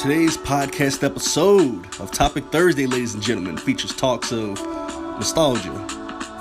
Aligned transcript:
Today's 0.00 0.38
podcast 0.38 1.04
episode 1.04 1.84
of 2.00 2.10
Topic 2.10 2.42
Thursday, 2.46 2.86
ladies 2.86 3.12
and 3.12 3.22
gentlemen, 3.22 3.58
features 3.58 3.94
talks 3.94 4.32
of 4.32 4.58
nostalgia, 5.18 5.74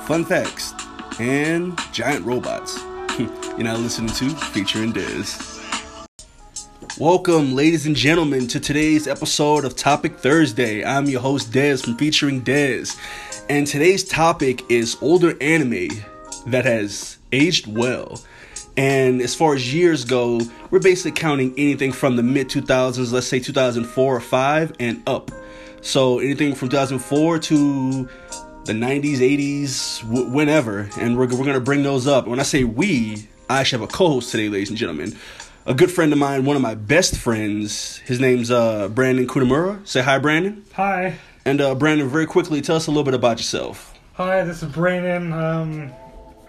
fun 0.08 0.24
facts, 0.24 0.74
and 1.20 1.78
giant 1.92 2.26
robots. 2.26 2.82
You're 3.20 3.64
now 3.64 3.76
listening 3.76 4.14
to 4.14 4.30
Featuring 4.30 4.94
Dez. 4.94 5.60
Welcome, 6.98 7.54
ladies 7.54 7.86
and 7.86 7.98
gentlemen, 7.98 8.48
to 8.48 8.62
today's 8.62 9.10
episode 9.10 9.66
of 9.66 9.76
Topic 9.76 10.18
Thursday. 10.18 10.86
I'm 10.86 11.08
your 11.08 11.20
host, 11.20 11.52
Dez 11.52 11.84
from 11.84 11.98
Featuring 11.98 12.42
Dez, 12.42 12.98
and 13.50 13.68
today's 13.68 14.06
topic 14.06 14.64
is 14.72 14.96
older 15.02 15.36
anime 15.42 15.90
that 16.48 16.64
has 16.64 17.18
aged 17.34 17.68
well. 17.68 18.22
And 18.80 19.22
as 19.22 19.36
far 19.36 19.56
as 19.56 19.74
years 19.74 20.06
go, 20.06 20.40
we're 20.72 20.80
basically 20.80 21.12
counting 21.12 21.54
anything 21.58 21.92
from 21.92 22.16
the 22.16 22.24
mid 22.24 22.48
2000s, 22.48 23.12
let's 23.12 23.28
say 23.28 23.38
2004 23.38 24.16
or 24.16 24.22
5 24.22 24.74
and 24.80 25.04
up. 25.06 25.32
So 25.82 26.20
anything 26.20 26.56
from 26.56 26.70
2004 26.70 27.40
to 27.40 28.10
the 28.64 28.72
90s, 28.72 29.18
80s, 29.18 30.02
w- 30.04 30.30
whenever. 30.30 30.90
And 30.98 31.18
we're, 31.18 31.28
we're 31.28 31.44
going 31.44 31.56
to 31.56 31.60
bring 31.60 31.84
those 31.84 32.08
up. 32.08 32.26
When 32.26 32.40
I 32.40 32.44
say 32.44 32.64
we, 32.64 33.28
I 33.50 33.60
actually 33.60 33.82
have 33.82 33.90
a 33.90 33.92
co 33.92 34.08
host 34.08 34.32
today, 34.32 34.48
ladies 34.48 34.70
and 34.70 34.78
gentlemen. 34.78 35.14
A 35.66 35.74
good 35.74 35.92
friend 35.92 36.14
of 36.14 36.20
mine, 36.20 36.46
one 36.46 36.56
of 36.56 36.62
my 36.62 36.76
best 36.76 37.18
friends. 37.18 37.98
His 37.98 38.22
name's 38.22 38.50
uh, 38.50 38.88
Brandon 38.88 39.28
Kunamura. 39.28 39.86
Say 39.86 40.02
hi, 40.02 40.20
Brandon. 40.20 40.64
Hi. 40.76 41.20
And 41.44 41.60
uh, 41.60 41.76
Brandon, 41.76 42.08
very 42.08 42.28
quickly, 42.28 42.62
tell 42.62 42.78
us 42.78 42.88
a 42.88 42.92
little 42.92 43.04
bit 43.04 43.14
about 43.14 43.40
yourself. 43.40 43.94
Hi, 44.14 44.46
this 44.46 44.64
is 44.64 44.72
Brandon. 44.72 45.34
Um, 45.34 45.92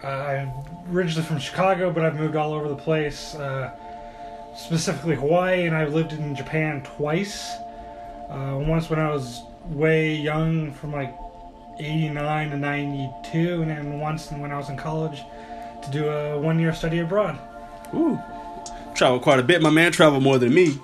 I'm 0.05 0.53
originally 0.93 1.27
from 1.27 1.39
Chicago, 1.39 1.91
but 1.91 2.05
I've 2.05 2.17
moved 2.17 2.37
all 2.37 2.53
over 2.53 2.69
the 2.69 2.77
place, 2.77 3.35
uh, 3.35 3.71
specifically 4.57 5.17
Hawaii, 5.17 5.67
and 5.67 5.77
I've 5.77 5.95
lived 5.95 6.13
in 6.13 6.35
Japan 6.35 6.83
twice. 6.83 7.53
Uh, 8.29 8.63
once 8.67 8.89
when 8.91 8.99
I 8.99 9.11
was 9.11 9.43
way 9.67 10.15
young, 10.15 10.73
from 10.73 10.93
like 10.93 11.15
89 11.79 12.51
to 12.51 12.57
92, 12.57 13.63
and 13.63 13.71
then 13.71 13.99
once 13.99 14.31
when 14.31 14.53
I 14.53 14.57
was 14.57 14.69
in 14.69 14.77
college 14.77 15.23
to 15.83 15.91
do 15.91 16.09
a 16.09 16.39
one 16.39 16.59
year 16.59 16.73
study 16.73 16.99
abroad. 16.99 17.39
Ooh, 17.95 18.21
travel 18.95 19.19
quite 19.19 19.39
a 19.39 19.43
bit. 19.43 19.63
My 19.63 19.71
man 19.71 19.93
traveled 19.93 20.23
more 20.23 20.39
than 20.39 20.55
me. 20.55 20.79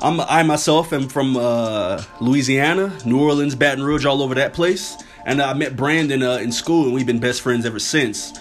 I'm 0.00 0.20
I 0.20 0.42
myself 0.44 0.92
am 0.92 1.08
from 1.08 1.36
uh, 1.36 2.02
Louisiana, 2.20 2.96
New 3.04 3.20
Orleans, 3.20 3.54
Baton 3.54 3.84
Rouge, 3.84 4.04
all 4.04 4.22
over 4.22 4.34
that 4.36 4.52
place. 4.52 4.96
And 5.26 5.42
I 5.42 5.52
met 5.52 5.76
Brandon 5.76 6.22
uh, 6.22 6.36
in 6.36 6.52
school, 6.52 6.84
and 6.84 6.94
we've 6.94 7.06
been 7.06 7.18
best 7.18 7.42
friends 7.42 7.66
ever 7.66 7.78
since. 7.78 8.38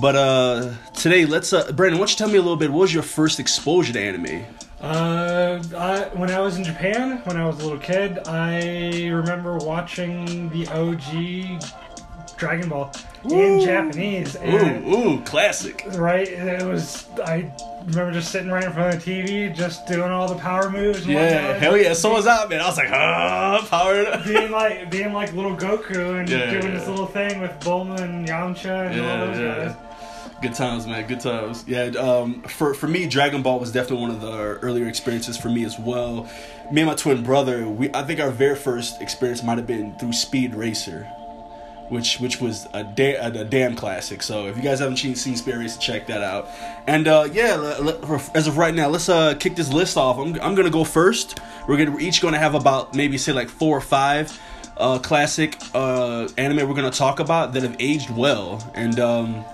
But 0.00 0.16
uh, 0.16 0.70
today, 0.94 1.26
let's 1.26 1.52
uh, 1.52 1.70
Brandon, 1.72 1.98
why 1.98 2.06
don't 2.06 2.10
you 2.10 2.16
tell 2.16 2.28
me 2.28 2.36
a 2.36 2.42
little 2.42 2.56
bit? 2.56 2.70
What 2.70 2.80
was 2.80 2.94
your 2.94 3.02
first 3.02 3.38
exposure 3.38 3.92
to 3.92 4.00
anime? 4.00 4.44
Uh, 4.80 5.62
I, 5.76 6.08
when 6.16 6.30
I 6.30 6.40
was 6.40 6.56
in 6.56 6.64
Japan, 6.64 7.20
when 7.24 7.36
I 7.36 7.46
was 7.46 7.60
a 7.60 7.62
little 7.62 7.78
kid, 7.78 8.18
I 8.26 9.06
remember 9.08 9.56
watching 9.58 10.48
the 10.48 10.66
OG 10.68 11.62
Dragon 12.42 12.68
Ball 12.68 12.92
in 13.30 13.60
Japanese. 13.60 14.34
And, 14.34 14.84
Ooh, 14.84 14.98
ooh, 14.98 15.20
classic. 15.20 15.84
Right, 15.94 16.26
it 16.26 16.66
was. 16.66 17.06
I 17.24 17.52
remember 17.86 18.10
just 18.10 18.32
sitting 18.32 18.50
right 18.50 18.64
in 18.64 18.72
front 18.72 18.96
of 18.96 19.04
the 19.04 19.22
TV, 19.22 19.54
just 19.54 19.86
doing 19.86 20.10
all 20.10 20.26
the 20.26 20.34
power 20.40 20.68
moves. 20.68 21.06
Yeah, 21.06 21.52
hell 21.56 21.76
yeah. 21.76 21.92
So 21.92 22.14
was 22.14 22.26
I, 22.26 22.48
man. 22.48 22.60
I 22.60 22.66
was 22.66 22.76
like, 22.76 22.90
ah, 22.90 23.64
power. 23.70 24.20
Being 24.26 24.50
like, 24.50 24.90
being 24.90 25.12
like 25.12 25.32
little 25.34 25.56
Goku 25.56 26.18
and 26.18 26.28
Yeah, 26.28 26.50
doing 26.50 26.64
yeah. 26.64 26.78
this 26.80 26.88
little 26.88 27.06
thing 27.06 27.40
with 27.40 27.52
Bulma 27.60 28.00
and 28.00 28.26
Yamcha 28.26 28.90
and 28.90 29.00
all 29.00 29.26
those 29.28 29.38
yeah. 29.38 29.66
guys. 29.68 29.76
Good 30.42 30.54
times, 30.54 30.88
man. 30.88 31.06
Good 31.06 31.20
times. 31.20 31.64
Yeah. 31.68 31.84
Um, 31.90 32.42
for 32.42 32.74
for 32.74 32.88
me, 32.88 33.06
Dragon 33.06 33.42
Ball 33.42 33.60
was 33.60 33.70
definitely 33.70 34.02
one 34.02 34.10
of 34.10 34.20
the 34.20 34.32
earlier 34.62 34.88
experiences 34.88 35.36
for 35.38 35.48
me 35.48 35.64
as 35.64 35.78
well. 35.78 36.28
Me 36.72 36.80
and 36.80 36.90
my 36.90 36.96
twin 36.96 37.22
brother, 37.22 37.68
we 37.68 37.88
I 37.94 38.02
think 38.02 38.18
our 38.18 38.32
very 38.32 38.56
first 38.56 39.00
experience 39.00 39.44
might 39.44 39.58
have 39.58 39.68
been 39.68 39.96
through 40.00 40.14
Speed 40.14 40.56
Racer, 40.56 41.08
which 41.92 42.18
which 42.20 42.40
was 42.40 42.66
a, 42.72 42.82
da- 42.82 43.16
a, 43.16 43.26
a 43.28 43.44
damn 43.44 43.76
classic. 43.76 44.22
So 44.22 44.46
if 44.46 44.56
you 44.56 44.62
guys 44.62 44.80
haven't 44.80 44.96
seen, 44.96 45.14
seen 45.14 45.36
Racer, 45.58 45.78
check 45.78 46.06
that 46.06 46.22
out. 46.22 46.48
And 46.86 47.06
uh, 47.06 47.28
yeah, 47.30 47.54
as 48.34 48.46
of 48.46 48.56
right 48.56 48.74
now, 48.74 48.88
let's 48.88 49.08
uh, 49.10 49.34
kick 49.34 49.54
this 49.56 49.70
list 49.70 49.96
off. 49.98 50.18
I'm 50.18 50.40
I'm 50.40 50.54
gonna 50.54 50.70
go 50.70 50.84
first. 50.84 51.38
We're 51.68 51.76
gonna 51.76 51.90
we're 51.92 52.00
each 52.00 52.22
gonna 52.22 52.38
have 52.38 52.54
about 52.54 52.94
maybe 52.94 53.18
say 53.18 53.32
like 53.32 53.50
four 53.50 53.76
or 53.76 53.82
five 53.82 54.36
uh, 54.78 54.98
classic 54.98 55.56
uh, 55.74 56.28
anime 56.38 56.66
we're 56.66 56.74
gonna 56.74 56.90
talk 56.90 57.20
about 57.20 57.52
that 57.52 57.62
have 57.62 57.76
aged 57.78 58.10
well. 58.10 58.58
And 58.74 58.98
um, 58.98 59.44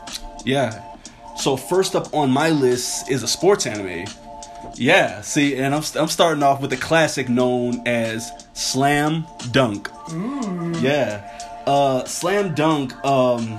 yeah. 0.44 0.84
So 1.36 1.56
first 1.56 1.96
up 1.96 2.12
on 2.14 2.30
my 2.30 2.50
list 2.50 3.10
is 3.10 3.22
a 3.22 3.28
sports 3.28 3.66
anime. 3.66 4.06
Yeah, 4.74 5.22
see, 5.22 5.56
and 5.56 5.74
I'm, 5.74 5.82
I'm 5.96 6.08
starting 6.08 6.42
off 6.42 6.60
with 6.60 6.72
a 6.72 6.76
classic 6.76 7.28
known 7.28 7.82
as 7.86 8.30
Slam 8.54 9.26
Dunk. 9.50 9.88
Yeah, 10.80 11.37
uh, 11.68 12.02
Slam 12.06 12.54
Dunk 12.54 12.94
um, 13.04 13.58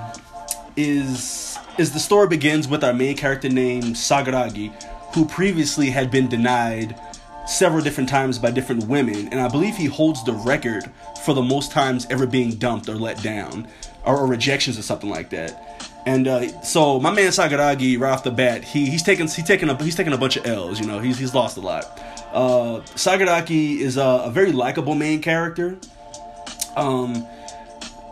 is 0.76 1.56
is 1.78 1.92
the 1.92 2.00
story 2.00 2.26
begins 2.26 2.66
with 2.66 2.82
our 2.82 2.92
main 2.92 3.16
character 3.16 3.48
named 3.48 3.94
Sakuragi, 3.94 4.72
who 5.14 5.24
previously 5.24 5.90
had 5.90 6.10
been 6.10 6.28
denied 6.28 7.00
several 7.46 7.82
different 7.82 8.08
times 8.08 8.38
by 8.38 8.50
different 8.50 8.86
women, 8.86 9.28
and 9.28 9.40
I 9.40 9.48
believe 9.48 9.76
he 9.76 9.86
holds 9.86 10.24
the 10.24 10.32
record 10.32 10.90
for 11.24 11.34
the 11.34 11.42
most 11.42 11.70
times 11.70 12.06
ever 12.10 12.26
being 12.26 12.56
dumped 12.56 12.88
or 12.88 12.96
let 12.96 13.22
down, 13.22 13.68
or, 14.04 14.18
or 14.18 14.26
rejections 14.26 14.76
or 14.76 14.82
something 14.82 15.08
like 15.08 15.30
that. 15.30 15.86
And 16.04 16.26
uh, 16.26 16.62
so 16.62 16.98
my 16.98 17.12
man 17.12 17.28
Sakuragi, 17.28 17.98
right 17.98 18.10
off 18.10 18.24
the 18.24 18.32
bat, 18.32 18.64
he 18.64 18.90
he's 18.90 19.04
taken 19.04 19.28
he's 19.28 19.46
taken 19.46 19.70
a 19.70 19.82
he's 19.82 19.94
taken 19.94 20.12
a 20.12 20.18
bunch 20.18 20.36
of 20.36 20.46
L's. 20.46 20.80
You 20.80 20.86
know, 20.86 20.98
he's 20.98 21.16
he's 21.16 21.32
lost 21.32 21.56
a 21.56 21.60
lot. 21.60 22.00
Uh, 22.32 22.80
is 22.96 23.96
a, 23.96 24.02
a 24.02 24.30
very 24.30 24.50
likable 24.50 24.96
main 24.96 25.22
character. 25.22 25.78
Um, 26.76 27.26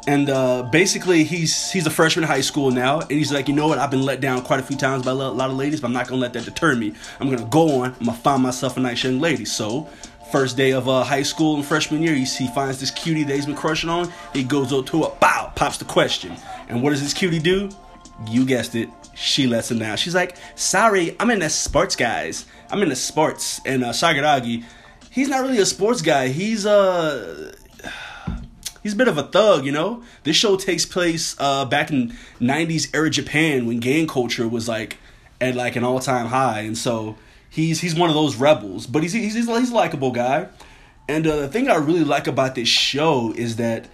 and 0.09 0.31
uh, 0.31 0.63
basically 0.63 1.23
he's 1.23 1.71
he's 1.71 1.87
a 1.87 1.91
freshman 1.91 2.25
in 2.25 2.29
high 2.29 2.41
school 2.41 2.71
now, 2.71 3.01
and 3.01 3.11
he's 3.11 3.31
like, 3.31 3.47
you 3.47 3.55
know 3.55 3.69
what? 3.69 3.79
I've 3.79 3.91
been 3.91 4.03
let 4.03 4.23
down 4.23 4.43
quite 4.43 4.59
a 4.59 4.63
few 4.63 4.77
times 4.77 5.05
by 5.05 5.11
a 5.11 5.15
lot 5.15 5.51
of 5.51 5.57
ladies, 5.57 5.83
but 5.83 5.89
I'm 5.89 5.93
not 5.93 6.09
gonna 6.09 6.21
let 6.21 6.33
that 6.33 6.47
deter 6.47 6.75
me. 6.75 6.95
I'm 7.21 7.29
gonna 7.29 7.47
go 7.51 7.83
on. 7.83 7.95
I'm 8.01 8.07
gonna 8.07 8.17
find 8.17 8.43
myself 8.43 8.79
a 8.79 8.81
nice 8.81 9.05
young 9.05 9.21
lady. 9.21 9.45
So. 9.45 9.89
First 10.33 10.59
day 10.59 10.73
of 10.73 10.91
uh, 10.91 11.05
high 11.05 11.23
school 11.23 11.57
and 11.57 11.65
freshman 11.65 12.03
year, 12.03 12.15
he, 12.15 12.27
finds 12.49 12.79
this 12.79 12.91
cutie 12.91 13.23
that 13.25 13.35
he's 13.35 13.47
been 13.47 13.55
crushing 13.55 13.89
on. 13.89 14.13
He 14.35 14.45
goes 14.45 14.75
up 14.75 14.85
to 14.89 15.05
her, 15.05 15.11
bow, 15.19 15.51
pops 15.57 15.79
the 15.79 15.87
question. 15.87 16.37
And 16.69 16.83
what 16.83 16.91
does 16.91 17.01
this 17.01 17.15
cutie 17.15 17.39
do? 17.39 17.71
You 18.29 18.45
guessed 18.45 18.75
it. 18.75 18.91
She 19.15 19.47
lets 19.47 19.71
him 19.71 19.79
down. 19.79 19.97
She's 19.97 20.15
like, 20.15 20.37
sorry, 20.55 21.17
I'm 21.19 21.31
in 21.31 21.39
the 21.39 21.49
sports 21.49 21.97
guys. 21.97 22.45
I'm 22.71 22.83
in 22.83 22.91
the 22.91 22.97
sports. 22.97 23.63
And 23.65 23.83
uh, 23.83 23.95
he's 25.11 25.29
not 25.31 25.41
really 25.41 25.61
a 25.61 25.67
sports 25.67 26.03
guy. 26.03 26.29
He's 26.29 26.67
uh 26.67 27.55
he's 28.89 28.95
a 28.95 28.97
bit 28.97 29.09
of 29.09 29.19
a 29.19 29.23
thug, 29.23 29.67
you 29.67 29.73
know. 29.73 30.03
This 30.25 30.35
show 30.35 30.57
takes 30.57 30.87
place 30.87 31.37
uh, 31.39 31.67
back 31.67 31.91
in 31.91 32.17
'90s 32.41 32.89
era 32.95 33.11
Japan 33.11 33.67
when 33.67 33.81
gang 33.81 34.07
culture 34.07 34.49
was 34.49 34.67
like 34.67 34.97
at 35.43 35.55
like 35.55 35.77
an 35.77 35.85
all 35.85 36.01
time 36.01 36.27
high, 36.27 36.61
and 36.61 36.77
so 36.77 37.17
he's 37.51 37.83
he's 37.83 37.95
one 37.95 38.09
of 38.09 38.15
those 38.15 38.37
rebels. 38.37 38.87
But 38.87 39.03
he's 39.03 39.13
he's 39.13 39.35
he's, 39.35 39.47
he's 39.47 39.71
a 39.71 39.75
likable 39.75 40.11
guy, 40.11 40.49
and 41.07 41.27
uh, 41.27 41.37
the 41.37 41.49
thing 41.49 41.69
I 41.69 41.77
really 41.77 42.03
like 42.03 42.27
about 42.27 42.55
this 42.55 42.69
show 42.69 43.35
is 43.37 43.57
that 43.57 43.89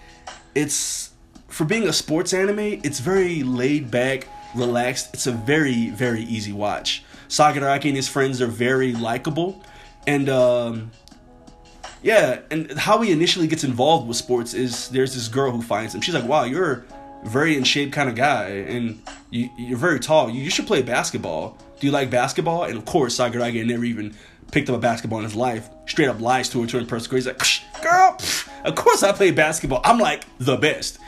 it's 0.54 1.10
for 1.48 1.64
being 1.64 1.88
a 1.88 1.92
sports 1.92 2.32
anime, 2.32 2.60
it's 2.84 3.00
very 3.00 3.42
laid 3.42 3.90
back, 3.90 4.28
relaxed. 4.54 5.12
It's 5.12 5.26
a 5.26 5.32
very 5.32 5.90
very 5.90 6.22
easy 6.22 6.52
watch. 6.52 7.02
Sakuragi 7.28 7.86
and 7.86 7.96
his 7.96 8.08
friends 8.08 8.40
are 8.40 8.46
very 8.46 8.92
likable, 8.92 9.60
and. 10.06 10.28
um 10.28 10.92
yeah, 12.04 12.40
and 12.50 12.70
how 12.72 13.00
he 13.00 13.12
initially 13.12 13.46
gets 13.46 13.64
involved 13.64 14.06
with 14.06 14.18
sports 14.18 14.52
is 14.52 14.90
there's 14.90 15.14
this 15.14 15.26
girl 15.26 15.50
who 15.50 15.62
finds 15.62 15.94
him. 15.94 16.02
She's 16.02 16.14
like, 16.14 16.28
"Wow, 16.28 16.44
you're 16.44 16.84
very 17.24 17.56
in 17.56 17.64
shape 17.64 17.94
kind 17.94 18.10
of 18.10 18.14
guy, 18.14 18.48
and 18.48 19.02
you, 19.30 19.48
you're 19.56 19.78
very 19.78 19.98
tall. 19.98 20.28
You, 20.28 20.42
you 20.42 20.50
should 20.50 20.66
play 20.66 20.82
basketball. 20.82 21.56
Do 21.80 21.86
you 21.86 21.92
like 21.92 22.10
basketball?" 22.10 22.64
And 22.64 22.76
of 22.76 22.84
course, 22.84 23.18
Sakuragi 23.18 23.56
had 23.56 23.66
never 23.68 23.84
even 23.86 24.14
picked 24.52 24.68
up 24.68 24.76
a 24.76 24.78
basketball 24.78 25.20
in 25.20 25.24
his 25.24 25.34
life. 25.34 25.70
Straight 25.86 26.08
up 26.08 26.20
lies 26.20 26.50
to 26.50 26.60
her 26.60 26.66
to 26.66 26.78
impress 26.78 27.06
her. 27.06 27.16
He's 27.16 27.26
like, 27.26 27.38
"Psh, 27.38 27.62
"Girl, 27.82 28.16
psh, 28.18 28.48
of 28.66 28.74
course 28.74 29.02
I 29.02 29.12
play 29.12 29.30
basketball. 29.30 29.80
I'm 29.82 29.98
like 29.98 30.24
the 30.38 30.58
best." 30.58 30.98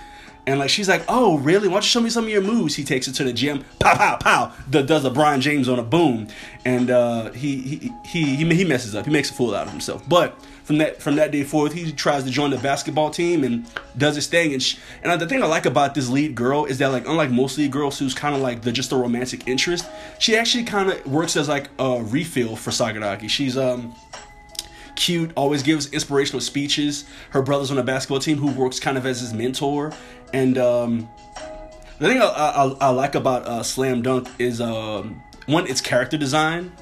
And 0.46 0.60
like 0.60 0.70
she's 0.70 0.88
like, 0.88 1.02
oh 1.08 1.38
really? 1.38 1.66
Why 1.66 1.74
don't 1.74 1.82
you 1.82 1.88
show 1.88 2.00
me 2.00 2.08
some 2.08 2.24
of 2.24 2.30
your 2.30 2.40
moves? 2.40 2.76
He 2.76 2.84
takes 2.84 3.06
her 3.06 3.12
to 3.12 3.24
the 3.24 3.32
gym, 3.32 3.64
pow 3.80 3.96
pow 3.96 4.16
pow, 4.16 4.52
the, 4.70 4.82
does 4.82 5.04
a 5.04 5.10
Brian 5.10 5.40
James 5.40 5.68
on 5.68 5.80
a 5.80 5.82
boom, 5.82 6.28
and 6.64 6.88
uh, 6.88 7.32
he, 7.32 7.60
he 7.60 7.92
he 8.04 8.36
he 8.36 8.54
he 8.54 8.64
messes 8.64 8.94
up. 8.94 9.06
He 9.06 9.10
makes 9.10 9.28
a 9.28 9.34
fool 9.34 9.56
out 9.56 9.66
of 9.66 9.72
himself. 9.72 10.08
But 10.08 10.38
from 10.66 10.78
that 10.78 11.00
from 11.00 11.14
that 11.14 11.30
day 11.30 11.44
forth, 11.44 11.72
he 11.72 11.92
tries 11.92 12.24
to 12.24 12.30
join 12.30 12.50
the 12.50 12.58
basketball 12.58 13.08
team 13.10 13.44
and 13.44 13.64
does 13.96 14.16
his 14.16 14.26
thing. 14.26 14.52
And 14.52 14.60
sh- 14.60 14.76
and 15.04 15.20
the 15.20 15.26
thing 15.26 15.40
I 15.40 15.46
like 15.46 15.64
about 15.64 15.94
this 15.94 16.08
lead 16.08 16.34
girl 16.34 16.64
is 16.64 16.78
that 16.78 16.88
like 16.88 17.06
unlike 17.06 17.30
most 17.30 17.56
lead 17.56 17.70
girls 17.70 18.00
who's 18.00 18.14
kind 18.14 18.34
of 18.34 18.40
like 18.40 18.62
the 18.62 18.72
just 18.72 18.90
a 18.90 18.96
romantic 18.96 19.46
interest, 19.46 19.86
she 20.18 20.36
actually 20.36 20.64
kind 20.64 20.90
of 20.90 21.06
works 21.06 21.36
as 21.36 21.48
like 21.48 21.68
a 21.78 22.02
refill 22.02 22.56
for 22.56 22.72
Sakuragi. 22.72 23.30
She's 23.30 23.56
um 23.56 23.94
cute, 24.96 25.30
always 25.36 25.62
gives 25.62 25.92
inspirational 25.92 26.40
speeches. 26.40 27.04
Her 27.30 27.42
brother's 27.42 27.70
on 27.70 27.76
the 27.76 27.84
basketball 27.84 28.18
team 28.18 28.38
who 28.38 28.50
works 28.50 28.80
kind 28.80 28.98
of 28.98 29.06
as 29.06 29.20
his 29.20 29.32
mentor. 29.32 29.92
And 30.32 30.58
um, 30.58 31.08
the 32.00 32.08
thing 32.08 32.20
I, 32.20 32.26
I, 32.26 32.64
I 32.80 32.88
like 32.90 33.14
about 33.14 33.46
uh, 33.46 33.62
Slam 33.62 34.02
Dunk 34.02 34.26
is 34.40 34.60
um, 34.60 35.22
one, 35.46 35.68
its 35.68 35.80
character 35.80 36.16
design, 36.16 36.72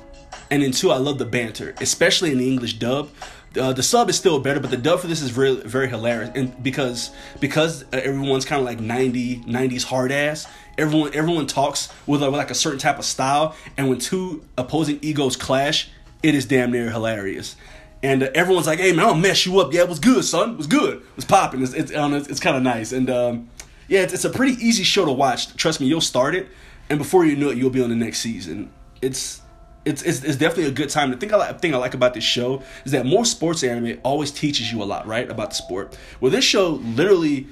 and 0.50 0.62
then 0.62 0.70
two, 0.70 0.90
I 0.90 0.98
love 0.98 1.18
the 1.18 1.26
banter, 1.26 1.74
especially 1.80 2.30
in 2.30 2.38
the 2.38 2.48
English 2.48 2.74
dub. 2.74 3.10
Uh, 3.56 3.72
the 3.72 3.82
sub 3.82 4.08
is 4.08 4.16
still 4.16 4.40
better, 4.40 4.60
but 4.60 4.70
the 4.70 4.76
dub 4.76 5.00
for 5.00 5.06
this 5.06 5.22
is 5.22 5.30
very 5.30 5.54
very 5.56 5.88
hilarious, 5.88 6.30
and 6.34 6.62
because 6.62 7.10
because 7.40 7.84
uh, 7.84 8.00
everyone's 8.02 8.44
kind 8.44 8.60
of 8.60 8.66
like 8.66 8.80
90 8.80 9.40
90s 9.40 9.84
hard 9.84 10.10
ass. 10.10 10.46
Everyone 10.76 11.14
everyone 11.14 11.46
talks 11.46 11.88
with, 12.06 12.22
a, 12.22 12.30
with 12.30 12.38
like 12.38 12.50
a 12.50 12.54
certain 12.54 12.80
type 12.80 12.98
of 12.98 13.04
style, 13.04 13.54
and 13.76 13.88
when 13.88 13.98
two 13.98 14.44
opposing 14.58 14.98
egos 15.02 15.36
clash, 15.36 15.88
it 16.22 16.34
is 16.34 16.46
damn 16.46 16.72
near 16.72 16.90
hilarious. 16.90 17.54
And 18.02 18.24
uh, 18.24 18.30
everyone's 18.34 18.66
like, 18.66 18.80
"Hey 18.80 18.92
man, 18.92 19.06
I'll 19.06 19.14
mess 19.14 19.46
you 19.46 19.60
up." 19.60 19.72
Yeah, 19.72 19.82
it 19.82 19.88
was 19.88 20.00
good, 20.00 20.24
son. 20.24 20.50
It 20.50 20.56
was 20.56 20.66
good. 20.66 20.96
It 20.96 21.16
was 21.16 21.24
popping. 21.24 21.62
It's 21.62 21.74
it's, 21.74 21.94
um, 21.94 22.12
it's, 22.12 22.28
it's 22.28 22.40
kind 22.40 22.56
of 22.56 22.62
nice, 22.62 22.92
and 22.92 23.08
um, 23.08 23.50
yeah, 23.88 24.00
it's, 24.00 24.12
it's 24.12 24.24
a 24.24 24.30
pretty 24.30 24.54
easy 24.64 24.82
show 24.82 25.04
to 25.04 25.12
watch. 25.12 25.54
Trust 25.56 25.80
me, 25.80 25.86
you'll 25.86 26.00
start 26.00 26.34
it, 26.34 26.48
and 26.90 26.98
before 26.98 27.24
you 27.24 27.36
know 27.36 27.50
it, 27.50 27.56
you'll 27.56 27.70
be 27.70 27.82
on 27.82 27.90
the 27.90 27.96
next 27.96 28.18
season. 28.18 28.72
It's 29.00 29.42
it's, 29.84 30.02
it's, 30.02 30.22
it's 30.24 30.36
definitely 30.36 30.66
a 30.66 30.72
good 30.72 30.90
time. 30.90 31.10
The 31.10 31.16
thing 31.16 31.32
I 31.32 31.36
like, 31.36 31.60
thing 31.60 31.74
I 31.74 31.78
like 31.78 31.94
about 31.94 32.14
this 32.14 32.24
show 32.24 32.62
is 32.84 32.92
that 32.92 33.06
more 33.06 33.24
sports 33.24 33.62
anime 33.62 34.00
always 34.02 34.30
teaches 34.30 34.72
you 34.72 34.82
a 34.82 34.84
lot, 34.84 35.06
right, 35.06 35.30
about 35.30 35.50
the 35.50 35.56
sport. 35.56 35.98
Well, 36.20 36.30
this 36.30 36.44
show 36.44 36.70
literally 36.70 37.46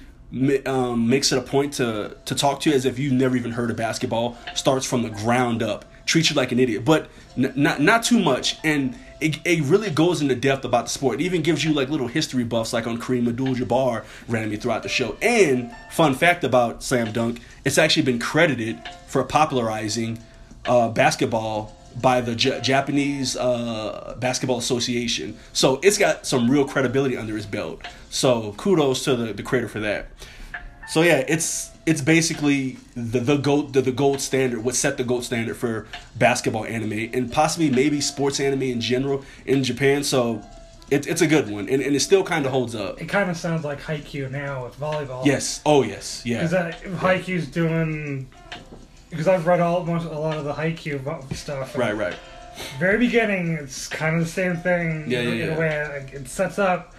um, 0.67 1.09
makes 1.09 1.31
it 1.31 1.39
a 1.39 1.43
point 1.43 1.75
to 1.75 2.17
to 2.25 2.35
talk 2.35 2.61
to 2.61 2.71
you 2.71 2.77
as 2.77 2.87
if 2.87 2.99
you've 2.99 3.13
never 3.13 3.37
even 3.37 3.53
heard 3.53 3.71
of 3.71 3.77
basketball. 3.77 4.39
Starts 4.55 4.87
from 4.87 5.03
the 5.03 5.11
ground 5.11 5.63
up, 5.63 5.85
treats 6.07 6.31
you 6.31 6.37
like 6.37 6.53
an 6.53 6.59
idiot, 6.59 6.85
but 6.85 7.11
n- 7.37 7.53
not 7.55 7.81
not 7.81 8.03
too 8.03 8.19
much, 8.19 8.57
and 8.65 8.97
it, 9.21 9.39
it 9.45 9.63
really 9.65 9.91
goes 9.91 10.21
into 10.21 10.35
depth 10.35 10.65
about 10.65 10.87
the 10.87 10.91
sport. 10.91 11.21
It 11.21 11.25
even 11.25 11.43
gives 11.43 11.65
you 11.65 11.73
like 11.73 11.89
little 11.91 12.09
history 12.09 12.45
buffs, 12.45 12.73
like 12.73 12.87
on 12.87 12.99
Kareem 12.99 13.29
Abdul-Jabbar 13.29 14.05
randomly 14.27 14.57
throughout 14.57 14.83
the 14.83 14.89
show. 14.89 15.17
And 15.23 15.71
fun 15.91 16.15
fact 16.15 16.43
about 16.43 16.83
Slam 16.83 17.13
Dunk, 17.13 17.41
it's 17.65 17.79
actually 17.79 18.03
been 18.03 18.19
credited 18.19 18.81
for 19.07 19.23
popularizing 19.23 20.19
uh, 20.67 20.89
basketball 20.89 21.77
by 22.01 22.21
the 22.21 22.35
J- 22.35 22.61
Japanese 22.61 23.37
uh, 23.37 24.17
Basketball 24.19 24.59
Association. 24.59 25.37
So 25.53 25.81
it's 25.83 25.99
got 25.99 26.27
some 26.27 26.51
real 26.51 26.67
credibility 26.67 27.17
under 27.17 27.37
its 27.37 27.47
belt. 27.47 27.83
So 28.11 28.53
kudos 28.57 29.05
to 29.05 29.17
the, 29.17 29.33
the 29.33 29.43
creator 29.43 29.69
for 29.69 29.81
that. 29.81 30.09
So 30.89 31.03
yeah, 31.03 31.25
it's 31.29 31.71
it's 31.87 32.01
basically 32.01 32.77
the 32.95 33.21
the 33.21 33.37
gold 33.37 33.73
the, 33.73 33.83
the 33.83 33.93
gold 33.93 34.21
standard, 34.21 34.63
what 34.65 34.75
set 34.75 34.97
the 34.97 35.05
gold 35.05 35.25
standard 35.25 35.57
for 35.57 35.87
basketball 36.17 36.65
anime 36.65 37.11
and 37.13 37.33
possibly 37.33 37.71
maybe 37.71 38.01
sports 38.01 38.41
anime 38.41 38.63
in 38.63 38.81
general 38.81 39.25
in 39.47 39.65
Japan. 39.65 40.05
So 40.05 40.43
it, 40.91 41.07
it's 41.07 41.23
a 41.23 41.27
good 41.27 41.51
one, 41.51 41.69
and, 41.71 41.81
and 41.81 41.97
it 41.97 42.01
still 42.01 42.23
kind 42.23 42.45
of 42.45 42.53
holds 42.53 42.75
up. 42.75 43.01
It 43.01 43.07
kind 43.07 43.31
of 43.31 43.37
sounds 43.39 43.65
like 43.65 43.81
Haikyuu 43.81 44.31
now 44.31 44.65
with 44.65 44.79
volleyball. 44.79 45.25
Yes. 45.25 45.63
Oh 45.65 45.83
yes. 45.83 46.23
Yeah. 46.27 46.47
Because 46.47 46.75
Haikyuu's 47.01 47.47
doing. 47.47 48.29
Because 49.13 49.29
I've 49.29 49.47
read 49.47 49.61
all 49.61 49.85
most, 49.85 50.07
a 50.07 50.19
lot 50.19 50.37
of 50.37 50.45
the 50.45 50.53
Haikyuu 50.55 50.99
vo- 51.01 51.25
stuff. 51.35 51.77
Right. 51.79 51.95
Right. 51.97 52.17
Very 52.81 52.99
beginning, 52.99 53.53
it's 53.53 53.87
kind 53.89 54.17
of 54.17 54.25
the 54.25 54.31
same 54.31 54.57
thing. 54.57 55.05
Yeah, 55.09 55.21
in, 55.21 55.29
yeah, 55.29 55.33
in 55.35 55.39
yeah. 55.51 55.55
a 55.55 55.59
way, 55.59 55.89
like, 56.01 56.13
it 56.13 56.29
sets 56.29 56.59
up. 56.59 56.95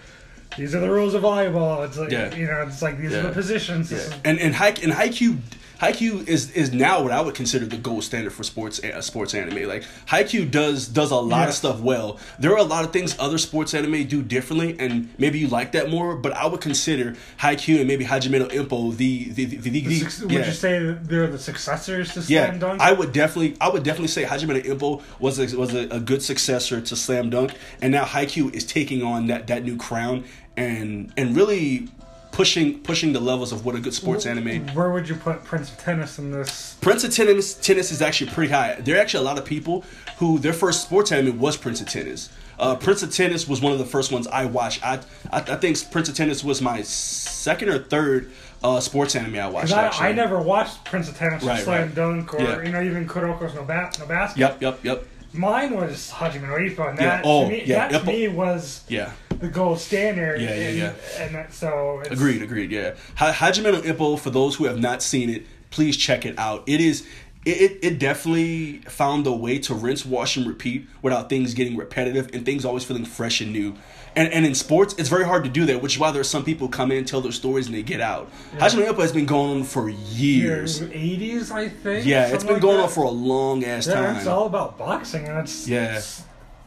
These 0.57 0.73
are 0.75 0.79
the 0.79 0.89
rules 0.89 1.13
of 1.15 1.23
volleyball. 1.23 1.85
It's 1.85 1.97
like 1.97 2.11
Yeah. 2.11 2.33
you 2.35 2.45
know, 2.45 2.61
it's 2.67 2.81
like 2.81 2.97
these 2.99 3.13
are 3.13 3.23
the 3.23 3.29
positions. 3.31 3.91
Yeah. 3.91 3.97
is- 3.97 4.13
And 4.23 4.39
and 4.39 4.53
Haik 4.55 4.83
and 4.83 4.93
Haikyuu 4.93 5.37
Haikyuu 5.83 6.27
is 6.27 6.51
is 6.51 6.71
now 6.71 7.03
what 7.03 7.11
I 7.11 7.19
would 7.19 7.35
consider 7.35 7.65
the 7.65 7.77
gold 7.77 8.03
standard 8.03 8.31
for 8.31 8.43
sports 8.43 8.81
uh, 8.83 9.01
sports 9.01 9.33
anime. 9.33 9.67
Like 9.67 9.83
Haikyuu 10.07 10.49
does 10.49 10.87
does 10.87 11.11
a 11.11 11.15
lot 11.17 11.49
of 11.49 11.53
stuff 11.55 11.81
well. 11.81 12.19
There 12.39 12.51
are 12.53 12.57
a 12.57 12.63
lot 12.63 12.85
of 12.85 12.93
things 12.93 13.15
other 13.19 13.37
sports 13.37 13.73
anime 13.73 14.07
do 14.07 14.21
differently, 14.21 14.77
and 14.79 15.09
maybe 15.17 15.39
you 15.39 15.47
like 15.47 15.73
that 15.73 15.89
more. 15.89 16.15
But 16.15 16.31
I 16.33 16.45
would 16.45 16.61
consider 16.61 17.15
Haikyuu 17.39 17.79
and 17.79 17.87
maybe 17.87 18.05
Hajime 18.05 18.39
no 18.39 18.47
Ippo 18.47 18.95
the 18.95 19.29
the 19.29 19.45
the, 19.45 19.57
the, 19.57 19.69
the, 19.69 19.81
the 19.81 19.99
suc- 19.99 20.31
yeah. 20.31 20.37
Would 20.37 20.47
you 20.47 20.53
say 20.53 20.79
they're 21.03 21.27
the 21.27 21.39
successors 21.39 22.13
to 22.13 22.21
Yeah, 22.21 22.45
Slam 22.47 22.59
Dunk? 22.59 22.81
I 22.81 22.93
would 22.93 23.11
definitely, 23.11 23.57
I 23.59 23.69
would 23.69 23.83
definitely 23.83 24.07
say 24.07 24.23
Hajime 24.23 24.47
no 24.49 24.75
Ippo 24.75 25.01
was 25.19 25.39
a, 25.39 25.57
was 25.57 25.73
a, 25.73 25.87
a 25.89 25.99
good 25.99 26.21
successor 26.21 26.79
to 26.79 26.95
Slam 26.95 27.29
Dunk, 27.29 27.55
and 27.81 27.91
now 27.91 28.05
Haikyuu 28.05 28.53
is 28.53 28.63
taking 28.63 29.03
on 29.03 29.27
that, 29.27 29.47
that 29.47 29.63
new 29.63 29.75
crown 29.77 30.23
and 30.55 31.11
and 31.17 31.35
really 31.35 31.89
pushing 32.33 32.79
pushing 32.79 33.13
the 33.13 33.19
levels 33.21 33.51
of 33.53 33.63
what 33.65 33.75
a 33.75 33.79
good 33.79 33.93
sports 33.93 34.25
anime. 34.25 34.67
Where 34.73 34.91
would 34.91 35.07
you 35.07 35.15
put 35.15 35.43
Prince 35.45 35.71
of 35.71 35.77
Tennis 35.77 36.19
in 36.19 36.31
this? 36.31 36.75
Prince 36.81 37.03
of 37.05 37.13
Tennis 37.13 37.53
tennis 37.53 37.91
is 37.91 38.01
actually 38.01 38.31
pretty 38.31 38.51
high. 38.51 38.75
There 38.81 38.97
are 38.97 38.99
actually 38.99 39.21
a 39.23 39.27
lot 39.29 39.37
of 39.37 39.45
people 39.45 39.85
who 40.17 40.39
their 40.39 40.51
first 40.53 40.81
sports 40.81 41.11
anime 41.11 41.39
was 41.39 41.55
Prince 41.55 41.79
of 41.79 41.87
Tennis. 41.87 42.29
Uh, 42.59 42.75
Prince 42.75 43.01
of 43.03 43.13
Tennis 43.13 43.47
was 43.47 43.61
one 43.61 43.71
of 43.71 43.79
the 43.79 43.85
first 43.85 44.11
ones 44.11 44.27
I 44.27 44.45
watched. 44.45 44.85
I 44.85 44.99
I, 45.31 45.37
I 45.37 45.55
think 45.55 45.77
Prince 45.91 46.09
of 46.09 46.15
Tennis 46.15 46.43
was 46.43 46.61
my 46.61 46.81
second 46.81 47.69
or 47.69 47.79
third 47.79 48.31
uh, 48.63 48.79
sports 48.79 49.15
anime 49.15 49.35
I 49.35 49.47
watched. 49.47 49.73
I. 49.73 50.09
I 50.09 50.11
never 50.11 50.41
watched 50.41 50.83
Prince 50.85 51.09
of 51.09 51.15
Tennis 51.17 51.43
or 51.43 51.47
Right, 51.47 51.63
Slam 51.63 51.81
right. 51.87 51.95
Dunk 51.95 52.33
or 52.33 52.41
Yeah. 52.41 52.61
you 52.63 52.71
know 52.71 52.81
even 52.81 53.07
Kuroko's 53.07 53.53
no, 53.53 53.63
ba- 53.63 53.91
no 53.99 54.05
basket. 54.07 54.39
Yep, 54.39 54.61
yep, 54.61 54.79
yep. 54.83 55.07
Mine 55.33 55.75
was 55.75 56.11
Hajime 56.11 56.43
no 56.43 56.53
Ippo, 56.55 56.89
and 56.89 56.99
Yeah, 56.99 57.05
that 57.17 57.21
oh, 57.25 57.43
to 57.45 57.49
me, 57.49 57.63
yeah, 57.65 57.87
that 57.89 57.99
to 58.01 58.05
me 58.07 58.27
was 58.27 58.83
Yeah. 58.87 59.11
The 59.39 59.47
gold 59.49 59.79
standard. 59.79 60.41
Yeah, 60.41 60.49
yeah, 60.55 60.67
and, 60.67 60.77
yeah. 60.77 60.93
And 61.19 61.35
that, 61.35 61.53
so 61.53 61.99
it's, 62.01 62.11
Agreed, 62.11 62.41
agreed. 62.41 62.71
Yeah, 62.71 62.95
Ha- 63.15 63.33
Hajime 63.33 63.63
no 63.73 63.81
Ippo. 63.81 64.17
For 64.19 64.29
those 64.29 64.55
who 64.55 64.65
have 64.65 64.79
not 64.79 65.01
seen 65.03 65.29
it, 65.29 65.45
please 65.69 65.97
check 65.97 66.25
it 66.25 66.37
out. 66.37 66.63
It 66.67 66.81
is. 66.81 67.05
It, 67.45 67.57
it, 67.61 67.79
it 67.83 67.99
definitely 67.99 68.77
found 68.87 69.27
a 69.27 69.33
way 69.33 69.59
to 69.59 69.73
rinse, 69.73 70.05
wash, 70.05 70.37
and 70.37 70.47
repeat 70.47 70.87
without 71.01 71.27
things 71.27 71.53
getting 71.53 71.75
repetitive 71.75 72.29
and 72.33 72.45
things 72.45 72.63
always 72.63 72.85
feeling 72.85 73.03
fresh 73.03 73.41
and 73.41 73.51
new. 73.51 73.75
And 74.15 74.31
and 74.31 74.45
in 74.45 74.55
sports, 74.55 74.95
it's 74.97 75.09
very 75.09 75.25
hard 75.25 75.43
to 75.43 75.49
do 75.49 75.65
that, 75.65 75.81
which 75.81 75.95
is 75.95 75.99
why 75.99 76.11
there 76.11 76.21
are 76.21 76.23
some 76.23 76.45
people 76.45 76.69
come 76.69 76.89
in, 76.91 77.03
tell 77.03 77.19
their 77.19 77.31
stories, 77.33 77.65
and 77.65 77.75
they 77.75 77.81
get 77.83 77.99
out. 77.99 78.31
Hajime 78.59 78.85
no 78.85 78.93
Ippo 78.93 79.01
has 79.01 79.11
been 79.11 79.25
going 79.25 79.57
on 79.57 79.63
for 79.65 79.89
years. 79.89 80.81
eighties, 80.83 81.51
I 81.51 81.67
think. 81.67 82.05
Yeah, 82.05 82.27
it's 82.27 82.43
been 82.45 82.53
like 82.53 82.61
going 82.61 82.77
that. 82.77 82.83
on 82.83 82.89
for 82.89 83.03
a 83.03 83.09
long 83.09 83.65
ass 83.65 83.87
Yeah, 83.87 84.15
it's 84.17 84.27
all 84.27 84.45
about 84.45 84.77
boxing, 84.77 85.27
and 85.27 85.39
it's 85.39 85.67
Yeah. 85.67 85.99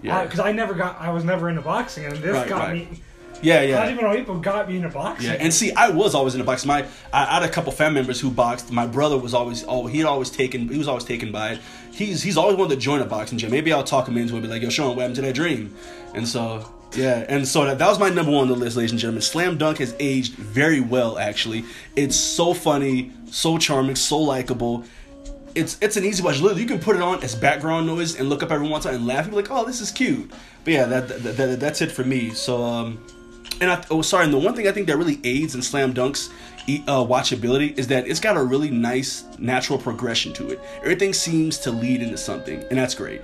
Yeah. 0.03 0.19
Uh, 0.19 0.25
because 0.25 0.41
I 0.41 0.53
never 0.53 0.75
got, 0.75 1.01
I 1.01 1.11
was 1.11 1.25
never 1.25 1.49
into 1.49 1.63
boxing, 1.63 2.05
and 2.05 2.17
this 2.17 2.33
Right, 2.33 2.49
got 2.49 2.69
right. 2.69 2.91
me. 2.91 3.03
Yeah, 3.43 3.63
yeah. 3.63 3.87
Hajime 3.87 4.03
no 4.03 4.09
Ippo 4.15 4.43
got 4.43 4.69
me 4.69 4.77
into 4.77 4.89
boxing. 4.89 5.27
Yeah, 5.31 5.37
and 5.39 5.53
see, 5.53 5.73
I 5.73 5.91
was 5.91 6.15
always 6.15 6.35
in 6.35 6.39
the 6.41 6.45
box. 6.45 6.65
My 6.65 6.87
I, 7.13 7.25
I 7.25 7.35
had 7.35 7.43
a 7.43 7.49
couple 7.49 7.73
family 7.73 8.01
members 8.01 8.21
who 8.21 8.31
boxed. 8.31 8.73
My 8.73 8.87
brother 8.87 9.19
was 9.19 9.35
always 9.35 9.65
oh 9.69 9.87
he'd 9.87 10.05
always 10.05 10.31
taken 10.31 10.69
he 10.69 10.79
was 10.79 10.89
always 10.89 11.05
taken 11.05 11.33
by 11.33 11.53
it. 11.53 11.61
He's 11.93 12.23
he's 12.23 12.37
always 12.37 12.57
wanted 12.57 12.77
to 12.77 12.81
join 12.81 13.01
a 13.01 13.05
boxing 13.05 13.39
gym. 13.39 13.51
Maybe 13.51 13.73
I'll 13.73 13.85
talk 13.85 14.09
him 14.09 14.17
into 14.17 14.37
it. 14.37 14.41
Be 14.41 14.49
like, 14.49 14.63
yo, 14.63 14.71
Sean, 14.71 14.97
what 14.97 15.03
happened 15.03 15.17
to 15.17 15.23
that 15.23 15.35
dream? 15.35 15.75
And 16.15 16.27
so 16.27 16.67
yeah, 16.95 17.27
and 17.29 17.47
so 17.47 17.65
that, 17.65 17.79
that 17.79 17.89
was 17.89 17.99
my 17.99 18.09
number 18.09 18.33
one 18.33 18.43
on 18.43 18.49
the 18.49 18.55
list, 18.55 18.77
ladies 18.77 18.93
and 18.93 19.01
gentlemen. 19.01 19.23
Slam 19.23 19.59
Dunk 19.59 19.79
has 19.79 19.95
aged 20.01 20.35
very 20.35 20.81
well. 20.81 21.19
Actually, 21.19 21.65
it's 21.95 22.17
so 22.17 22.55
funny, 22.55 23.13
so 23.31 23.59
charming, 23.59 23.97
so 23.97 24.19
likable. 24.19 24.85
It's 25.57 25.79
it's 25.81 25.97
an 25.97 26.05
easy 26.05 26.23
watch. 26.23 26.41
Literally, 26.41 26.63
you 26.63 26.69
can 26.69 26.79
put 26.79 26.97
it 26.97 27.03
on 27.03 27.23
as 27.23 27.35
background 27.35 27.87
noise 27.87 28.19
and 28.19 28.29
look 28.29 28.43
up 28.43 28.51
every 28.51 28.69
once 28.69 28.85
in 28.85 28.91
a 28.91 28.93
while 28.93 28.99
and 28.99 29.07
laugh. 29.07 29.27
You're 29.27 29.35
like, 29.35 29.51
oh, 29.51 29.65
this 29.65 29.81
is 29.81 29.91
cute. 29.91 30.31
But 30.65 30.73
yeah, 30.73 30.85
that, 30.85 31.09
that, 31.09 31.37
that 31.37 31.61
that's 31.61 31.81
it 31.81 31.91
for 31.91 32.05
me. 32.05 32.31
So 32.31 32.63
um, 32.63 32.99
and 33.61 33.71
I, 33.71 33.85
oh 33.91 34.03
sorry, 34.03 34.25
and 34.25 34.35
the 34.35 34.39
one 34.39 34.55
thing 34.55 34.69
I 34.69 34.73
think 34.73 34.87
that 34.89 34.97
really 34.97 35.19
aids 35.25 35.55
in 35.55 35.63
Slam 35.63 35.93
Dunk's 35.93 36.29
uh, 36.29 37.05
watchability 37.05 37.77
is 37.79 37.87
that 37.89 38.07
it's 38.07 38.21
got 38.21 38.37
a 38.37 38.43
really 38.43 38.71
nice 38.71 39.25
natural 39.39 39.79
progression 39.79 40.33
to 40.35 40.51
it. 40.51 40.61
Everything 40.83 41.13
seems 41.13 41.59
to 41.59 41.71
lead 41.71 42.03
into 42.03 42.19
something, 42.19 42.63
and 42.71 42.79
that's 42.79 42.95
great. 42.95 43.23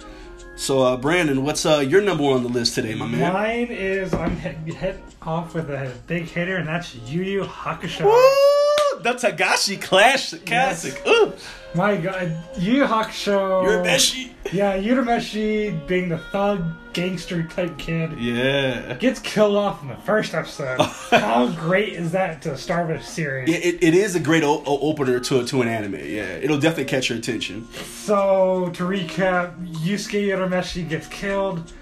So 0.56 0.82
uh, 0.82 0.96
Brandon, 0.96 1.44
what's 1.44 1.66
uh, 1.66 1.78
your 1.78 2.02
number 2.02 2.22
one 2.22 2.34
on 2.34 2.42
the 2.42 2.48
list 2.48 2.74
today, 2.74 2.94
my 2.94 3.06
man? 3.06 3.32
Mine 3.32 3.68
is 3.70 4.12
I'm 4.14 4.36
hit, 4.36 4.56
hit 4.74 5.00
off 5.22 5.54
with 5.54 5.70
a 5.70 5.92
big 6.06 6.24
hitter, 6.24 6.56
and 6.56 6.68
that's 6.68 6.94
Yu 6.94 7.22
Yu 7.22 7.42
Hakusho. 7.42 8.04
Woo! 8.04 8.71
The 9.00 9.14
Togashi 9.14 9.80
Clash 9.80 10.34
Classic. 10.46 11.00
Ooh, 11.06 11.32
My 11.74 11.96
God, 11.96 12.36
Yu 12.58 12.84
Hakusho. 12.84 13.64
Urameshi. 13.64 14.30
Yeah, 14.52 14.76
Urameshi 14.78 15.86
being 15.86 16.08
the 16.08 16.18
thug 16.18 16.62
gangster 16.92 17.42
type 17.44 17.78
kid 17.78 18.12
Yeah. 18.18 18.94
gets 18.96 19.18
killed 19.20 19.56
off 19.56 19.80
in 19.82 19.88
the 19.88 19.96
first 19.96 20.34
episode. 20.34 20.78
How 21.10 21.48
great 21.52 21.94
is 21.94 22.12
that 22.12 22.42
to 22.42 22.58
start 22.58 22.90
a 22.90 23.02
series? 23.02 23.48
It, 23.48 23.64
it, 23.64 23.82
it 23.82 23.94
is 23.94 24.14
a 24.14 24.20
great 24.20 24.42
o- 24.44 24.62
o- 24.66 24.78
opener 24.90 25.18
to 25.20 25.44
to 25.46 25.62
an 25.62 25.68
anime. 25.68 25.94
Yeah, 25.94 26.36
it'll 26.44 26.58
definitely 26.60 26.84
catch 26.90 27.08
your 27.08 27.18
attention. 27.18 27.66
So 27.72 28.70
to 28.74 28.84
recap, 28.84 29.54
Yusuke 29.78 30.26
Urameshi 30.28 30.86
gets 30.88 31.06
killed. 31.08 31.72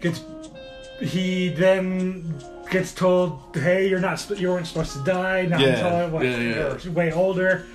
Gets 0.00 0.20
he 1.00 1.48
then 1.48 2.34
gets 2.72 2.92
told, 2.92 3.38
"Hey, 3.54 3.88
you're 3.88 4.00
not 4.00 4.28
you 4.40 4.48
weren't 4.48 4.66
supposed 4.66 4.92
to 4.94 5.02
die." 5.04 5.42
Not 5.46 5.60
Yeah, 5.60 5.68
until 5.68 6.08
what, 6.10 6.24
yeah, 6.24 6.36
yeah. 6.38 6.76
you're 6.82 6.92
way 6.92 7.12
older. 7.12 7.66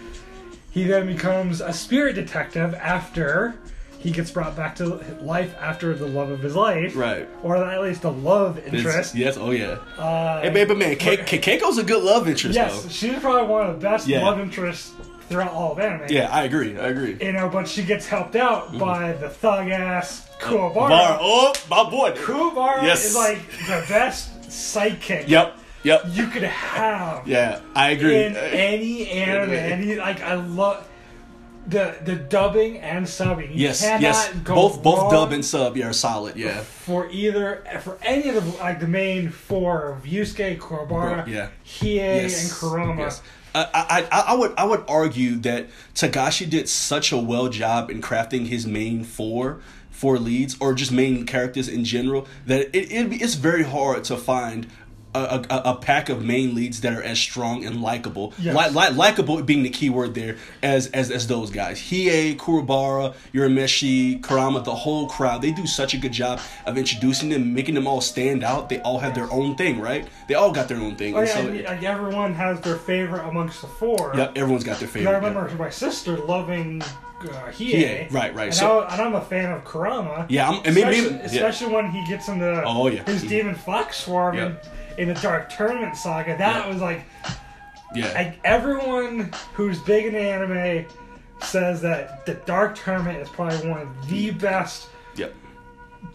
He 0.72 0.84
then 0.84 1.08
becomes 1.08 1.62
a 1.62 1.72
spirit 1.74 2.14
detective 2.16 2.76
after 2.76 3.56
he 4.00 4.12
gets 4.12 4.30
brought 4.30 4.56
back 4.56 4.76
to 4.76 4.86
life 5.22 5.56
after 5.60 5.96
the 5.96 6.06
love 6.06 6.30
of 6.30 6.40
his 6.42 6.56
life, 6.56 6.96
Right. 6.96 7.28
Or 7.42 7.58
at 7.58 7.82
least 7.82 8.04
a 8.04 8.10
love 8.10 8.58
It's- 8.60 8.74
interest. 8.76 9.16
yes. 9.16 9.38
Oh 9.38 9.50
yeah. 9.52 9.78
Uh, 9.98 10.42
Hey, 10.42 10.50
baby 10.52 10.76
man, 10.76 10.96
Ke- 10.98 11.26
Ke- 11.26 11.42
Keiko's 11.42 11.78
a 11.80 11.84
good 11.84 12.04
love 12.04 12.28
interest 12.28 12.54
yes, 12.56 12.84
though. 12.84 12.90
she's 12.90 13.18
probably 13.20 13.48
one 13.48 13.66
of 13.68 13.80
the 13.80 13.88
best 13.90 14.08
Yeah. 14.08 14.24
love 14.24 14.40
interests 14.40 14.92
throughout 15.30 15.52
all 15.52 15.72
of 15.74 15.80
anime. 15.80 16.04
Yeah, 16.10 16.30
I 16.32 16.44
agree. 16.44 16.78
I 16.80 16.88
agree. 16.90 17.18
you 17.20 17.32
know, 17.34 17.50
but 17.50 17.68
she 17.68 17.82
gets 17.82 18.08
helped 18.08 18.36
out 18.36 18.78
by 18.78 19.14
the 19.14 19.30
thug 19.30 19.70
ass 19.70 20.28
Kuwabara. 20.40 20.92
Mm-hmm. 20.92 21.18
Oh, 21.20 21.54
my 21.70 21.90
boy. 21.90 22.12
Kuwabara 22.12 22.84
Yes. 22.84 23.04
is 23.04 23.16
like 23.16 23.40
the 23.68 23.84
best 23.90 24.30
sidekick 24.48 25.28
Yep. 25.28 25.58
Yep. 25.84 26.02
you 26.12 26.28
could 26.28 26.44
have 26.44 27.28
Yeah, 27.28 27.60
I 27.76 27.92
agree. 27.92 28.24
in 28.24 28.36
any 28.36 29.10
anime. 29.10 29.52
Any 29.52 29.96
like 29.96 30.22
I 30.22 30.34
love 30.36 30.86
the 31.68 31.96
the 32.04 32.16
dubbing 32.16 32.78
and 32.80 33.06
subbing. 33.06 33.50
You 33.52 33.56
Yes, 33.68 33.82
yes. 33.84 34.30
go 34.44 34.56
Both 34.56 34.84
both 34.84 35.12
dub 35.12 35.32
and 35.34 35.44
sub 35.46 35.76
yeah, 35.78 35.88
are 35.90 35.94
solid. 35.94 36.36
Yeah. 36.36 36.62
for 36.62 37.10
either 37.10 37.64
for 37.82 37.98
any 38.02 38.30
of 38.30 38.36
the 38.36 38.58
like 38.58 38.80
the 38.80 38.88
main 38.88 39.30
four 39.30 39.92
of 39.92 40.04
Yusuke, 40.04 40.58
Kuwabara, 40.60 41.28
Yeah. 41.28 41.50
Hiei, 41.66 42.22
Yes, 42.24 42.44
and 42.44 42.52
Kurama. 42.60 43.02
yes. 43.04 43.22
I, 43.56 44.06
I 44.12 44.22
I 44.28 44.34
would 44.36 44.54
I 44.58 44.66
would 44.66 44.84
argue 44.88 45.36
that 45.38 45.68
Togashi 45.96 46.48
did 46.50 46.70
such 46.70 47.12
a 47.12 47.18
well 47.18 47.50
job 47.50 47.90
in 47.90 48.02
crafting 48.02 48.46
his 48.48 48.68
main 48.68 49.04
four 49.04 49.62
four 49.98 50.20
leads 50.20 50.56
or 50.60 50.74
just 50.74 50.92
main 50.92 51.26
characters 51.26 51.68
in 51.68 51.84
general 51.84 52.28
that 52.46 52.62
it, 52.78 52.92
it 52.92 53.22
it's 53.22 53.34
very 53.36 53.64
hard 53.64 54.04
to 54.06 54.16
find 54.16 54.68
a, 55.16 55.44
a, 55.50 55.62
a 55.72 55.76
pack 55.76 56.10
of 56.10 56.24
main 56.24 56.54
leads 56.54 56.82
that 56.82 56.94
are 56.94 57.02
as 57.02 57.18
strong 57.18 57.66
and 57.66 57.82
likable. 57.82 58.34
Yes. 58.38 58.54
Li- 58.56 58.80
li- 58.80 58.94
likable 58.96 59.42
being 59.42 59.64
the 59.64 59.70
key 59.72 59.90
word 59.90 60.14
there 60.14 60.36
as 60.62 60.88
as 60.88 61.10
as 61.10 61.26
those 61.26 61.50
guys. 61.50 61.80
Hiei, 61.80 62.36
Kuwabara, 62.38 63.16
Urameshi, 63.34 64.22
Kurama, 64.22 64.64
the 64.64 64.76
whole 64.76 65.08
crowd. 65.08 65.42
They 65.42 65.52
do 65.52 65.66
such 65.66 65.96
a 65.96 65.98
good 65.98 66.12
job 66.12 66.40
of 66.68 66.78
introducing 66.78 67.30
them, 67.30 67.54
making 67.56 67.74
them 67.76 67.88
all 67.88 68.02
stand 68.02 68.44
out. 68.44 68.70
They 68.70 68.80
all 68.82 69.00
have 69.00 69.16
their 69.16 69.32
own 69.32 69.56
thing, 69.56 69.80
right? 69.80 70.08
They 70.28 70.36
all 70.36 70.52
got 70.52 70.68
their 70.68 70.78
own 70.78 70.96
thing. 70.96 71.16
Oh 71.16 71.22
yeah, 71.22 71.26
so- 71.34 71.48
and, 71.48 71.64
like, 71.64 71.84
everyone 71.84 72.34
has 72.36 72.62
their 72.62 72.78
favorite 72.78 73.26
amongst 73.28 73.62
the 73.62 73.68
four. 73.68 74.12
Yep, 74.16 74.34
everyone's 74.38 74.64
got 74.66 74.78
their 74.80 74.88
favorite. 74.90 75.12
I 75.12 75.16
remember 75.16 75.50
my 75.58 75.70
sister 75.72 76.18
loving 76.18 76.84
uh, 77.22 77.52
Hiei. 77.52 77.74
Hiei, 78.08 78.12
right, 78.14 78.34
right. 78.36 78.46
And, 78.48 78.54
So- 78.54 78.82
I, 78.82 78.94
and 78.94 79.02
I'm 79.02 79.16
a 79.16 79.22
fan 79.22 79.52
of 79.52 79.64
Kurama. 79.64 80.26
Yeah, 80.30 80.50
I'm- 80.50 80.62
and 80.66 80.76
maybe- 80.76 81.08
especially, 81.24 81.68
maybe- 81.68 81.76
yeah. 81.78 81.82
when 81.84 81.92
he 81.92 82.06
gets 82.08 82.28
into 82.28 82.64
Oh, 82.66 82.88
yeah. 82.88 83.04
his 83.04 83.24
demon 83.24 83.56
fox 83.56 83.98
swarm 83.98 84.36
Yeah. 84.38 84.46
in, 84.98 85.08
in 85.10 85.14
the 85.14 85.20
Dark 85.22 85.50
Tournament 85.50 85.96
saga. 85.96 86.38
That 86.38 86.66
Yeah. 86.66 86.72
was 86.72 86.82
like, 86.82 87.02
yeah, 87.96 88.12
like 88.14 88.40
everyone 88.44 89.32
who's 89.54 89.80
big 89.80 90.06
in 90.06 90.16
anime 90.16 90.86
says 91.42 91.82
that 91.82 92.26
the 92.26 92.34
Dark 92.34 92.76
Tournament 92.78 93.20
is 93.20 93.30
probably 93.30 93.70
one 93.70 93.82
of 93.82 94.08
the 94.10 94.32
best 94.32 94.88
yep, 95.16 95.34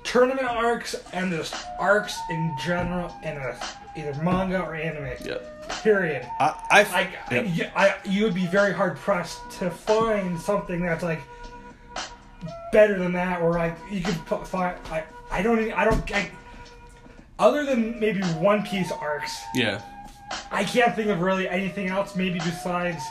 tournament 0.05 0.47
arcs 0.49 0.95
and 1.13 1.31
just 1.31 1.55
arcs 1.79 2.19
in 2.31 2.55
general 2.65 3.15
in 3.23 3.37
a 3.37 3.57
either 3.97 4.15
manga 4.23 4.61
or 4.63 4.75
anime. 4.75 5.17
yep. 5.25 5.49
Period. 5.83 6.27
I, 6.41 6.55
I, 6.71 6.83
Like 6.93 7.13
yep. 7.57 7.73
I, 7.77 7.89
I, 7.89 7.95
you 8.05 8.25
would 8.25 8.35
be 8.35 8.47
very 8.47 8.73
hard 8.73 8.97
pressed 8.97 9.39
to 9.59 9.71
find 9.71 10.39
something 10.41 10.83
that's 10.83 11.03
like 11.03 11.21
better 12.73 12.99
than 12.99 13.13
that, 13.13 13.41
or 13.41 13.53
like 13.53 13.77
you 13.91 14.01
could 14.03 14.25
pu- 14.27 14.45
find. 14.45 14.77
I, 14.91 15.05
I 15.31 15.43
don't, 15.43 15.61
even, 15.61 15.73
I 15.73 15.85
don't, 15.85 16.13
I, 16.15 16.31
other 17.39 17.65
than 17.65 17.99
maybe 18.01 18.23
One 18.23 18.63
Piece 18.65 18.91
arcs, 18.93 19.41
yeah, 19.55 19.81
I 20.51 20.65
can't 20.65 20.95
think 20.97 21.09
of 21.09 21.21
really 21.21 21.49
anything 21.49 21.89
else. 21.89 22.17
Maybe 22.17 22.39
besides 22.39 23.03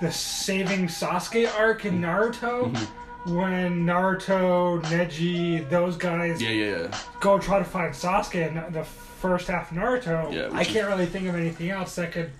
the 0.00 0.12
saving 0.12 0.86
Sasuke 0.86 1.52
arc 1.54 1.84
in 1.84 2.00
Naruto. 2.00 2.72
Mm-hmm. 2.72 2.84
When 3.26 3.84
Naruto, 3.84 4.82
Neji, 4.84 5.68
those 5.68 5.96
guys 5.96 6.40
yeah, 6.40 6.50
yeah, 6.50 6.78
yeah. 6.82 6.98
go 7.20 7.38
try 7.38 7.58
to 7.58 7.64
find 7.64 7.92
Sasuke 7.94 8.48
in 8.48 8.72
the 8.72 8.84
first 8.84 9.48
half 9.48 9.70
of 9.70 9.76
Naruto, 9.76 10.32
Yeah, 10.32 10.48
I 10.52 10.64
can't 10.64 10.88
really 10.88 11.06
think 11.06 11.28
of 11.28 11.34
anything 11.34 11.70
else 11.70 11.96
that 11.96 12.12
could 12.12 12.30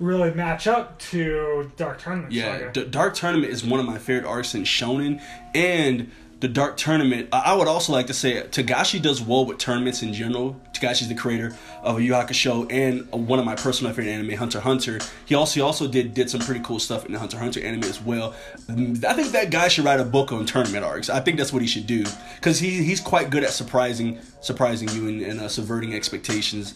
really 0.00 0.34
match 0.34 0.66
up 0.66 0.98
to 0.98 1.70
Dark 1.76 2.00
Tournament 2.00 2.32
Yeah, 2.32 2.70
the 2.72 2.84
Dark 2.84 3.14
Tournament 3.14 3.52
is 3.52 3.64
one 3.64 3.78
of 3.78 3.86
my 3.86 3.98
favorite 3.98 4.28
arcs 4.28 4.54
in 4.54 4.64
Shonen, 4.64 5.22
and 5.54 6.10
the 6.40 6.48
Dark 6.48 6.78
Tournament. 6.78 7.28
I 7.32 7.54
would 7.54 7.68
also 7.68 7.92
like 7.92 8.06
to 8.06 8.14
say 8.14 8.42
Togashi 8.42 9.00
does 9.00 9.20
well 9.20 9.44
with 9.44 9.58
tournaments 9.58 10.02
in 10.02 10.14
general. 10.14 10.58
Togashi's 10.72 11.08
the 11.08 11.14
creator 11.14 11.54
of 11.82 12.00
Yu 12.00 12.12
Hakusho 12.12 12.66
and 12.72 13.10
one 13.12 13.38
of 13.38 13.44
my 13.44 13.54
personal 13.54 13.92
favorite 13.92 14.10
anime, 14.10 14.30
Hunter 14.30 14.60
Hunter. 14.60 15.00
He 15.26 15.34
also 15.34 15.54
he 15.54 15.60
also 15.60 15.86
did 15.86 16.14
did 16.14 16.30
some 16.30 16.40
pretty 16.40 16.60
cool 16.60 16.78
stuff 16.78 17.04
in 17.04 17.12
the 17.12 17.18
Hunter 17.18 17.38
Hunter 17.38 17.62
anime 17.62 17.84
as 17.84 18.00
well. 18.00 18.34
Mm, 18.68 19.04
I 19.04 19.12
think 19.12 19.32
that 19.32 19.50
guy 19.50 19.68
should 19.68 19.84
write 19.84 20.00
a 20.00 20.04
book 20.04 20.32
on 20.32 20.46
tournament 20.46 20.82
arcs. 20.82 21.10
I 21.10 21.20
think 21.20 21.36
that's 21.36 21.52
what 21.52 21.60
he 21.60 21.68
should 21.68 21.86
do 21.86 22.04
because 22.36 22.58
he 22.58 22.82
he's 22.82 23.00
quite 23.00 23.28
good 23.28 23.44
at 23.44 23.50
surprising 23.50 24.18
surprising 24.40 24.88
you 24.88 25.08
and, 25.08 25.20
and 25.20 25.40
uh, 25.40 25.48
subverting 25.48 25.94
expectations. 25.94 26.74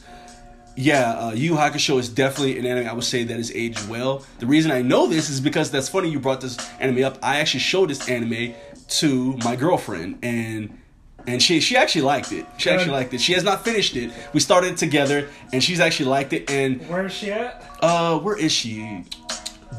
Yeah, 0.76 1.12
uh, 1.12 1.30
Yu 1.30 1.52
Hakusho 1.52 2.00
is 2.00 2.08
definitely 2.08 2.58
an 2.58 2.66
anime 2.66 2.88
I 2.88 2.92
would 2.92 3.04
say 3.04 3.24
that 3.24 3.38
is 3.38 3.52
aged 3.54 3.88
well. 3.88 4.24
The 4.40 4.46
reason 4.46 4.72
I 4.72 4.82
know 4.82 5.06
this 5.06 5.30
is 5.30 5.40
because 5.40 5.70
that's 5.70 5.88
funny 5.88 6.10
you 6.10 6.18
brought 6.18 6.40
this 6.40 6.58
anime 6.80 7.04
up. 7.04 7.16
I 7.22 7.38
actually 7.38 7.60
showed 7.60 7.90
this 7.90 8.08
anime 8.08 8.54
to 8.88 9.36
my 9.44 9.56
girlfriend 9.56 10.18
and 10.22 10.78
and 11.26 11.42
she 11.42 11.60
she 11.60 11.76
actually 11.76 12.02
liked 12.02 12.32
it. 12.32 12.44
She 12.58 12.68
actually 12.70 12.92
liked 12.92 13.14
it. 13.14 13.20
She 13.20 13.32
has 13.32 13.42
not 13.44 13.64
finished 13.64 13.96
it. 13.96 14.10
We 14.34 14.40
started 14.40 14.72
it 14.72 14.76
together 14.78 15.28
and 15.52 15.62
she's 15.64 15.80
actually 15.80 16.10
liked 16.10 16.32
it 16.34 16.50
and 16.50 16.86
Where 16.88 17.06
is 17.06 17.12
she 17.12 17.32
at? 17.32 17.62
uh 17.80 18.18
where 18.18 18.36
is 18.38 18.52
she? 18.52 19.04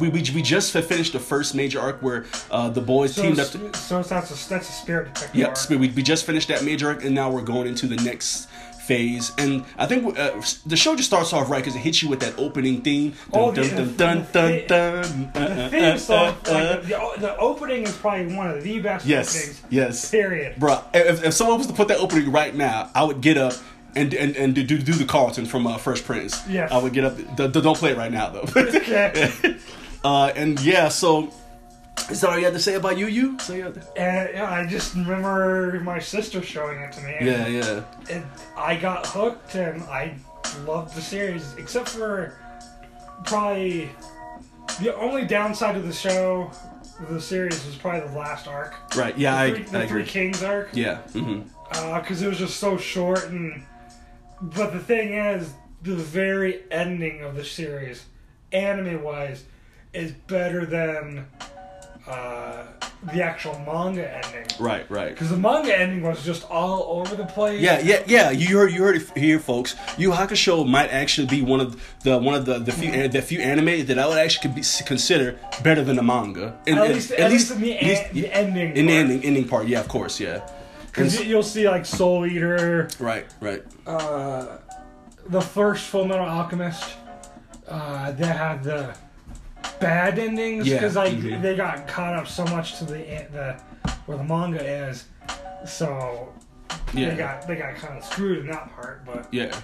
We, 0.01 0.09
we, 0.09 0.19
we 0.35 0.41
just 0.41 0.73
finished 0.73 1.13
the 1.13 1.19
first 1.19 1.55
major 1.55 1.79
arc 1.79 2.01
where 2.01 2.25
uh, 2.51 2.67
the 2.69 2.81
boys 2.81 3.15
So, 3.15 3.21
teamed 3.21 3.39
up. 3.39 3.47
it's- 3.55 3.79
so 3.81 3.99
it's- 4.01 4.09
that's 4.09 4.29
a 4.45 4.49
that's 4.49 4.67
a 4.69 4.71
spirit 4.73 5.13
detective. 5.13 5.35
Yep, 5.39 5.49
arc. 5.49 5.69
we, 5.69 5.77
we 5.77 6.03
just 6.03 6.25
finished 6.25 6.49
that 6.49 6.65
major 6.65 6.89
arc, 6.89 7.05
and 7.05 7.15
now 7.15 7.31
we're 7.31 7.41
going 7.43 7.65
into 7.65 7.87
the 7.87 7.95
next 7.97 8.49
phase. 8.85 9.31
And 9.37 9.65
I 9.77 9.85
think 9.85 10.17
uh, 10.17 10.41
the 10.65 10.75
show 10.77 10.95
just 10.95 11.07
starts 11.09 11.33
off 11.33 11.49
right 11.49 11.59
because 11.63 11.75
it 11.75 11.79
hits 11.79 12.01
you 12.03 12.09
with 12.09 12.19
that 12.21 12.37
opening 12.37 12.81
theme. 12.81 13.13
Oh, 13.33 13.51
dun, 13.51 13.63
the- 13.75 13.85
dun, 13.93 13.95
dun, 13.95 14.27
the- 14.31 14.65
dun, 14.67 15.31
dun, 15.33 15.55
The 15.55 15.69
theme 15.69 15.97
song, 15.97 16.25
like, 16.25 16.43
the, 16.43 16.81
the, 16.87 17.21
the 17.21 17.37
opening 17.37 17.83
is 17.83 17.95
probably 17.97 18.35
one 18.35 18.49
of 18.49 18.63
the 18.63 18.79
best 18.79 19.05
Yes, 19.05 19.35
openings. 19.35 19.61
yes. 19.69 20.11
Period. 20.11 20.55
Bruh, 20.57 20.83
if, 20.93 21.23
if 21.23 21.33
someone 21.33 21.57
was 21.57 21.67
to 21.67 21.73
put 21.73 21.87
that 21.89 21.97
opening 21.99 22.31
right 22.31 22.53
now, 22.55 22.89
I 22.95 23.03
would 23.03 23.21
get 23.21 23.37
up 23.37 23.53
and 23.95 24.13
and, 24.13 24.35
and 24.35 24.53
do, 24.53 24.63
do 24.65 24.77
the 24.93 25.05
Carlton 25.05 25.45
from 25.45 25.65
uh, 25.65 25.77
Fresh 25.77 26.03
Prince. 26.03 26.45
Yeah, 26.49 26.67
I 26.69 26.77
would 26.77 26.91
get 26.93 27.05
up. 27.05 27.15
D- 27.17 27.47
d- 27.47 27.61
don't 27.61 27.77
play 27.77 27.91
it 27.91 27.97
right 27.97 28.11
now, 28.11 28.29
though. 28.29 28.41
Okay. 28.55 29.31
uh, 30.03 30.31
and 30.35 30.59
yeah, 30.61 30.89
so. 30.89 31.33
Is 32.09 32.21
that 32.21 32.29
all 32.29 32.37
you 32.37 32.45
had 32.45 32.53
to 32.53 32.59
say 32.59 32.75
about 32.75 32.97
you? 32.97 33.07
You? 33.07 33.39
So 33.39 33.53
you 33.53 33.65
And 33.95 34.29
yeah, 34.33 34.51
I 34.51 34.65
just 34.67 34.93
remember 34.95 35.79
my 35.83 35.99
sister 35.99 36.41
showing 36.41 36.79
it 36.79 36.91
to 36.93 37.01
me. 37.01 37.15
and 37.19 37.25
yeah, 37.25 37.47
yeah. 37.47 37.83
and 38.09 38.25
I 38.55 38.75
got 38.75 39.07
hooked 39.07 39.55
and 39.55 39.81
I 39.83 40.15
loved 40.65 40.95
the 40.95 41.01
series, 41.01 41.55
except 41.57 41.89
for 41.89 42.37
probably 43.23 43.89
the 44.81 44.95
only 44.95 45.25
downside 45.25 45.75
of 45.75 45.87
the 45.87 45.93
show, 45.93 46.51
the 47.09 47.19
series, 47.19 47.65
was 47.65 47.75
probably 47.75 48.07
the 48.07 48.15
last 48.17 48.47
arc. 48.47 48.75
Right. 48.95 49.17
Yeah, 49.17 49.31
the 49.35 49.41
I, 49.41 49.49
Three, 49.55 49.63
the 49.63 49.79
I 49.79 49.87
Three 49.87 50.01
agree. 50.01 50.11
Kings 50.11 50.43
arc. 50.43 50.69
Yeah. 50.73 50.97
hmm 51.09 51.41
Because 51.69 52.21
it 52.21 52.27
was 52.27 52.37
just 52.37 52.57
so 52.57 52.77
short 52.77 53.25
and. 53.29 53.63
But 54.41 54.73
the 54.73 54.79
thing 54.79 55.13
is, 55.13 55.53
the 55.81 55.95
very 55.95 56.63
ending 56.69 57.21
of 57.21 57.35
the 57.35 57.45
series, 57.45 58.05
anime 58.51 59.01
wise, 59.01 59.45
is 59.93 60.11
better 60.11 60.65
than 60.65 61.25
uh, 62.07 62.63
the 63.13 63.21
actual 63.21 63.53
manga 63.65 64.09
ending. 64.25 64.45
Right. 64.59 64.89
Right. 64.89 65.09
Because 65.09 65.29
the 65.29 65.37
manga 65.37 65.77
ending 65.77 66.01
was 66.01 66.23
just 66.23 66.43
all 66.49 66.99
over 66.99 67.15
the 67.15 67.25
place. 67.25 67.61
Yeah, 67.61 67.79
yeah, 67.79 68.03
yeah. 68.07 68.31
You 68.31 68.57
heard, 68.57 68.71
you 68.71 68.81
heard 68.83 68.95
it 68.97 69.17
here, 69.17 69.39
folks. 69.39 69.75
Yu 69.97 70.11
Hakusho 70.11 70.67
might 70.67 70.89
actually 70.91 71.27
be 71.27 71.41
one 71.41 71.59
of 71.61 71.81
the 72.03 72.17
one 72.17 72.35
of 72.35 72.45
the 72.45 72.59
the 72.59 72.71
few 72.71 73.07
the 73.07 73.21
few 73.21 73.39
anime 73.39 73.85
that 73.87 73.97
I 73.99 74.07
would 74.07 74.17
actually 74.17 74.53
be, 74.53 74.61
consider 74.85 75.37
better 75.63 75.83
than 75.83 75.95
the 75.95 76.03
manga. 76.03 76.57
And- 76.67 76.79
At 76.79 76.89
least, 76.89 77.11
at 77.11 77.31
least 77.31 77.51
in 77.51 77.61
the, 77.61 77.77
at 77.77 77.83
least- 77.83 78.03
en- 78.03 78.13
the 78.13 78.33
ending. 78.33 78.75
in 78.77 78.85
the 78.87 78.91
part. 78.93 78.99
ending 79.03 79.23
ending 79.25 79.47
part. 79.47 79.67
Yeah, 79.67 79.79
of 79.81 79.87
course, 79.87 80.19
yeah. 80.19 80.47
Because 80.87 81.23
you'll 81.25 81.43
see 81.43 81.67
like 81.69 81.85
Soul 81.85 82.25
Eater, 82.25 82.87
Right, 82.99 83.25
right. 83.41 83.63
uh, 83.85 84.57
the 85.27 85.41
first 85.41 85.87
Full 85.87 86.05
Metal 86.05 86.25
Alchemist, 86.25 86.83
uh, 87.67 88.11
they 88.11 88.27
had 88.27 88.63
the 88.63 88.95
bad 89.79 90.19
endings 90.19 90.67
Yeah, 90.67 90.75
because 90.75 90.95
like 90.95 91.13
mhm. 91.13 91.41
they 91.41 91.55
got 91.55 91.87
caught 91.87 92.15
up 92.15 92.27
so 92.27 92.45
much 92.45 92.77
to 92.79 92.85
the 92.85 92.97
the 93.31 93.61
where 94.05 94.17
the 94.17 94.23
manga 94.23 94.63
is, 94.63 95.05
so 95.65 96.33
Yeah, 96.93 97.09
they 97.09 97.15
got 97.15 97.47
they 97.47 97.55
got 97.55 97.75
kind 97.75 97.97
of 97.97 98.03
screwed 98.03 98.39
in 98.39 98.47
that 98.47 98.73
part. 98.75 99.05
But 99.05 99.27
yeah. 99.31 99.55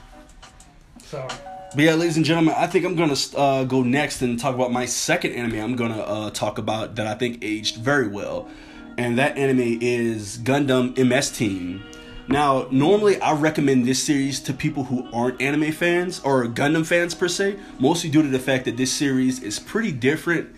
so 1.03 1.27
But 1.75 1.83
yeah, 1.83 1.95
ladies 1.95 2.17
and 2.17 2.25
gentlemen, 2.25 2.55
I 2.57 2.67
think 2.67 2.85
I'm 2.85 2.95
gonna 2.95 3.15
uh, 3.35 3.63
go 3.63 3.83
next 3.83 4.21
and 4.21 4.39
talk 4.39 4.55
about 4.55 4.71
my 4.71 4.85
second 4.85 5.33
anime. 5.33 5.59
I'm 5.59 5.75
gonna 5.75 6.01
uh, 6.01 6.29
talk 6.31 6.57
about 6.57 6.95
that 6.95 7.07
I 7.07 7.15
think 7.15 7.43
aged 7.43 7.77
very 7.77 8.07
well, 8.07 8.49
and 8.97 9.17
that 9.17 9.37
anime 9.37 9.79
is 9.81 10.37
Gundam 10.37 10.97
MS 10.97 11.31
Team. 11.31 11.83
Now, 12.27 12.67
normally 12.71 13.19
I 13.19 13.33
recommend 13.33 13.85
this 13.85 14.01
series 14.01 14.39
to 14.41 14.53
people 14.53 14.83
who 14.85 15.07
aren't 15.11 15.41
anime 15.41 15.71
fans 15.71 16.21
or 16.21 16.45
Gundam 16.45 16.85
fans 16.85 17.13
per 17.13 17.27
se, 17.27 17.57
mostly 17.79 18.09
due 18.09 18.21
to 18.21 18.27
the 18.27 18.39
fact 18.39 18.65
that 18.65 18.77
this 18.77 18.93
series 18.93 19.41
is 19.41 19.59
pretty 19.59 19.91
different 19.91 20.49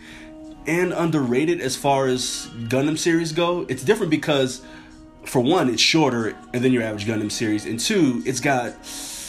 and 0.67 0.93
underrated 0.93 1.61
as 1.61 1.75
far 1.75 2.07
as 2.07 2.47
Gundam 2.67 2.97
series 2.97 3.31
go. 3.31 3.65
It's 3.69 3.83
different 3.83 4.11
because, 4.11 4.61
for 5.25 5.41
one, 5.41 5.69
it's 5.69 5.81
shorter 5.81 6.35
than 6.51 6.71
your 6.71 6.83
average 6.83 7.05
Gundam 7.05 7.31
series, 7.31 7.65
and 7.65 7.79
two, 7.79 8.21
it's 8.25 8.39
got 8.39 8.75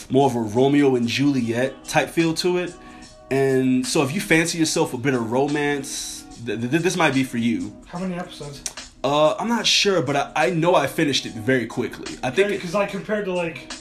more 0.09 0.27
of 0.27 0.35
a 0.35 0.41
Romeo 0.41 0.95
and 0.95 1.07
Juliet 1.07 1.83
type 1.85 2.09
feel 2.09 2.33
to 2.35 2.57
it. 2.57 2.73
And 3.31 3.85
so, 3.85 4.03
if 4.03 4.13
you 4.13 4.21
fancy 4.21 4.59
yourself 4.59 4.93
a 4.93 4.97
bit 4.97 5.13
of 5.13 5.31
romance, 5.31 6.25
th- 6.45 6.59
th- 6.59 6.83
this 6.83 6.95
might 6.95 7.13
be 7.13 7.23
for 7.23 7.37
you. 7.37 7.75
how 7.87 7.97
many 7.97 8.13
episodes? 8.13 8.61
Uh, 9.05 9.35
I'm 9.39 9.47
not 9.47 9.67
sure, 9.67 10.01
but 10.01 10.15
I, 10.15 10.31
I 10.35 10.49
know 10.49 10.73
I 10.73 10.87
finished 10.87 11.25
it 11.27 11.33
very 11.33 11.67
quickly. 11.67 12.17
I 12.23 12.31
think 12.31 12.49
Because 12.49 12.73
like 12.73 12.89
compared 12.89 13.25
to 13.25 13.33
like 13.33 13.71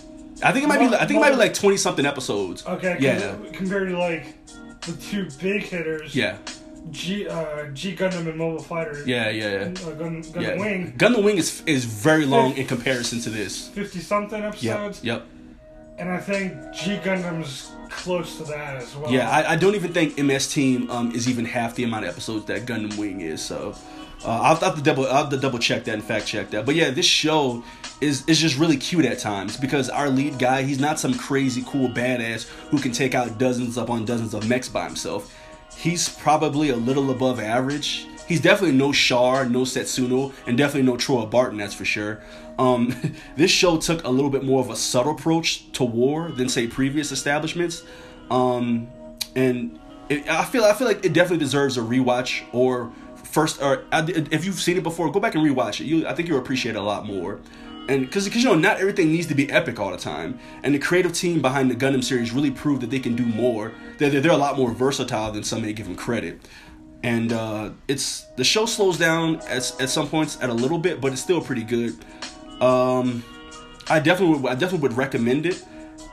I 0.42 0.52
think 0.52 0.64
it 0.64 0.68
might 0.68 0.78
be 0.80 0.94
I 0.94 1.06
think 1.06 1.16
it 1.18 1.20
might 1.20 1.30
be 1.30 1.36
like 1.36 1.54
20 1.54 1.78
something 1.78 2.04
episodes. 2.04 2.66
Okay, 2.66 2.96
Yeah. 3.00 3.34
compared 3.54 3.88
to 3.88 3.98
like 3.98 4.24
the 4.82 4.92
two 4.92 5.28
big 5.40 5.62
hitters. 5.62 6.14
Yeah. 6.14 6.36
G 6.90 7.26
uh, 7.26 7.64
G 7.72 7.96
Gundam 7.96 8.28
and 8.28 8.36
Mobile 8.36 8.62
Fighter. 8.62 9.02
Yeah, 9.06 9.30
yeah, 9.30 9.50
yeah. 9.52 9.60
Uh, 9.88 9.92
Gun, 9.92 10.22
Gundam 10.22 10.42
yeah. 10.42 10.58
Wing. 10.60 10.92
Gundam 10.98 11.24
Wing 11.24 11.38
is 11.38 11.62
is 11.64 11.86
very 11.86 12.26
long 12.26 12.52
in 12.58 12.66
comparison 12.66 13.20
to 13.20 13.30
this. 13.30 13.68
Fifty 13.68 14.00
something 14.00 14.42
Yep. 14.42 14.52
episodes. 14.52 15.02
Yep. 15.02 15.24
And 15.96 16.10
I 16.10 16.18
think 16.18 16.52
G 16.74 16.98
Gundam's 16.98 17.70
close 17.88 18.36
to 18.36 18.44
that 18.44 18.76
as 18.82 18.94
well. 18.96 19.10
Yeah, 19.10 19.30
I, 19.30 19.52
I 19.52 19.56
don't 19.56 19.74
even 19.76 19.92
think 19.94 20.18
MS 20.18 20.52
Team 20.52 20.90
um, 20.90 21.12
is 21.14 21.26
even 21.30 21.46
half 21.46 21.74
the 21.76 21.84
amount 21.84 22.04
of 22.04 22.10
episodes 22.10 22.44
that 22.46 22.66
Gundam 22.66 22.98
Wing 22.98 23.22
is. 23.22 23.40
So 23.40 23.74
uh, 24.24 24.28
I'll, 24.28 24.54
I'll 24.54 24.56
have 24.56 24.76
to 24.76 24.82
double 24.82 25.06
I'll 25.06 25.24
have 25.24 25.30
to 25.30 25.36
double 25.36 25.58
check 25.58 25.84
that 25.84 25.94
and 25.94 26.02
fact 26.02 26.26
check 26.26 26.50
that. 26.50 26.64
But 26.66 26.74
yeah, 26.74 26.90
this 26.90 27.06
show 27.06 27.62
is 28.00 28.26
is 28.28 28.38
just 28.38 28.58
really 28.58 28.76
cute 28.76 29.04
at 29.04 29.18
times 29.18 29.56
because 29.56 29.90
our 29.90 30.08
lead 30.08 30.38
guy 30.38 30.62
he's 30.62 30.80
not 30.80 30.98
some 30.98 31.14
crazy 31.14 31.62
cool 31.66 31.88
badass 31.88 32.48
who 32.70 32.78
can 32.78 32.92
take 32.92 33.14
out 33.14 33.38
dozens 33.38 33.76
upon 33.76 34.04
dozens 34.04 34.34
of 34.34 34.48
mechs 34.48 34.68
by 34.68 34.86
himself. 34.86 35.34
He's 35.76 36.08
probably 36.08 36.70
a 36.70 36.76
little 36.76 37.10
above 37.10 37.40
average. 37.40 38.06
He's 38.26 38.40
definitely 38.40 38.76
no 38.76 38.92
Char, 38.92 39.46
no 39.46 39.62
Setsuna, 39.62 40.32
and 40.46 40.56
definitely 40.56 40.90
no 40.90 40.96
Trowa 40.96 41.30
Barton, 41.30 41.58
that's 41.58 41.74
for 41.74 41.84
sure. 41.84 42.22
Um, 42.58 42.94
this 43.36 43.50
show 43.50 43.76
took 43.76 44.04
a 44.04 44.08
little 44.08 44.30
bit 44.30 44.44
more 44.44 44.60
of 44.60 44.70
a 44.70 44.76
subtle 44.76 45.12
approach 45.12 45.70
to 45.72 45.84
war 45.84 46.30
than 46.30 46.48
say 46.48 46.66
previous 46.66 47.12
establishments, 47.12 47.84
um, 48.30 48.88
and 49.36 49.78
it, 50.08 50.28
I 50.28 50.44
feel 50.44 50.64
I 50.64 50.72
feel 50.72 50.86
like 50.86 51.04
it 51.04 51.12
definitely 51.12 51.44
deserves 51.44 51.76
a 51.76 51.80
rewatch 51.80 52.42
or 52.52 52.92
first 53.34 53.60
or 53.60 53.84
if 53.92 54.44
you've 54.44 54.60
seen 54.60 54.76
it 54.76 54.82
before, 54.82 55.10
go 55.10 55.20
back 55.20 55.34
and 55.34 55.44
rewatch 55.44 55.80
it. 55.80 55.84
You 55.84 56.06
I 56.06 56.14
think 56.14 56.28
you'll 56.28 56.38
appreciate 56.38 56.76
it 56.76 56.78
a 56.78 56.82
lot 56.82 57.06
more. 57.06 57.40
And 57.86 58.06
because 58.06 58.34
you 58.34 58.44
know 58.44 58.54
not 58.54 58.80
everything 58.80 59.08
needs 59.12 59.26
to 59.26 59.34
be 59.34 59.50
epic 59.50 59.78
all 59.78 59.90
the 59.90 59.98
time, 59.98 60.38
and 60.62 60.74
the 60.74 60.78
creative 60.78 61.12
team 61.12 61.42
behind 61.42 61.70
the 61.70 61.74
Gundam 61.74 62.02
series 62.02 62.32
really 62.32 62.50
proved 62.50 62.80
that 62.80 62.90
they 62.90 63.00
can 63.00 63.14
do 63.14 63.26
more. 63.26 63.72
They're, 63.98 64.08
they're, 64.08 64.32
a 64.32 64.36
lot 64.36 64.56
more 64.56 64.70
versatile 64.72 65.32
than 65.32 65.44
some 65.44 65.62
may 65.62 65.72
give 65.72 65.86
them 65.86 65.96
credit 65.96 66.40
and 67.04 67.34
uh, 67.34 67.70
it's 67.86 68.22
the 68.36 68.44
show 68.44 68.64
slows 68.64 68.96
down 68.96 69.36
at, 69.42 69.70
at 69.78 69.90
some 69.90 70.08
points 70.08 70.38
at 70.40 70.48
a 70.48 70.54
little 70.54 70.78
bit, 70.78 71.02
but 71.02 71.12
it's 71.12 71.20
still 71.20 71.42
pretty 71.42 71.62
good. 71.62 71.94
Um, 72.62 73.22
I 73.90 74.00
definitely 74.00 74.38
would, 74.38 74.50
I 74.50 74.54
definitely 74.54 74.88
would 74.88 74.96
recommend 74.96 75.44
it. 75.44 75.62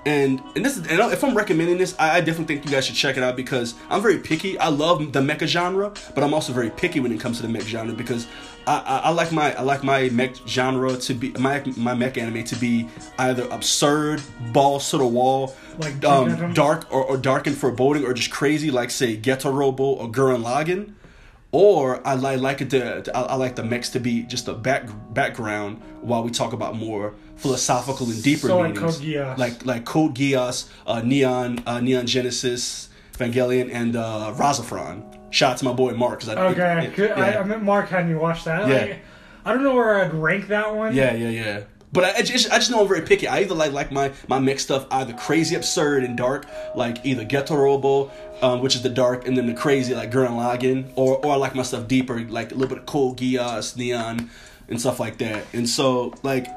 And 0.06 0.42
and 0.56 0.66
this 0.66 0.78
is, 0.78 0.88
and 0.88 1.00
if 1.14 1.24
I'm 1.24 1.38
recommending 1.38 1.78
this, 1.78 1.96
I, 2.00 2.18
I 2.18 2.22
definitely 2.22 2.56
think 2.56 2.66
you 2.66 2.72
guys 2.72 2.86
should 2.86 2.96
check 2.96 3.18
it 3.18 3.24
out 3.24 3.36
because 3.36 3.76
I'm 3.90 4.02
very 4.02 4.18
picky. 4.18 4.58
I 4.58 4.70
love 4.70 5.14
the 5.14 5.22
mecha 5.22 5.46
genre, 5.46 5.94
but 6.16 6.24
I'm 6.24 6.34
also 6.34 6.54
very 6.54 6.72
picky 6.72 7.00
when 7.00 7.12
it 7.12 7.20
comes 7.20 7.38
to 7.38 7.44
the 7.44 7.50
mech 7.50 7.64
genre 7.64 7.94
because 7.94 8.26
I, 8.66 8.80
I, 8.80 8.98
I 8.98 9.10
like 9.12 9.32
my 9.32 9.54
I 9.54 9.62
like 9.62 9.84
my 9.84 10.10
mech 10.10 10.36
genre 10.48 10.98
to 10.98 11.14
be 11.14 11.32
my 11.34 11.64
my 11.78 11.94
mech 11.94 12.18
anime 12.18 12.44
to 12.46 12.56
be 12.56 12.88
either 13.20 13.48
absurd, 13.50 14.24
balls 14.52 14.90
to 14.90 14.98
the 14.98 15.06
wall, 15.06 15.56
Like 15.78 16.04
um, 16.04 16.54
dark 16.54 16.92
or, 16.92 17.04
or 17.04 17.18
dark 17.18 17.46
and 17.46 17.56
foreboding, 17.56 18.04
or 18.04 18.14
just 18.14 18.32
crazy 18.32 18.72
like 18.72 18.90
say 18.90 19.16
Getter 19.16 19.52
Robo 19.52 19.84
or 19.84 20.10
Gurren 20.10 20.44
Lagann. 20.44 20.94
Or 21.54 22.06
I 22.08 22.14
like 22.14 22.40
like 22.40 22.62
it 22.62 22.70
to, 22.70 23.12
I 23.14 23.36
like 23.36 23.56
the 23.58 23.64
mix 23.64 23.90
to 23.90 24.00
be 24.00 24.24
just 24.24 24.48
a 24.48 24.54
back 24.54 24.90
background 25.14 25.82
while 26.02 26.24
we 26.24 26.32
talk 26.32 26.54
about 26.54 26.76
more 26.76 27.14
philosophical 27.42 28.08
and 28.10 28.22
deeper 28.24 28.48
So 28.48 28.64
meanings, 28.64 29.02
like 29.38 29.66
like 29.66 29.86
Code 29.86 30.16
Geass, 30.16 30.68
uh, 30.88 31.02
Neon, 31.02 31.64
uh, 31.66 31.80
Neon 31.80 32.06
Genesis, 32.08 32.90
Evangelion, 33.14 33.70
and 33.74 33.96
uh, 33.96 34.34
RahXephon. 34.38 35.04
Shout 35.32 35.54
out 35.54 35.58
to 35.60 35.66
my 35.66 35.74
boy 35.74 35.92
Mark. 35.94 36.20
'cause 36.20 36.30
I, 36.30 36.36
Okay. 36.52 36.86
it- 36.88 36.96
good. 36.96 37.12
I, 37.12 37.32
yeah. 37.32 37.40
I 37.40 37.44
meant 37.44 37.64
Mark 37.64 37.90
had 37.90 38.08
me 38.08 38.16
watch 38.16 38.44
that. 38.44 38.68
Yeah. 38.68 38.76
Like, 38.76 39.00
I 39.46 39.54
don't 39.54 39.64
know 39.64 39.74
where 39.76 40.04
I'd 40.04 40.14
rank 40.14 40.48
that 40.50 40.76
one. 40.76 40.94
Yeah, 40.96 41.14
yeah, 41.16 41.30
yeah. 41.30 41.60
But 41.94 42.04
I, 42.06 42.12
I 42.20 42.22
just, 42.22 42.50
I 42.52 42.56
just 42.58 42.70
know 42.72 42.82
I'm 42.82 42.88
very 42.88 43.02
picky. 43.02 43.28
I 43.28 43.40
either 43.40 43.56
like 43.56 43.72
like 43.74 43.92
my 43.92 44.12
my 44.28 44.40
mixed 44.40 44.66
stuff 44.66 44.86
either 44.92 45.14
crazy, 45.14 45.56
absurd, 45.56 46.04
and 46.04 46.16
dark, 46.18 46.46
like 46.76 46.98
either 47.06 47.24
Getter 47.26 47.56
Robo, 47.58 48.12
um, 48.42 48.62
which 48.62 48.76
is 48.76 48.82
the 48.82 48.90
dark, 48.90 49.28
and 49.28 49.36
then 49.38 49.48
the 49.48 49.54
crazy 49.54 49.94
like 49.94 50.10
Gurren 50.12 50.32
Lagann, 50.32 50.92
or 50.96 51.18
or 51.26 51.34
I 51.34 51.36
like 51.36 51.54
my 51.56 51.64
stuff 51.64 51.88
deeper, 51.88 52.20
like 52.22 52.52
a 52.52 52.56
little 52.56 52.70
bit 52.70 52.78
of 52.80 52.86
Code 52.86 53.18
Geass, 53.18 53.76
Neon, 53.76 54.30
and 54.70 54.80
stuff 54.80 55.00
like 55.00 55.18
that. 55.18 55.46
And 55.54 55.68
so 55.68 56.14
like. 56.24 56.48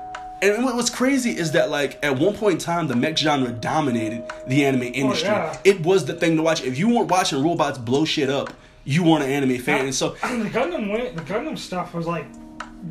And 0.53 0.65
what- 0.65 0.77
what's 0.77 0.91
crazy 0.91 1.31
is 1.37 1.53
that 1.53 1.71
like 1.71 1.99
at 2.03 2.19
one 2.19 2.35
point 2.35 2.55
in 2.55 2.59
time 2.61 2.87
the 2.89 2.97
mech 2.97 3.17
genre 3.19 3.51
dominated 3.51 4.25
the 4.47 4.65
anime 4.65 4.83
oh, 4.83 4.85
industry. 4.87 5.29
yeah. 5.29 5.57
It 5.65 5.81
was 5.85 6.05
the 6.05 6.15
thing 6.15 6.37
to 6.37 6.43
watch. 6.43 6.63
If 6.63 6.79
you 6.79 6.89
weren't 6.95 7.11
watching 7.11 7.43
robots 7.43 7.79
blow 7.79 8.05
shit 8.05 8.31
up, 8.31 8.53
you 8.85 9.03
weren't 9.03 9.25
an 9.25 9.31
anime 9.31 9.59
fan. 9.59 9.87
And 9.87 9.95
so 9.95 10.11
the 10.11 10.51
Gundam 10.53 10.91
went, 10.93 11.17
the 11.17 11.23
Gundam 11.23 11.57
stuff 11.59 11.95
was 11.95 12.07
like 12.07 12.27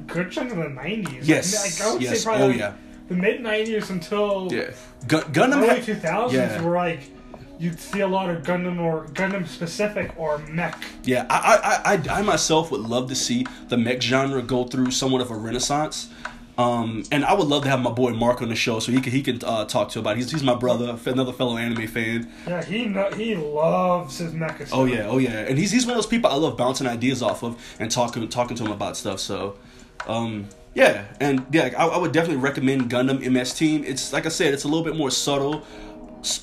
good 0.08 0.32
chunk 0.32 0.52
of 0.52 0.58
the 0.58 0.70
nineties. 0.70 1.28
Yes, 1.28 1.80
like, 1.80 1.88
I 1.88 1.94
would 1.94 2.02
yes. 2.02 2.20
say 2.20 2.24
probably 2.26 2.44
Oh, 2.44 2.48
like, 2.48 2.58
yeah. 2.58 2.74
the 3.10 3.16
mid 3.16 3.42
nineties 3.42 3.90
until 3.90 4.50
yeah, 4.52 4.72
Gun 5.08 5.22
Gundam 5.34 5.70
early 5.70 5.82
two 5.82 5.96
thousands 5.96 6.62
were 6.64 6.76
like 6.76 7.02
you'd 7.60 7.80
see 7.80 8.00
a 8.02 8.08
lot 8.08 8.30
of 8.30 8.42
Gundam 8.44 8.80
or 8.82 9.06
Gundam 9.14 9.48
specific 9.48 10.12
or 10.18 10.40
mech. 10.50 10.76
Yeah, 11.04 11.26
I, 11.30 11.84
I, 11.86 11.94
I, 11.94 12.20
I 12.20 12.22
myself 12.24 12.72
would 12.72 12.82
love 12.82 13.08
to 13.10 13.16
see 13.16 13.46
the 13.70 13.78
mech 13.78 14.02
genre 14.02 14.42
go 14.42 14.64
through 14.66 14.92
somewhat 14.92 15.22
of 15.22 15.30
a 15.32 15.36
renaissance. 15.36 16.10
Um, 16.58 17.04
and 17.12 17.26
I 17.26 17.34
would 17.34 17.48
love 17.48 17.64
to 17.64 17.70
have 17.70 17.82
my 17.82 17.92
boy 17.92 18.12
Mark 18.12 18.42
on 18.42 18.50
the 18.50 18.56
show 18.56 18.80
so 18.80 18.92
he 18.92 19.02
can 19.02 19.12
he 19.12 19.24
can 19.24 19.40
uh, 19.44 19.66
talk 19.66 19.90
to 19.90 20.00
about. 20.00 20.14
It. 20.14 20.18
He's 20.18 20.32
he's 20.32 20.44
my 20.44 20.54
brother, 20.54 20.98
another 21.06 21.34
fellow 21.34 21.58
anime 21.58 21.88
fan. 21.88 22.32
Yeah, 22.48 22.64
he 22.64 22.84
he 23.16 23.36
loves 23.36 24.20
his 24.20 24.34
mecha 24.34 24.68
stuff. 24.68 24.70
Oh 24.74 24.86
yeah, 24.86 25.08
oh 25.08 25.18
yeah, 25.18 25.32
and 25.32 25.58
he's 25.58 25.72
he's 25.72 25.86
one 25.86 25.94
of 25.94 25.98
those 25.98 26.06
people 26.06 26.30
I 26.30 26.36
love 26.36 26.56
bouncing 26.56 26.86
ideas 26.86 27.24
off 27.24 27.44
of 27.44 27.60
and 27.80 27.90
talking 27.90 28.28
talking 28.30 28.56
to 28.58 28.66
him 28.66 28.72
about 28.72 28.98
stuff. 28.98 29.20
So, 29.20 29.58
um, 30.06 30.48
yeah, 30.76 31.06
and 31.20 31.46
yeah, 31.52 31.74
I, 31.78 31.88
I 31.88 31.98
would 31.98 32.12
definitely 32.12 32.42
recommend 32.42 32.90
Gundam 32.92 33.28
MS 33.32 33.56
Team. 33.56 33.84
It's 33.84 34.14
like 34.14 34.28
I 34.28 34.30
said, 34.30 34.54
it's 34.54 34.64
a 34.64 34.68
little 34.68 34.84
bit 34.84 34.96
more 34.96 35.10
subtle, 35.10 35.64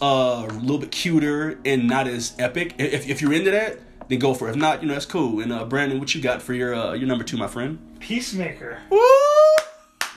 uh, 0.02 0.46
a 0.48 0.52
little 0.54 0.78
bit 0.78 0.90
cuter, 0.90 1.60
and 1.64 1.86
not 1.86 2.08
as 2.08 2.34
epic. 2.36 2.74
If 2.78 3.08
if 3.08 3.22
you're 3.22 3.32
into 3.32 3.52
that, 3.52 3.78
then 4.08 4.18
go 4.18 4.34
for 4.34 4.48
it. 4.48 4.52
If 4.52 4.56
not, 4.56 4.82
you 4.82 4.88
know 4.88 4.94
that's 4.94 5.06
cool. 5.06 5.38
And 5.38 5.52
uh, 5.52 5.64
Brandon, 5.66 6.00
what 6.00 6.16
you 6.16 6.20
got 6.20 6.42
for 6.42 6.52
your 6.52 6.74
uh, 6.74 6.94
your 6.94 7.06
number 7.06 7.22
two, 7.22 7.36
my 7.36 7.46
friend? 7.46 7.78
Peacemaker. 8.00 8.80
Woo! 8.90 8.98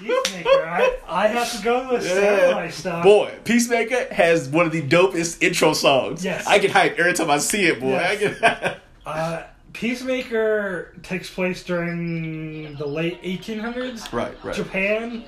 Peacemaker. 0.03 0.49
I, 0.49 0.97
I 1.07 1.27
have 1.27 1.51
to 1.57 1.63
go 1.63 1.93
with 1.93 2.03
samurai 2.03 2.69
stuff. 2.69 3.03
Boy, 3.03 3.33
Peacemaker 3.43 4.13
has 4.13 4.49
one 4.49 4.65
of 4.65 4.71
the 4.71 4.81
dopest 4.81 5.41
intro 5.41 5.73
songs. 5.73 6.23
Yes. 6.23 6.45
I 6.47 6.57
get 6.59 6.71
hyped 6.71 6.97
every 6.99 7.13
time 7.13 7.29
I 7.29 7.37
see 7.37 7.65
it, 7.67 7.79
boy. 7.79 7.89
Yes. 7.91 8.41
I 8.41 8.49
get 8.49 8.79
Uh, 9.05 9.43
Peacemaker 9.73 10.93
takes 11.03 11.29
place 11.29 11.63
during 11.63 12.75
the 12.75 12.85
late 12.87 13.21
1800s. 13.21 14.13
Right, 14.13 14.33
right. 14.43 14.55
Japan, 14.55 15.25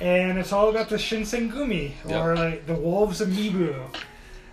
and 0.00 0.38
it's 0.38 0.52
all 0.52 0.70
about 0.70 0.88
the 0.88 0.96
Shinsengumi, 0.96 1.92
or 2.08 2.34
like 2.34 2.66
the 2.66 2.74
wolves 2.74 3.20
of 3.20 3.28
Mibu. 3.28 3.74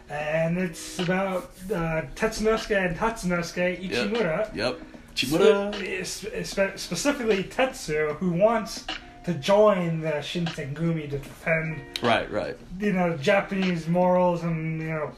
And 0.09 0.57
it's 0.57 0.99
about 0.99 1.51
uh, 1.69 2.03
Tetsunosuke 2.15 2.75
and 2.87 2.97
Tatsunosuke 2.97 3.89
Ichimura. 3.89 4.53
Yep. 4.55 4.79
So, 5.15 5.27
Chimura. 5.27 6.05
spe- 6.05 6.45
spe- 6.45 6.77
specifically 6.77 7.43
Tetsu, 7.43 8.15
who 8.17 8.31
wants 8.31 8.85
to 9.27 9.33
join 9.33 9.99
the 9.99 10.11
Shinsengumi 10.11 11.09
to 11.09 11.17
defend, 11.17 11.81
Right, 12.01 12.31
right. 12.31 12.57
you 12.79 12.93
know, 12.93 13.17
Japanese 13.17 13.85
morals 13.85 14.43
and, 14.43 14.81
you 14.81 14.87
know, 14.87 15.11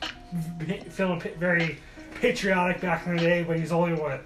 feeling 0.89 1.22
very 1.38 1.78
patriotic 2.15 2.82
back 2.82 3.06
in 3.06 3.15
the 3.15 3.22
day, 3.22 3.43
but 3.43 3.60
he's 3.60 3.72
only, 3.72 3.93
what, 3.93 4.24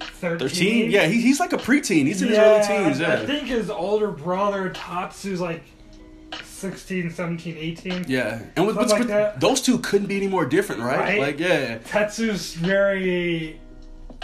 13? 0.00 0.38
13? 0.38 0.90
Yeah, 0.92 1.06
he, 1.06 1.20
he's 1.20 1.40
like 1.40 1.52
a 1.52 1.56
preteen. 1.56 2.06
He's 2.06 2.22
in 2.22 2.28
his 2.28 2.38
early 2.38 2.64
teens. 2.64 3.00
Yeah. 3.00 3.14
I 3.14 3.26
think 3.26 3.48
his 3.48 3.70
older 3.70 4.12
brother 4.12 4.70
Tatsu's 4.70 5.40
like 5.40 5.64
16, 6.44 7.10
17, 7.10 7.56
18. 7.56 8.04
Yeah. 8.06 8.40
And 8.54 8.68
with, 8.68 8.76
Something 8.88 9.08
like 9.08 9.40
those 9.40 9.60
two 9.60 9.78
couldn't 9.80 10.06
be 10.06 10.16
any 10.16 10.28
more 10.28 10.46
different, 10.46 10.80
right? 10.82 11.00
Right? 11.00 11.18
Like, 11.18 11.40
yeah. 11.40 11.78
Tatsu's 11.78 12.54
very 12.54 13.58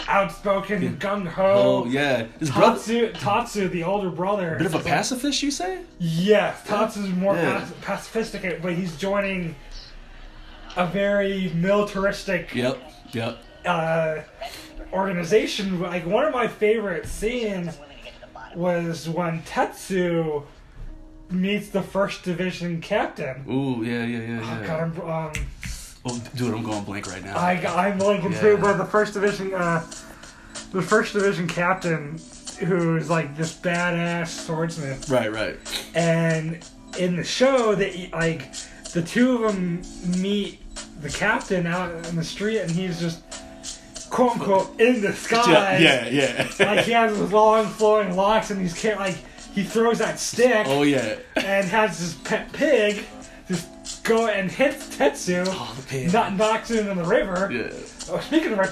outspoken, 0.07 0.97
gung 0.97 1.27
ho. 1.27 1.43
Oh, 1.43 1.85
yeah. 1.85 2.25
His 2.39 2.49
brother. 2.51 2.75
Tatsu, 2.77 3.11
Tatsu, 3.13 3.67
the 3.69 3.83
older 3.83 4.09
brother. 4.09 4.55
Bit 4.57 4.67
of 4.67 4.75
a 4.75 4.79
pacifist, 4.79 5.41
you 5.43 5.51
say? 5.51 5.79
Yes, 5.99 6.63
Tatsu's 6.65 7.09
more 7.09 7.35
Yeah. 7.35 7.65
pac- 7.83 7.99
pacifistic, 7.99 8.61
but 8.61 8.73
he's 8.73 8.95
joining 8.97 9.55
a 10.77 10.85
very 10.87 11.51
militaristic 11.55 12.53
Yep. 12.55 12.81
Yep. 13.11 13.43
uh, 13.65 14.15
organization. 14.93 15.79
Like 15.79 16.05
one 16.05 16.25
of 16.25 16.33
my 16.33 16.47
favorite 16.47 17.05
scenes 17.07 17.77
was 18.55 19.07
when 19.09 19.41
Tetsu 19.43 20.43
meets 21.29 21.69
the 21.69 21.81
first 21.81 22.23
division 22.23 22.81
captain. 22.81 23.45
Ooh, 23.49 23.83
yeah, 23.83 24.03
yeah, 24.05 24.19
yeah, 24.19 24.39
Oh, 24.43 24.61
yeah. 24.61 24.67
God, 24.67 24.79
I'm, 24.81 25.09
um, 25.09 25.31
Oh, 26.03 26.21
dude, 26.35 26.53
I'm 26.53 26.63
going 26.63 26.83
blank 26.83 27.07
right 27.07 27.23
now. 27.23 27.37
I, 27.37 27.51
I'm 27.87 27.99
blanking 27.99 28.31
Yeah. 28.31 28.41
too, 28.41 28.57
but 28.57 28.77
the 28.77 28.85
first 28.85 29.13
division, 29.13 29.53
uh, 29.53 29.85
the 30.71 30.81
first 30.81 31.13
division 31.13 31.47
captain, 31.47 32.19
who's 32.59 33.09
like 33.09 33.35
this 33.37 33.53
badass 33.53 34.27
swordsman, 34.27 34.97
right, 35.09 35.31
right. 35.31 35.57
and 35.95 36.63
in 36.97 37.15
the 37.15 37.23
show 37.23 37.75
that 37.75 38.11
like 38.13 38.53
the 38.93 39.01
two 39.01 39.43
of 39.45 39.53
them 39.53 39.81
meet 40.21 40.59
the 41.01 41.09
captain 41.09 41.65
out 41.67 41.91
in 42.07 42.15
the 42.15 42.23
street, 42.23 42.59
and 42.59 42.71
he's 42.71 42.99
just 42.99 43.21
quote 44.09 44.33
unquote 44.33 44.79
in 44.79 45.01
disguise. 45.01 45.47
Yeah, 45.81 46.07
yeah, 46.07 46.47
yeah. 46.59 46.65
like 46.73 46.85
he 46.85 46.91
has 46.91 47.17
his 47.17 47.31
long 47.31 47.65
flowing 47.67 48.15
locks, 48.15 48.51
and 48.51 48.61
he's 48.61 48.83
like 48.83 49.17
he 49.53 49.63
throws 49.63 49.99
that 49.99 50.19
stick 50.19 50.65
oh, 50.67 50.83
yeah. 50.83 51.17
and 51.35 51.67
has 51.67 51.99
his 51.99 52.13
pet 52.15 52.51
pig 52.53 53.03
just 53.47 53.67
go 54.03 54.27
and 54.27 54.51
hits 54.51 54.95
Tetsu, 54.95 55.43
Oh, 55.47 55.77
not 56.11 56.35
knocks 56.35 56.69
him 56.71 56.87
in 56.87 56.97
the 56.97 57.03
river. 57.03 57.49
Yeah. 57.51 57.69
Oh, 58.09 58.19
speaking 58.19 58.53
of 58.53 58.59
which, 58.59 58.71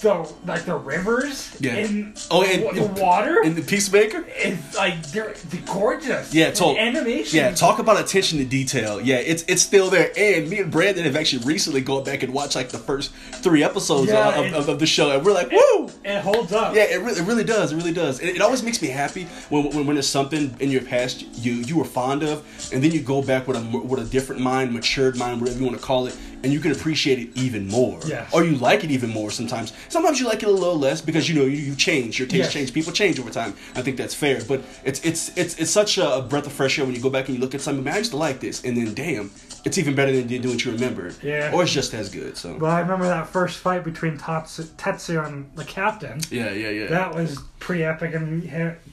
the 0.00 0.30
like 0.46 0.64
the 0.64 0.74
rivers 0.74 1.50
Yeah. 1.60 1.74
in 1.76 2.14
Oh, 2.30 2.42
and- 2.42 2.62
the 2.76 2.84
and- 2.84 2.98
water. 2.98 3.42
in 3.42 3.54
the 3.54 3.62
Peacemaker. 3.62 4.24
it's 4.36 4.76
like 4.76 5.02
they're, 5.12 5.34
they're 5.50 5.60
gorgeous. 5.66 6.32
Yeah, 6.32 6.50
The 6.50 6.76
animation. 6.78 7.36
Yeah, 7.38 7.50
talk 7.52 7.78
about 7.78 8.00
attention 8.00 8.38
to 8.38 8.44
detail. 8.44 9.00
Yeah, 9.00 9.16
it's 9.16 9.44
it's 9.48 9.62
still 9.62 9.90
there. 9.90 10.10
And 10.16 10.48
me 10.48 10.58
and 10.60 10.70
Brandon 10.70 11.04
have 11.04 11.16
actually 11.16 11.44
recently 11.44 11.80
gone 11.82 12.04
back 12.04 12.22
and 12.22 12.32
watched 12.32 12.56
like 12.56 12.70
the 12.70 12.78
first 12.78 13.10
three 13.42 13.62
episodes 13.62 14.10
Yeah, 14.10 14.28
uh, 14.28 14.40
of, 14.40 14.46
it- 14.46 14.54
of, 14.54 14.68
of 14.68 14.78
the 14.78 14.86
show, 14.86 15.10
and 15.10 15.24
we're 15.24 15.32
like, 15.34 15.50
woo! 15.50 15.90
It 16.04 16.20
holds 16.20 16.52
up. 16.52 16.74
Yeah, 16.74 16.84
it 16.84 17.00
really, 17.02 17.20
it 17.20 17.24
really 17.26 17.44
does. 17.44 17.72
It 17.72 17.76
really 17.76 17.92
does. 17.92 18.20
It, 18.20 18.36
it 18.36 18.40
always 18.40 18.62
makes 18.62 18.80
me 18.80 18.88
happy 18.88 19.24
when, 19.50 19.64
when 19.70 19.86
when 19.86 19.96
there's 19.96 20.08
something 20.08 20.54
in 20.60 20.70
your 20.70 20.82
past 20.82 21.22
you 21.36 21.52
you 21.52 21.76
were 21.76 21.84
fond 21.84 22.22
of, 22.22 22.44
and 22.72 22.82
then 22.82 22.92
you 22.92 23.00
go 23.00 23.22
back 23.22 23.46
with 23.46 23.56
a 23.56 23.78
with 23.78 24.00
a 24.00 24.04
different 24.10 24.40
mind, 24.40 24.72
matured 24.72 25.16
mind, 25.16 25.40
whatever 25.40 25.58
you 25.58 25.64
want 25.66 25.76
to 25.78 25.82
call 25.84 26.06
it, 26.06 26.16
and 26.42 26.52
you 26.52 26.60
can 26.60 26.72
appreciate 26.72 27.18
it 27.18 27.28
even 27.34 27.66
more. 27.68 27.98
Yes. 28.06 28.32
Or 28.32 28.44
you 28.44 28.56
like 28.56 28.84
it 28.84 28.90
even 28.90 29.10
more. 29.10 29.30
Sometimes, 29.30 29.72
sometimes 29.88 30.20
you 30.20 30.26
like 30.26 30.42
it 30.42 30.48
a 30.48 30.52
little 30.52 30.78
less 30.78 31.00
because 31.00 31.28
you 31.28 31.34
know 31.34 31.44
you, 31.44 31.56
you 31.58 31.74
change. 31.74 32.18
Your 32.18 32.28
taste 32.28 32.44
Yes. 32.44 32.52
change. 32.52 32.72
People 32.72 32.92
change 32.92 33.18
over 33.18 33.30
time. 33.30 33.54
I 33.74 33.82
think 33.82 33.96
that's 33.96 34.14
fair. 34.14 34.40
But 34.46 34.62
it's 34.84 35.04
it's 35.04 35.36
it's 35.36 35.58
it's 35.58 35.70
such 35.70 35.98
a 35.98 36.22
breath 36.28 36.46
of 36.46 36.52
fresh 36.52 36.78
air 36.78 36.84
when 36.84 36.94
you 36.94 37.00
go 37.00 37.10
back 37.10 37.26
and 37.28 37.34
you 37.36 37.40
look 37.40 37.54
at 37.54 37.60
something. 37.60 37.82
Man, 37.84 37.94
I 37.94 37.98
used 37.98 38.10
to 38.12 38.16
like 38.16 38.40
this, 38.40 38.62
and 38.64 38.76
then 38.76 38.94
damn, 38.94 39.30
it's 39.64 39.78
even 39.78 39.94
better 39.94 40.12
than 40.12 40.26
doing 40.28 40.48
what 40.48 40.64
you 40.64 40.72
remember. 40.72 41.12
Yeah. 41.22 41.52
Or 41.54 41.62
it's 41.62 41.72
just 41.72 41.94
as 41.94 42.08
good. 42.08 42.36
So. 42.36 42.58
But 42.58 42.66
I 42.70 42.80
remember 42.80 43.06
that 43.06 43.28
first 43.28 43.58
fight 43.58 43.82
between 43.84 44.18
Tatsu, 44.18 44.64
Tetsu 44.76 45.26
and 45.26 45.50
the 45.56 45.64
captain. 45.64 46.20
yeah, 46.30 46.50
yeah, 46.52 46.70
yeah. 46.70 46.86
That 46.88 47.14
was 47.14 47.38
pretty 47.58 47.82
epic, 47.84 48.14
and 48.14 48.42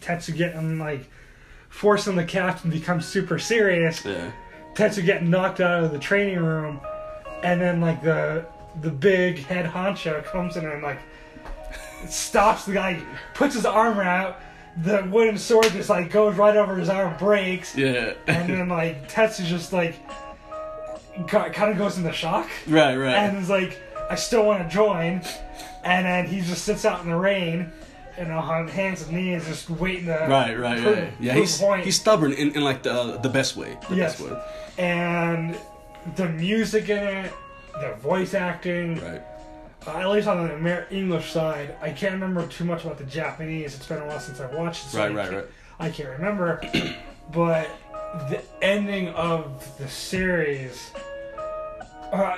Tetsu 0.02 0.36
getting 0.36 0.80
like 0.80 1.10
forcing 1.70 2.16
the 2.16 2.24
captain 2.24 2.72
to 2.72 2.78
become 2.80 3.02
super 3.02 3.40
serious. 3.40 4.04
yeah. 4.06 4.32
Tetsu 4.76 5.06
getting 5.06 5.30
knocked 5.30 5.60
out 5.60 5.84
of 5.84 5.92
the 5.92 6.00
training 6.00 6.40
room, 6.40 6.80
and 7.44 7.62
then 7.62 7.82
like 7.82 8.02
the 8.02 8.46
the 8.82 8.90
big 8.90 9.40
head 9.46 9.66
honcho 9.70 10.24
comes 10.26 10.58
in 10.58 10.66
and 10.66 10.82
like 10.82 11.00
stops 12.10 12.66
the 12.66 12.74
guy, 12.74 13.02
puts 13.34 13.56
his 13.56 13.66
arm 13.66 14.00
out. 14.00 14.40
The 14.76 15.08
wooden 15.12 15.38
sword 15.38 15.66
just 15.72 15.90
like 15.90 16.10
goes 16.10 16.36
right 16.36 16.58
over 16.58 16.76
his 16.76 16.90
arm, 16.90 17.16
breaks, 17.18 17.76
Yeah. 17.78 18.14
and 18.26 18.50
then 18.50 18.70
like 18.70 19.08
Tetsu 19.08 19.46
just 19.46 19.72
like 19.72 19.96
kind 21.28 21.72
of 21.72 21.78
goes 21.78 21.98
into 21.98 22.12
shock 22.12 22.50
right, 22.68 22.96
right. 22.96 23.14
and 23.16 23.38
is 23.38 23.50
like, 23.50 23.80
I 24.10 24.16
still 24.16 24.46
want 24.46 24.68
to 24.68 24.74
join. 24.74 25.22
And 25.84 26.06
then 26.06 26.26
he 26.26 26.42
just 26.42 26.64
sits 26.66 26.86
out 26.86 27.04
in 27.04 27.10
the 27.10 27.16
rain, 27.16 27.72
you 28.18 28.26
know, 28.26 28.40
on 28.40 28.68
hands 28.68 29.04
and 29.04 29.12
knees, 29.12 29.46
just 29.46 29.70
waiting 29.70 30.06
to 30.08 30.26
Right, 30.28 30.58
right, 30.58 30.82
prove- 30.82 30.98
right. 30.98 31.14
Yeah, 31.20 31.34
he's 31.36 31.60
point. 31.60 31.84
he's 31.86 32.00
stubborn 32.00 32.34
in, 32.34 32.56
in 32.56 32.64
like 32.64 32.82
the 32.84 32.92
uh, 32.94 33.18
the 33.18 33.30
best 33.30 33.56
way. 33.56 33.78
The 33.90 33.96
Yes. 33.96 34.20
best 34.20 34.32
way. 34.32 34.42
and 34.80 35.56
the 36.16 36.28
music 36.30 36.90
in 36.90 37.04
it, 37.04 37.34
the 37.80 37.94
voice 38.02 38.34
acting, 38.34 39.00
Right. 39.02 39.22
uh, 39.88 39.98
at 40.00 40.10
least 40.10 40.28
on 40.28 40.48
the 40.48 40.54
Amer- 40.56 40.88
English 40.92 41.32
side, 41.32 41.76
I 41.82 41.90
can't 41.92 42.14
remember 42.14 42.46
too 42.48 42.66
much 42.66 42.84
about 42.86 42.98
the 42.98 43.04
Japanese. 43.06 43.76
It's 43.76 43.86
been 43.86 44.02
a 44.02 44.06
while 44.06 44.20
since 44.20 44.40
I 44.40 44.48
watched 44.48 44.86
it, 44.86 44.90
so 44.90 45.00
Right, 45.00 45.12
I 45.12 45.16
right, 45.16 45.24
can't- 45.30 45.36
right. 45.36 45.46
I 45.80 45.90
can't 45.90 46.10
remember. 46.10 46.62
but 47.32 47.68
the 48.30 48.42
ending 48.62 49.10
of 49.10 49.76
the 49.78 49.88
series, 49.88 50.92
uh, 52.12 52.38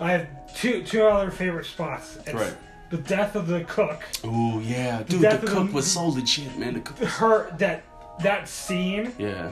I 0.00 0.10
have 0.12 0.26
two 0.54 0.82
two 0.82 1.02
other 1.04 1.30
favorite 1.30 1.66
spots. 1.66 2.16
It's 2.26 2.32
Right. 2.34 2.54
The 2.90 2.98
death 2.98 3.34
of 3.36 3.46
the 3.48 3.64
cook. 3.64 4.02
Oh 4.24 4.60
yeah, 4.60 5.02
dude. 5.02 5.20
The 5.20 5.38
cook 5.46 5.68
the- 5.68 5.74
was 5.74 5.90
so 5.90 6.06
legit, 6.08 6.56
man. 6.58 6.74
The 6.74 6.80
cook. 6.80 6.98
Her 6.98 7.50
that 7.58 7.82
that 8.22 8.48
scene 8.48 9.12
yeah. 9.18 9.50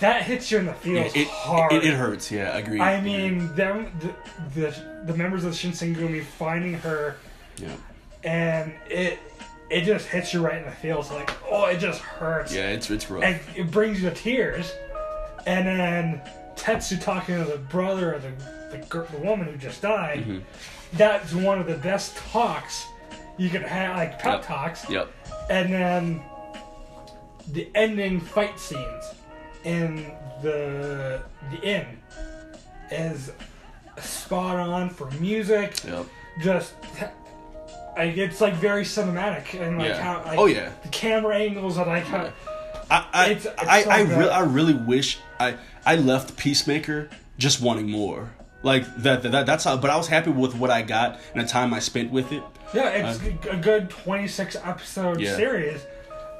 That 0.00 0.22
hits 0.22 0.50
you 0.50 0.58
in 0.58 0.66
the 0.66 0.74
feels 0.74 1.14
it, 1.14 1.28
hard. 1.28 1.72
it, 1.72 1.84
it 1.84 1.94
hurts. 1.94 2.30
Yeah, 2.30 2.50
I 2.52 2.58
agree. 2.58 2.80
I 2.80 3.00
mean, 3.00 3.54
them 3.54 3.90
the, 4.00 4.60
the 4.60 5.02
the 5.06 5.14
members 5.16 5.44
of 5.44 5.52
Shinsengumi 5.54 6.22
finding 6.24 6.74
her, 6.74 7.16
yeah, 7.56 7.74
and 8.24 8.72
it 8.88 9.18
it 9.70 9.82
just 9.82 10.06
hits 10.06 10.32
you 10.32 10.40
right 10.44 10.58
in 10.58 10.64
the 10.64 10.70
feels. 10.76 11.10
Like, 11.10 11.30
oh, 11.50 11.66
it 11.66 11.78
just 11.78 12.00
hurts. 12.00 12.54
yeah, 12.54 12.70
it's 12.70 12.90
it's 12.90 13.10
rough. 13.10 13.22
and 13.24 13.40
it 13.56 13.70
brings 13.70 14.02
you 14.02 14.08
to 14.10 14.14
tears. 14.14 14.72
And 15.46 15.66
then 15.66 16.20
Tetsu 16.56 17.00
talking 17.00 17.42
to 17.42 17.50
the 17.50 17.58
brother 17.58 18.12
of 18.12 18.22
the 18.22 18.32
the, 18.76 18.84
gir- 18.88 19.06
the 19.12 19.18
woman 19.18 19.46
who 19.46 19.56
just 19.56 19.80
died. 19.82 20.20
Mm-hmm. 20.20 20.38
That's 20.94 21.32
one 21.34 21.58
of 21.58 21.66
the 21.66 21.76
best 21.76 22.16
talks 22.16 22.86
you 23.38 23.48
can 23.50 23.62
have, 23.62 23.96
like 23.96 24.18
pep 24.18 24.40
Yep. 24.40 24.46
talks. 24.46 24.90
Yep. 24.90 25.08
And 25.48 25.72
then 25.72 26.22
the 27.52 27.68
ending 27.74 28.20
fight 28.20 28.58
scenes 28.58 29.14
in 29.64 30.12
the 30.42 31.20
the 31.50 31.60
inn 31.62 31.86
is 32.90 33.32
spot 33.98 34.56
on 34.56 34.88
for 34.90 35.10
music. 35.12 35.82
Yep. 35.84 36.06
Just 36.42 36.74
like 37.96 38.16
it's 38.16 38.40
like 38.40 38.54
very 38.54 38.84
cinematic 38.84 39.60
and 39.60 39.78
like 39.78 39.88
Yeah. 39.88 40.02
how 40.02 40.24
like, 40.24 40.38
Oh, 40.38 40.46
yeah. 40.46 40.70
the 40.82 40.88
camera 40.88 41.36
angles 41.36 41.78
are 41.78 41.86
like 41.86 42.04
how 42.04 42.30
I 42.90 43.06
I 43.12 43.30
It's- 43.30 43.46
it's 43.46 43.68
I, 43.68 43.82
I, 43.82 44.00
re- 44.02 44.28
I 44.30 44.40
really 44.40 44.74
wish 44.74 45.18
I 45.40 45.56
I 45.84 45.96
left 45.96 46.36
Peacemaker 46.36 47.08
just 47.38 47.60
wanting 47.60 47.90
more. 47.90 48.30
Like 48.62 48.84
that, 49.02 49.22
that 49.22 49.46
that's 49.46 49.64
how. 49.64 49.76
But 49.76 49.90
I 49.90 49.96
was 49.96 50.08
happy 50.08 50.30
with 50.30 50.54
what 50.56 50.70
I 50.70 50.82
got 50.82 51.20
and 51.34 51.42
the 51.44 51.48
time 51.48 51.72
I 51.72 51.78
spent 51.78 52.10
with 52.10 52.32
it. 52.32 52.42
Yeah, 52.74 52.88
it's 52.90 53.20
uh, 53.46 53.50
a 53.52 53.56
good 53.56 53.88
26 53.88 54.56
episode 54.64 55.20
Yeah. 55.20 55.36
series, 55.36 55.80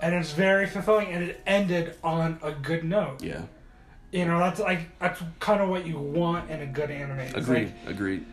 and 0.03 0.15
it's 0.15 0.33
very 0.33 0.67
fulfilling, 0.67 1.09
and 1.09 1.25
it 1.25 1.41
ended 1.47 1.95
on 2.03 2.39
a 2.43 2.53
good 2.53 2.85
note. 2.85 3.23
Yeah. 3.23 3.43
You 4.13 4.25
know, 4.25 4.39
that's 4.39 4.61
like 4.61 4.99
that's 4.99 5.21
kind 5.41 5.61
of 5.61 5.69
what 5.69 5.87
you 5.87 5.99
want 5.99 6.51
in 6.51 6.61
a 6.63 6.67
good 6.67 6.91
anime. 6.91 7.19
It's 7.21 7.35
Agreed. 7.35 7.73
like, 7.85 7.95
Agreed. 7.95 8.25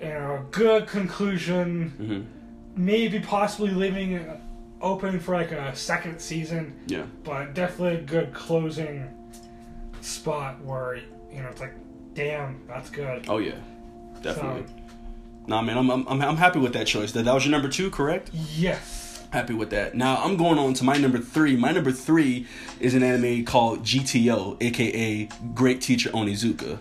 you 0.00 0.06
know, 0.08 0.34
a 0.46 0.50
good 0.50 0.86
conclusion, 0.86 1.94
Mm-hmm. 2.00 2.84
maybe 2.84 3.20
possibly 3.20 3.70
leaving 3.70 4.12
it 4.12 4.28
open 4.80 5.20
for 5.20 5.34
like 5.34 5.52
a 5.52 5.74
second 5.76 6.20
season, 6.20 6.74
Yeah. 6.86 7.04
but 7.24 7.54
definitely 7.54 7.98
a 7.98 8.02
good 8.02 8.34
closing 8.34 9.08
spot 10.00 10.60
where 10.64 10.96
you 11.32 11.42
know 11.42 11.48
it's 11.48 11.60
like, 11.60 11.74
damn, 12.14 12.60
that's 12.66 12.90
good. 12.90 13.26
Oh 13.28 13.38
yeah. 13.38 13.54
Definitely. 14.22 14.64
So, 14.66 14.72
Nah, 15.46 15.60
man, 15.62 15.76
I'm, 15.76 15.90
I'm 15.90 16.06
I'm 16.08 16.22
I'm 16.22 16.36
happy 16.36 16.58
with 16.60 16.72
that 16.74 16.86
choice. 16.86 17.12
That 17.12 17.24
that 17.24 17.34
was 17.34 17.44
your 17.44 17.50
number 17.52 17.68
two, 17.68 17.90
correct? 17.90 18.30
yes. 18.32 18.98
Happy 19.32 19.54
with 19.54 19.70
that. 19.70 19.94
Now 19.94 20.22
I'm 20.22 20.36
going 20.36 20.58
on 20.58 20.74
to 20.74 20.84
my 20.84 20.98
number 20.98 21.16
three. 21.16 21.56
My 21.56 21.72
number 21.72 21.90
three 21.90 22.46
is 22.80 22.92
an 22.92 23.02
anime 23.02 23.46
called 23.46 23.82
GTO, 23.82 24.62
aka 24.62 25.26
Great 25.54 25.80
Teacher 25.80 26.10
Onizuka. 26.10 26.78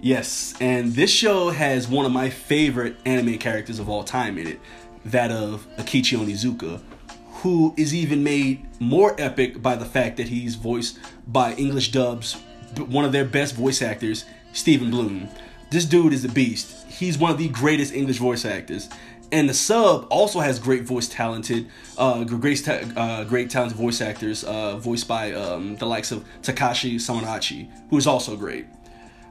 Yes, 0.00 0.54
and 0.60 0.92
this 0.92 1.12
show 1.12 1.50
has 1.50 1.86
one 1.86 2.04
of 2.04 2.10
my 2.10 2.30
favorite 2.30 2.96
anime 3.06 3.38
characters 3.38 3.78
of 3.78 3.88
all 3.88 4.02
time 4.02 4.38
in 4.38 4.48
it, 4.48 4.60
that 5.04 5.30
of 5.30 5.68
Eikichi 5.76 6.18
Onizuka, 6.18 6.82
who 7.42 7.72
is 7.76 7.94
even 7.94 8.24
made 8.24 8.66
more 8.80 9.14
epic 9.16 9.62
by 9.62 9.76
the 9.76 9.84
fact 9.84 10.16
that 10.16 10.26
he's 10.26 10.56
voiced 10.56 10.98
by 11.28 11.52
English 11.52 11.92
dubs, 11.92 12.32
one 12.76 13.04
of 13.04 13.12
their 13.12 13.24
best 13.24 13.54
voice 13.54 13.80
actors, 13.80 14.24
Stephen 14.52 14.90
Blum. 14.90 15.28
This 15.70 15.84
dude 15.84 16.12
is 16.12 16.24
a 16.24 16.28
beast. 16.28 16.86
He's 16.88 17.18
one 17.18 17.30
of 17.30 17.38
the 17.38 17.48
greatest 17.48 17.94
English 17.94 18.18
voice 18.18 18.44
actors. 18.44 18.88
And 19.34 19.48
the 19.48 19.54
sub 19.54 20.06
also 20.10 20.38
has 20.38 20.60
great 20.60 20.84
voice 20.84 21.08
talented, 21.08 21.68
uh, 21.98 22.22
great, 22.22 22.64
ta- 22.64 22.84
uh, 22.96 23.24
great 23.24 23.50
talented 23.50 23.76
voice 23.76 24.00
actors, 24.00 24.44
uh, 24.44 24.76
voiced 24.76 25.08
by 25.08 25.32
um, 25.32 25.74
the 25.74 25.86
likes 25.86 26.12
of 26.12 26.24
Takashi 26.42 26.94
Samanachi, 26.94 27.68
who 27.90 27.98
is 27.98 28.06
also 28.06 28.36
great. 28.36 28.66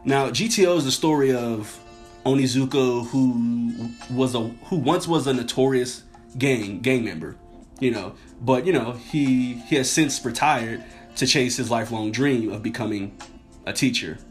Now, 0.03 0.29
GTO 0.29 0.75
is 0.75 0.83
the 0.83 0.91
story 0.91 1.33
of 1.33 1.79
Onizuka, 2.25 3.07
who 3.07 3.91
was 4.13 4.35
a 4.35 4.41
who 4.65 4.75
once 4.75 5.07
was 5.07 5.25
a 5.25 5.33
notorious 5.33 6.03
gang 6.37 6.81
gang 6.81 7.05
member, 7.05 7.37
you 7.79 7.91
know, 7.91 8.15
but 8.41 8.65
you 8.65 8.73
know 8.73 8.91
he 9.09 9.53
he 9.69 9.77
has 9.77 9.89
since 9.89 10.25
retired 10.25 10.83
to 11.15 11.25
chase 11.25 11.55
his 11.55 11.71
lifelong 11.71 12.11
dream 12.11 12.51
of 12.51 12.61
becoming 12.61 13.17
a 13.65 13.71
teacher. 13.71 14.17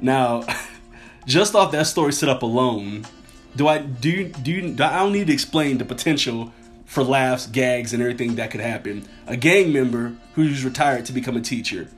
Now, 0.00 0.44
just 1.26 1.54
off 1.54 1.70
that 1.72 1.86
story 1.86 2.12
set 2.12 2.28
up 2.28 2.42
alone, 2.42 3.06
do 3.56 3.68
I 3.68 3.78
do 3.78 4.10
you, 4.10 4.28
do 4.28 4.50
you, 4.52 4.72
I 4.74 4.98
don't 4.98 5.12
need 5.12 5.26
to 5.26 5.32
explain 5.32 5.78
the 5.78 5.84
potential 5.84 6.52
for 6.86 7.02
laughs, 7.02 7.46
gags, 7.46 7.94
and 7.94 8.02
everything 8.02 8.34
that 8.34 8.50
could 8.50 8.60
happen. 8.60 9.08
A 9.26 9.36
gang 9.36 9.72
member 9.72 10.14
who's 10.34 10.62
retired 10.64 11.06
to 11.06 11.12
become 11.12 11.36
a 11.36 11.40
teacher. 11.40 11.88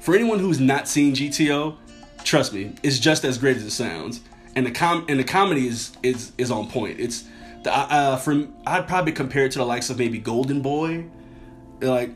For 0.00 0.14
anyone 0.14 0.38
who's 0.38 0.60
not 0.60 0.86
seen 0.86 1.14
GTO, 1.14 1.76
trust 2.24 2.52
me, 2.52 2.74
it's 2.82 2.98
just 2.98 3.24
as 3.24 3.38
great 3.38 3.56
as 3.56 3.64
it 3.64 3.70
sounds. 3.70 4.20
And 4.54 4.66
the 4.66 4.70
com 4.70 5.06
and 5.08 5.18
the 5.18 5.24
comedy 5.24 5.66
is 5.68 5.96
is 6.02 6.32
is 6.36 6.50
on 6.50 6.68
point. 6.68 7.00
It's 7.00 7.24
the 7.62 7.72
uh, 7.72 8.16
from 8.16 8.54
I'd 8.66 8.86
probably 8.86 9.12
compare 9.12 9.44
it 9.44 9.52
to 9.52 9.58
the 9.58 9.66
likes 9.66 9.88
of 9.90 9.98
maybe 9.98 10.18
Golden 10.18 10.62
Boy, 10.62 11.06
like 11.80 12.10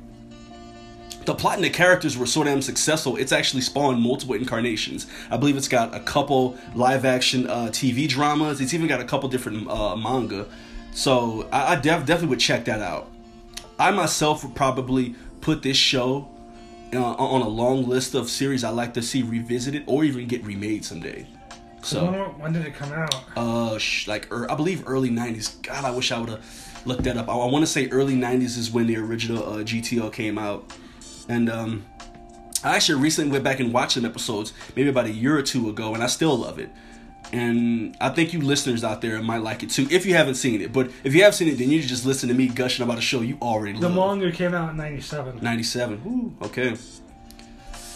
the 1.25 1.35
plot 1.35 1.57
and 1.57 1.65
the 1.65 1.71
characters 1.71 2.17
were 2.17 2.27
so 2.27 2.45
damn 2.45 2.63
successful, 2.63 3.17
it's 3.17 3.33
actually 3.33 3.63
spawned 3.63 4.01
multiple 4.01 4.35
incarnations. 4.35 5.07
I 5.31 5.37
believe 5.37 5.57
it's 5.57 5.69
got 5.69 5.95
a 5.95 6.01
couple 6.01 6.57
live 6.75 7.05
action 7.05 7.49
uh, 7.49 7.67
TV 7.67 8.09
dramas. 8.09 8.61
It's 8.61 8.75
even 8.75 8.87
got 8.87 9.01
a 9.01 9.05
couple 9.05 9.29
different 9.29 9.69
uh, 9.69 9.97
manga. 9.97 10.47
So 10.93 11.49
I, 11.53 11.73
I 11.73 11.75
def- 11.77 12.07
definitely 12.07 12.29
would 12.29 12.41
check 12.41 12.65
that 12.67 12.81
out. 12.81 13.11
I 13.79 13.91
myself 13.91 14.45
would 14.45 14.55
probably 14.55 15.15
put 15.41 15.63
this 15.63 15.77
show 15.77 16.29
uh, 16.95 16.99
on 17.03 17.41
a 17.41 17.49
long 17.49 17.89
list 17.89 18.15
of 18.15 18.29
series 18.29 18.65
I'd 18.65 18.71
like 18.71 18.95
to 18.95 19.03
see 19.03 19.23
revisited 19.23 19.85
or 19.87 20.05
even 20.05 20.29
get 20.29 20.45
remade 20.45 20.85
someday. 20.85 21.27
So 21.83 22.05
when, 22.05 22.21
when 22.39 22.53
did 22.53 22.67
it 22.67 22.75
come 22.75 22.93
out? 22.93 23.15
uh, 23.37 23.79
sh- 23.79 24.07
like 24.07 24.31
er, 24.33 24.49
I 24.51 24.55
believe 24.55 24.85
early 24.87 25.11
'90s. 25.11 25.61
God, 25.63 25.85
I 25.85 25.91
wish 25.91 26.13
I 26.13 26.19
would 26.21 26.29
have 26.29 26.83
looked 26.85 27.03
that 27.05 27.17
up. 27.17 27.29
I, 27.29 27.33
I 27.33 27.47
want 27.47 27.65
to 27.65 27.71
say 27.71 27.89
early 27.89 28.15
'90s 28.15 28.57
is 28.57 28.71
when 28.71 28.87
the 28.87 28.97
original 28.99 29.43
uh, 29.43 29.57
GTO 29.65 30.13
came 30.13 30.39
out, 30.39 30.73
and 31.29 31.49
um, 31.51 31.85
I 32.65 32.77
actually 32.77 33.01
recently 33.03 33.31
went 33.31 33.45
back 33.45 33.61
and 33.61 33.73
watched 33.73 33.93
some 33.93 34.05
episodes, 34.05 34.53
maybe 34.77 34.89
about 34.89 35.07
a 35.07 35.13
year 35.13 35.37
or 35.37 35.43
two 35.43 35.69
ago, 35.69 35.95
and 35.95 36.03
I 36.03 36.07
still 36.07 36.37
love 36.37 36.59
it. 36.59 36.71
And 37.33 37.97
I 38.01 38.11
think 38.11 38.35
you 38.35 38.41
listeners 38.43 38.85
out 38.85 39.01
there 39.01 39.21
might 39.23 39.39
like 39.39 39.63
it 39.63 39.71
too, 39.71 39.87
if 39.91 40.05
you 40.05 40.15
haven't 40.15 40.35
seen 40.35 40.61
it. 40.61 40.73
But 40.73 40.91
if 41.03 41.15
you 41.15 41.23
have 41.25 41.35
seen 41.35 41.49
it, 41.49 41.57
then 41.57 41.71
you 41.71 41.81
just 41.83 42.05
listen 42.05 42.29
to 42.29 42.35
me 42.35 42.49
gushing 42.49 42.85
about 42.85 42.99
a 42.99 43.01
show 43.01 43.21
you 43.23 43.39
already 43.41 43.79
The 43.79 43.89
love. 43.89 44.19
manga 44.19 44.31
came 44.31 44.53
out 44.55 44.71
in 44.71 44.77
'97. 44.77 45.39
'97. 45.41 46.03
Ooh, 46.07 46.45
okay. 46.47 46.75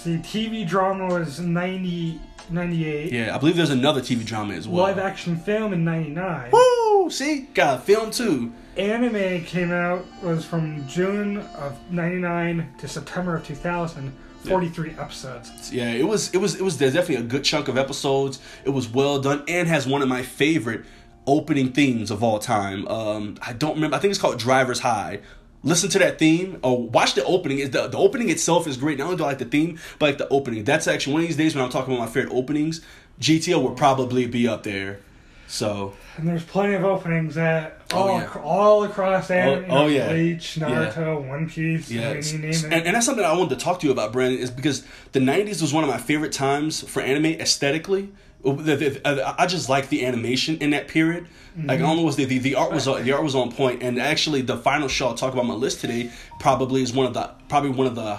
The 0.05 0.19
TV 0.19 0.67
drama 0.67 1.07
was 1.13 1.41
90, 1.41 2.21
98. 2.49 3.13
Yeah, 3.13 3.35
I 3.35 3.39
believe 3.39 3.57
there's 3.57 3.71
another 3.71 4.01
TV 4.01 4.25
drama 4.25 4.55
as 4.55 4.69
well. 4.69 4.85
Live 4.85 4.99
action 4.99 5.37
film 5.37 5.73
in 5.73 5.85
99. 5.85 6.51
Woo! 6.53 7.11
See, 7.11 7.49
got 7.55 7.79
a 7.79 7.83
film 7.83 8.11
too. 8.13 8.53
Anime 8.77 9.43
came 9.45 9.73
out 9.73 10.05
was 10.23 10.45
from 10.45 10.87
June 10.87 11.39
of 11.39 11.79
99 11.91 12.75
to 12.79 12.89
September 12.89 13.37
of 13.37 13.47
2000. 13.47 14.13
43 14.45 14.93
episodes. 14.93 15.73
Yeah, 15.73 15.91
it 15.91 16.07
was 16.07 16.33
it 16.33 16.37
was 16.37 16.55
it 16.55 16.63
was 16.63 16.79
there's 16.79 16.93
definitely 16.93 17.25
a 17.25 17.29
good 17.29 17.43
chunk 17.43 17.67
of 17.67 17.77
episodes. 17.77 18.39
It 18.65 18.71
was 18.71 18.89
well 18.89 19.21
done 19.21 19.43
and 19.49 19.67
has 19.67 19.89
one 19.89 20.03
of 20.03 20.09
my 20.09 20.23
favorite 20.23 20.85
opening 21.27 21.73
themes 21.73 22.13
of 22.13 22.23
all 22.23 22.39
time. 22.39 22.87
Um, 22.87 23.39
I 23.43 23.53
don't 23.53 23.75
remember. 23.75 23.97
I 23.97 23.99
think 23.99 24.13
it's 24.13 24.21
called 24.21 24.39
Driver's 24.39 24.81
High. 24.81 25.21
Listen 25.65 25.91
to 25.91 25.99
that 25.99 26.21
theme 26.21 26.61
or 26.63 26.81
watch 26.87 27.15
the 27.15 27.25
opening. 27.25 27.59
Is 27.59 27.71
the 27.71 27.89
the 27.89 27.99
opening 27.99 28.31
itself 28.31 28.69
is 28.69 28.77
great. 28.77 28.99
Not 28.99 29.07
only 29.07 29.17
do 29.17 29.25
I 29.25 29.29
like 29.29 29.39
the 29.39 29.47
theme, 29.47 29.81
but 29.99 30.07
like 30.07 30.19
the 30.19 30.29
opening. 30.29 30.63
That's 30.63 30.87
actually 30.87 31.15
one 31.15 31.23
of 31.23 31.29
these 31.29 31.37
days 31.37 31.55
when 31.57 31.65
I'm 31.65 31.71
talking 31.71 31.95
about 31.95 32.07
my 32.07 32.13
favorite 32.13 32.33
openings. 32.33 32.83
GTO 33.21 33.61
will 33.61 33.75
probably 33.75 34.27
be 34.27 34.47
up 34.47 34.63
there. 34.63 35.01
So 35.49 35.95
And 36.17 36.27
there's 36.27 36.45
plenty 36.45 36.75
of 36.75 36.85
openings 36.85 37.35
that 37.37 37.81
Oh, 37.93 37.99
all, 37.99 38.19
yeah. 38.19 38.25
ac- 38.31 38.39
all 38.43 38.85
across 38.85 39.31
anime. 39.31 39.71
oh, 39.71 39.87
yeah. 39.87 40.09
Bleach, 40.09 40.57
Naruto, 40.61 41.27
One 41.27 41.49
Piece, 41.49 41.89
Yeah, 41.91 42.11
I 42.11 42.15
mean, 42.15 42.25
you 42.25 42.39
name 42.39 42.51
it. 42.51 42.65
and, 42.65 42.75
and 42.75 42.95
that's 42.97 43.07
something 43.07 43.25
I 43.25 43.33
wanted 43.33 43.59
to 43.59 43.65
talk 43.65 43.79
to 43.81 43.87
you 43.87 43.93
about, 43.93 44.13
Brandon, 44.13 44.41
is 44.41 44.51
because 44.51 44.85
the 45.13 45.21
'90s 45.21 45.63
was 45.63 45.73
one 45.73 45.85
of 45.85 45.91
my 45.91 45.99
favorite 45.99 46.33
times 46.33 46.83
for 46.89 47.01
anime 47.01 47.27
aesthetically. 47.27 48.09
The- 48.45 48.77
the- 48.77 49.35
I 49.41 49.47
just 49.47 49.69
like 49.69 49.89
the 49.89 50.05
animation 50.05 50.59
in 50.59 50.71
that 50.71 50.89
period. 50.89 51.27
Like 51.57 51.79
I 51.79 51.83
don't 51.83 51.97
know, 51.97 52.03
was 52.03 52.17
the, 52.17 52.25
the 52.27 52.39
the 52.39 52.55
art 52.57 52.71
was 52.73 52.87
on- 52.87 53.03
the 53.05 53.13
art 53.13 53.23
was 53.23 53.35
on 53.35 53.51
point, 53.51 53.83
and 53.83 53.99
actually 54.01 54.43
the 54.43 54.57
final 54.59 54.89
show 54.89 55.07
I'll 55.09 55.15
talk 55.15 55.33
about 55.33 55.43
on 55.43 55.49
my 55.49 55.55
list 55.55 55.81
today 55.81 56.11
probably 56.39 56.83
is 56.83 56.93
one 56.93 57.07
of 57.07 57.15
the 57.15 57.31
probably 57.49 57.71
one 57.71 57.87
of 57.87 57.95
the 57.95 58.19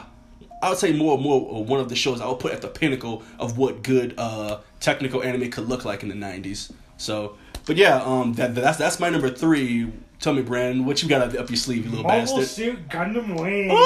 I 0.64 0.70
would 0.70 0.80
say 0.80 0.92
more 0.94 1.18
more 1.20 1.42
uh, 1.42 1.60
one 1.60 1.80
of 1.80 1.88
the 1.90 1.96
shows 1.96 2.20
I 2.20 2.28
would 2.28 2.40
put 2.40 2.52
at 2.52 2.62
the 2.62 2.68
pinnacle 2.68 3.22
of 3.38 3.58
what 3.60 3.84
good 3.84 4.16
uh, 4.18 4.58
technical 4.80 5.22
anime 5.24 5.52
could 5.52 5.70
look 5.70 5.86
like 5.86 6.02
in 6.04 6.10
the 6.10 6.16
'90s. 6.16 6.72
So, 6.98 7.38
but 7.66 7.76
yeah, 7.78 8.02
um, 8.04 8.34
that 8.34 8.56
that's 8.56 8.78
that's 8.78 9.00
my 9.00 9.10
number 9.10 9.30
three. 9.30 9.92
Tell 10.20 10.34
me, 10.34 10.42
Brandon, 10.42 10.86
what 10.86 11.04
you 11.04 11.10
got 11.10 11.22
up 11.36 11.50
your 11.50 11.58
sleeve, 11.58 11.86
you 11.86 11.92
little 11.92 12.04
Mobile 12.04 12.20
bastard? 12.20 12.46
Suit 12.48 12.90
Gundam 12.90 13.40
Wing. 13.40 13.70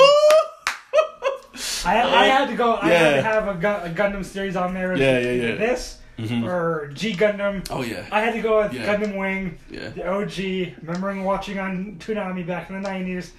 I, 1.83 2.01
I 2.01 2.25
had 2.27 2.47
to 2.49 2.55
go. 2.55 2.75
I 2.75 2.87
had 2.89 2.91
Yeah. 2.91 3.15
to 3.17 3.21
have 3.23 3.47
a, 3.47 3.51
a 3.85 3.89
Gundam 3.89 4.23
series 4.23 4.55
on 4.55 4.73
there. 4.73 4.95
Yeah, 4.95 5.19
yeah, 5.19 5.31
yeah. 5.31 5.55
This 5.55 5.97
Mhm. 6.17 6.45
or 6.47 6.91
G 6.93 7.13
Gundam. 7.13 7.65
Oh 7.69 7.81
yeah, 7.83 8.05
I 8.11 8.21
had 8.21 8.33
to 8.33 8.41
go 8.41 8.61
with 8.61 8.73
Yeah. 8.73 8.85
Gundam 8.95 9.17
Wing, 9.17 9.57
yeah, 9.69 9.89
the 9.89 10.07
OG. 10.07 10.75
Remembering 10.83 11.23
watching 11.23 11.59
on 11.59 11.97
Toonami 11.99 12.45
back 12.45 12.69
in 12.69 12.75
the 12.81 12.81
nineties. 12.89 13.33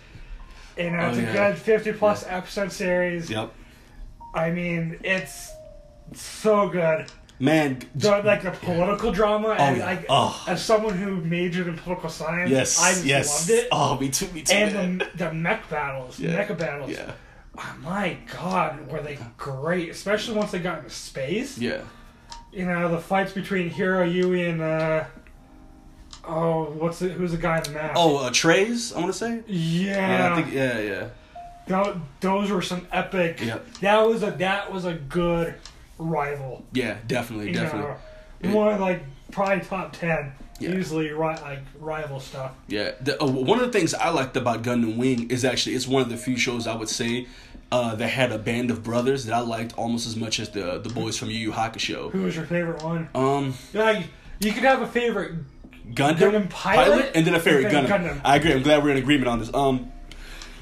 And 0.77 0.97
uh, 0.97 1.01
Oh, 1.05 1.09
it's 1.11 1.19
a 1.19 1.23
yeah. 1.23 1.33
good 1.51 1.59
fifty 1.59 1.93
plus 1.93 2.25
episode 2.29 2.73
series. 2.73 3.31
yep. 3.31 3.53
I 4.35 4.51
mean, 4.51 4.99
it's 5.05 5.51
so 6.15 6.69
good. 6.69 7.07
Man, 7.43 7.81
like 8.01 8.43
the 8.45 8.53
political 8.53 9.11
drama, 9.11 9.49
and 9.59 9.79
yeah. 9.79 9.85
like 9.85 10.07
Oh. 10.09 10.45
as 10.47 10.65
someone 10.65 10.95
who 10.97 11.17
majored 11.17 11.67
in 11.67 11.77
political 11.77 12.09
science, 12.09 12.51
yes, 12.53 12.81
I 12.81 13.03
yes. 13.05 13.49
loved 13.49 13.61
it. 13.65 13.69
Oh, 13.73 13.99
me 13.99 14.11
too, 14.11 14.29
me 14.33 14.43
too. 14.43 14.55
and 14.55 15.01
the, 15.01 15.09
the 15.17 15.33
mech 15.33 15.69
battles, 15.69 16.21
Yeah. 16.21 16.45
mecha 16.47 16.57
battles. 16.57 16.93
yeah, 16.93 17.11
Oh 17.59 17.75
my 17.83 18.17
god, 18.33 18.89
were 18.93 19.01
they 19.01 19.19
great? 19.39 19.89
Especially 19.91 20.37
once 20.37 20.53
they 20.53 20.61
got 20.61 20.79
into 20.79 20.91
space. 20.91 21.59
yeah, 21.59 21.81
You 22.53 22.65
know, 22.67 22.89
the 22.89 23.01
fights 23.01 23.33
between 23.33 23.69
Heero 23.71 24.07
Yuy 24.09 24.49
and 24.49 24.63
uh 24.63 25.05
oh, 26.25 26.65
what's 26.79 27.01
the 27.01 27.09
who's 27.09 27.33
the 27.33 27.39
guy 27.39 27.59
in 27.59 27.65
the 27.65 27.71
mask? 27.71 27.95
Oh, 27.97 28.19
uh, 28.19 28.31
trays. 28.31 28.93
I 28.93 29.01
want 29.01 29.13
to 29.13 29.19
say. 29.19 29.43
yeah, 29.49 29.97
Yeah, 29.97 30.33
I 30.33 30.43
think. 30.43 30.55
Yeah, 30.55 30.79
yeah. 30.79 31.09
Tho- 31.67 32.01
those 32.21 32.51
were 32.53 32.63
some 32.63 32.87
epic. 32.93 33.41
Yep. 33.41 33.73
That 33.81 34.07
was 34.07 34.23
a 34.23 34.31
that 34.33 34.73
was 34.73 34.85
a 34.85 34.95
good 34.95 35.55
rival. 36.03 36.65
Yeah, 36.73 36.99
definitely, 37.07 37.49
You 37.49 37.55
definitely. 37.55 37.95
know, 38.43 38.55
one 38.57 38.73
of 38.75 38.81
like 38.81 39.03
probably 39.31 39.65
top 39.65 39.93
ten. 39.93 40.33
Yeah. 40.61 40.77
Easily 40.77 41.11
ri- 41.11 41.17
like 41.19 41.61
rival 41.81 42.21
stuff. 42.21 42.53
Yeah, 42.69 42.93
the, 43.01 43.21
uh, 43.21 43.27
one 43.27 43.59
of 43.59 43.67
the 43.73 43.77
things 43.77 43.95
I 43.95 44.11
liked 44.11 44.37
about 44.37 44.63
Gundam 44.63 44.97
Wing 44.97 45.29
is 45.31 45.45
actually 45.45 45.75
it's 45.75 45.89
one 45.89 46.03
of 46.03 46.09
the 46.09 46.17
few 46.17 46.37
shows 46.37 46.69
I 46.69 46.77
would 46.77 46.89
say 46.89 47.27
uh, 47.73 47.97
that 47.97 48.07
had 48.09 48.31
a 48.31 48.39
band 48.39 48.71
of 48.71 48.85
brothers 48.85 49.25
that 49.25 49.35
I 49.35 49.41
liked 49.41 49.77
almost 49.77 50.07
as 50.07 50.15
much 50.15 50.39
as 50.39 50.51
the 50.51 50.79
the 50.79 50.91
boys 50.91 51.19
from 51.19 51.31
Yu 51.31 51.39
Yu 51.39 51.53
Hakusho. 51.53 52.13
Who 52.13 52.23
was 52.23 52.37
your 52.37 52.45
favorite 52.45 52.81
one? 52.85 53.09
Um, 53.15 53.55
Like 53.75 54.07
you 54.39 54.53
could 54.53 54.63
have 54.63 54.83
a 54.83 54.87
favorite 54.87 55.33
Gundam, 55.95 56.17
Gundam 56.19 56.51
Pilot? 56.51 57.11
and 57.17 57.27
then 57.27 57.35
a 57.35 57.41
favorite 57.41 57.73
And 57.75 57.89
Gundam. 57.89 58.05
Gundam. 58.11 58.21
I 58.25 58.37
agree. 58.37 58.53
I'm 58.53 58.63
glad 58.63 58.85
we're 58.85 58.91
in 58.91 58.99
agreement 58.99 59.29
on 59.29 59.41
this. 59.41 59.53
Um, 59.53 59.91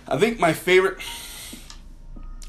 I 0.09 0.17
think 0.17 0.41
my 0.41 0.55
favorite. 0.55 0.99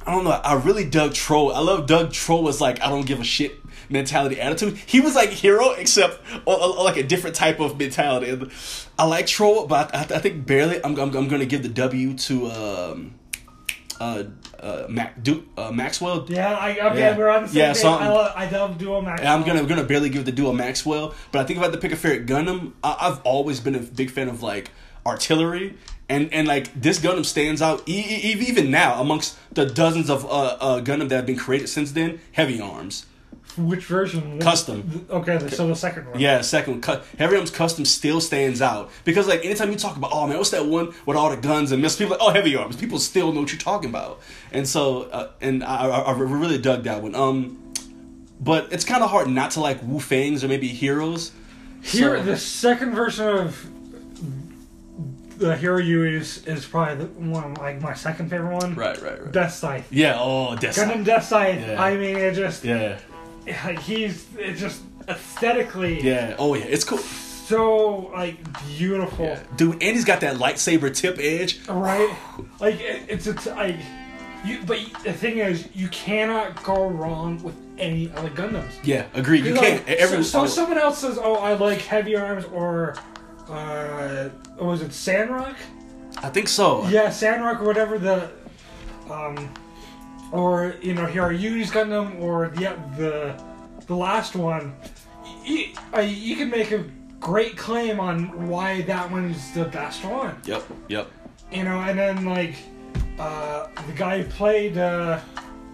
I 0.06 0.12
don't 0.16 0.24
know. 0.24 0.32
I 0.32 0.54
really 0.56 0.86
dug 0.86 1.12
Trowa. 1.12 1.54
I 1.54 1.60
love 1.60 1.86
Doug 1.88 2.10
Trowa 2.10 2.44
was 2.44 2.60
like 2.62 2.82
I 2.82 2.90
don't 2.90 3.06
give 3.06 3.20
a 3.20 3.24
shit 3.24 3.58
mentality 3.90 4.40
attitude. 4.40 4.78
He 4.86 5.00
was 5.00 5.16
like 5.16 5.30
hero 5.30 5.72
except 5.72 6.22
or, 6.46 6.56
or- 6.56 6.78
or 6.78 6.84
like 6.84 6.98
a 6.98 7.04
different 7.04 7.36
type 7.36 7.60
of 7.60 7.78
mentality. 7.78 8.50
I 8.98 9.06
like 9.06 9.26
Trowa, 9.28 9.68
but 9.68 9.94
I, 9.96 10.02
I 10.02 10.20
think 10.20 10.46
barely. 10.46 10.84
I'm, 10.84 10.98
I'm 10.98 11.16
I'm 11.16 11.28
gonna 11.28 11.46
give 11.46 11.64
the 11.64 11.70
W 11.70 12.16
to 12.16 12.48
um 12.52 13.16
uh 14.00 14.24
uh 14.60 14.86
Mac 14.90 15.22
du, 15.24 15.44
uh, 15.58 15.72
Maxwell. 15.72 16.26
Yeah, 16.30 16.54
I 16.56 16.72
okay, 16.90 17.00
Yeah. 17.00 17.18
we're 17.18 17.30
on 17.30 17.44
the 17.44 17.50
same 17.50 17.58
Yeah, 17.58 17.74
page. 17.74 17.82
so- 17.82 17.92
I 17.92 18.08
love 18.08 18.34
I 18.36 18.50
love 18.50 18.78
Dual 18.78 19.02
Max. 19.02 19.20
And 19.22 19.30
I'm 19.30 19.44
gonna 19.44 19.64
gonna 19.66 19.84
barely 19.84 20.10
give 20.10 20.26
the 20.26 20.32
duo 20.32 20.52
Maxwell, 20.54 21.14
but 21.32 21.40
I 21.42 21.44
think 21.44 21.58
if 21.58 21.64
I 21.64 21.66
had 21.68 21.74
to 21.74 21.80
pick 21.80 21.92
a 21.92 21.96
favorite 21.96 22.26
Gundam, 22.26 22.72
I, 22.84 22.98
I've 23.02 23.22
always 23.24 23.60
been 23.60 23.76
a 23.76 23.80
big 23.80 24.10
fan 24.10 24.30
of 24.30 24.42
like 24.42 24.72
artillery, 25.06 25.78
and 26.12 26.34
and 26.34 26.48
like 26.48 26.66
this 26.80 27.00
Gundam 27.00 27.26
stands 27.26 27.62
out 27.62 27.78
e- 27.88 28.06
e- 28.28 28.36
even 28.50 28.70
now 28.70 29.02
amongst 29.02 29.38
the 29.54 29.66
dozens 29.66 30.10
of 30.10 30.26
uh, 30.26 30.30
uh 30.68 30.82
Gundam 30.82 31.10
that 31.10 31.16
have 31.16 31.26
been 31.26 31.38
created 31.46 31.68
since 31.70 31.92
then. 31.94 32.20
Heavy 32.34 32.60
Arms, 32.62 33.06
Which 33.58 33.86
version? 33.86 34.40
Custom. 34.40 35.06
Okay, 35.10 35.38
so 35.50 35.68
the 35.68 35.76
second 35.76 36.04
one. 36.10 36.20
yeah, 36.20 36.42
second 36.42 36.86
one, 36.86 37.02
Heavy 37.18 37.36
Arms 37.38 37.52
Custom 37.52 37.84
still 37.86 38.22
stands 38.22 38.62
out 38.62 38.90
because 39.04 39.28
like 39.28 39.44
anytime 39.46 39.72
you 39.72 39.78
talk 39.78 39.96
about 39.98 40.12
oh 40.14 40.28
man, 40.28 40.38
what's 40.38 40.52
that 40.52 40.66
one 40.66 40.94
with 41.06 41.18
all 41.18 41.30
the 41.30 41.38
guns 41.50 41.72
and 41.72 41.82
missiles? 41.82 41.98
People 42.00 42.18
like 42.18 42.22
oh 42.28 42.34
Heavy 42.38 42.56
Arms, 42.56 42.76
people 42.76 43.00
still 43.00 43.32
know 43.34 43.42
what 43.42 43.52
you're 43.52 43.60
talking 43.72 43.90
about, 43.90 44.20
and 44.52 44.68
so 44.68 45.04
uh, 45.18 45.32
and 45.42 45.64
I, 45.64 45.88
I, 45.88 46.00
I 46.02 46.12
really 46.20 46.58
dug 46.58 46.84
that 46.84 47.02
one. 47.02 47.16
Um, 47.16 47.58
but 48.40 48.74
it's 48.74 48.84
kind 48.86 49.04
of 49.04 49.10
hard 49.12 49.28
not 49.28 49.52
to 49.52 49.60
like 49.60 49.82
Wu 49.84 50.00
Fangs 50.00 50.44
or 50.44 50.48
maybe 50.48 50.68
Heroes. 50.68 51.32
Here, 51.84 52.18
So- 52.18 52.24
the 52.24 52.38
second 52.38 52.92
version 52.94 53.28
of 53.28 53.70
the 55.42 55.56
Heero 55.56 55.84
Yuy 55.84 56.14
is, 56.20 56.46
is 56.46 56.66
probably 56.66 57.04
the 57.06 57.12
one 57.32 57.56
like 57.56 57.82
my 57.82 57.94
second 57.94 58.30
favorite 58.30 58.54
one. 58.54 58.76
Right, 58.76 59.02
right, 59.02 59.22
right. 59.24 59.32
Death 59.32 59.54
Scythe. 59.54 59.88
Yeah. 59.92 60.18
Oh, 60.20 60.56
that's 60.56 60.78
Gundam 60.78 61.04
Death 61.04 61.26
Scythe. 61.26 61.60
Yeah. 61.68 61.82
I 61.82 61.98
mean, 61.98 62.16
it 62.18 62.34
just 62.36 62.64
Yeah. 62.64 63.00
he's 63.46 64.28
it 64.38 64.54
just 64.54 64.82
aesthetically 65.10 66.02
Yeah. 66.02 66.36
Oh 66.38 66.54
yeah. 66.54 66.66
It's 66.66 66.84
cool. 66.84 67.00
so 67.00 68.12
like 68.14 68.38
beautiful. 68.78 69.26
Yeah. 69.26 69.44
Dude, 69.58 69.74
and 69.74 69.82
he's 69.96 70.06
got 70.06 70.22
that 70.22 70.36
lightsaber 70.38 70.94
tip 70.96 71.18
edge. 71.20 71.60
Right? 71.68 72.16
Like 72.60 72.80
it, 72.80 73.04
it's 73.10 73.28
it's 73.28 73.46
like 73.48 73.78
you. 74.46 74.60
But 74.66 74.80
the 75.04 75.14
thing 75.14 75.40
is, 75.40 75.68
you 75.74 75.88
cannot 75.90 76.62
go 76.64 76.88
wrong 76.88 77.42
with 77.44 77.56
any 77.78 78.12
other 78.16 78.30
Gundams. 78.30 78.72
Yeah. 78.84 79.06
Agreed. 79.16 79.46
You 79.46 79.56
Like, 79.56 79.86
can't. 79.86 80.00
Every, 80.00 80.18
so, 80.24 80.24
so 80.24 80.42
oh, 80.42 80.46
someone 80.48 80.78
else 80.78 81.00
says, 81.00 81.18
"Oh, 81.22 81.36
I 81.36 81.54
like 81.54 81.80
heavy 81.80 82.16
arms," 82.16 82.46
or 82.46 82.96
uh, 83.52 84.30
was 84.60 84.82
it 84.82 84.94
Sandrock? 84.94 85.56
I 86.18 86.30
think 86.30 86.48
so. 86.48 86.88
Yeah, 86.88 87.10
Sandrock 87.10 87.62
or 87.62 87.66
whatever 87.66 87.98
the, 87.98 88.30
um, 89.10 89.52
or 90.32 90.76
you 90.82 90.94
know, 90.94 91.06
here 91.06 91.24
are 91.24 91.32
Yui's 91.34 91.72
Gundam 91.72 92.20
or 92.22 92.50
the 92.50 92.76
the 92.98 93.44
the 93.88 93.96
last 93.96 94.36
one. 94.36 94.74
You, 95.44 95.68
you 96.02 96.36
can 96.36 96.50
make 96.50 96.72
a 96.72 96.86
great 97.20 97.58
claim 97.58 98.00
on 98.00 98.48
why 98.48 98.82
that 98.84 99.10
one's 99.12 99.52
the 99.54 99.66
best 99.66 100.04
one. 100.06 100.36
Yep. 100.46 100.64
Yep. 100.90 101.12
You 101.52 101.64
know, 101.64 101.80
and 101.82 101.98
then 101.98 102.26
like 102.26 102.56
uh, 103.20 103.68
the 103.88 103.94
guy 103.94 104.22
who 104.22 104.30
played 104.30 104.78
uh, 104.78 105.20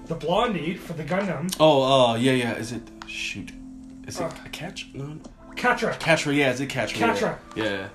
the 0.06 0.16
Blondie 0.16 0.76
for 0.76 0.94
the 0.94 1.04
Gundam, 1.04 1.54
Oh. 1.60 1.82
Uh. 2.12 2.16
Yeah. 2.16 2.32
Yeah. 2.34 2.54
Is 2.56 2.72
it? 2.72 2.82
Shoot. 3.08 3.52
Is 4.08 4.20
it 4.20 4.24
Uh. 4.24 4.32
a 4.46 4.50
catch? 4.50 4.90
No. 4.94 5.18
Katra. 5.58 5.98
Catra. 6.00 6.36
Yeah. 6.36 6.52
Is 6.52 6.62
it 6.62 6.70
Catra? 6.70 6.98
Catra. 6.98 7.38
Yeah. 7.56 7.88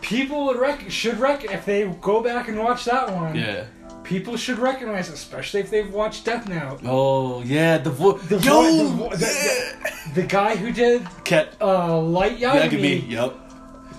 People 0.00 0.46
would 0.46 0.56
rec- 0.56 0.90
should 0.90 1.18
rec 1.18 1.44
if 1.44 1.64
they 1.64 1.86
go 2.00 2.22
back 2.22 2.48
and 2.48 2.58
watch 2.58 2.84
that 2.86 3.12
one. 3.12 3.34
Yeah. 3.36 3.64
People 4.02 4.36
should 4.36 4.58
recognize, 4.58 5.08
especially 5.08 5.60
if 5.60 5.70
they've 5.70 5.92
watched 5.92 6.24
Death 6.24 6.48
Note. 6.48 6.80
Oh 6.84 7.42
yeah. 7.42 7.78
The 7.78 7.90
voice. 7.90 8.20
The 8.22 8.38
Yo. 8.38 8.62
vo- 8.62 8.76
the 8.76 8.84
vo- 8.88 9.16
the- 9.16 9.72
yeah. 9.84 10.12
the 10.14 10.22
guy 10.22 10.56
who 10.56 10.72
did 10.72 11.06
Cat 11.24 11.54
uh, 11.60 12.00
Light 12.00 12.38
Yagami. 12.38 12.70
Yagami, 12.70 13.08
Yep. 13.10 13.34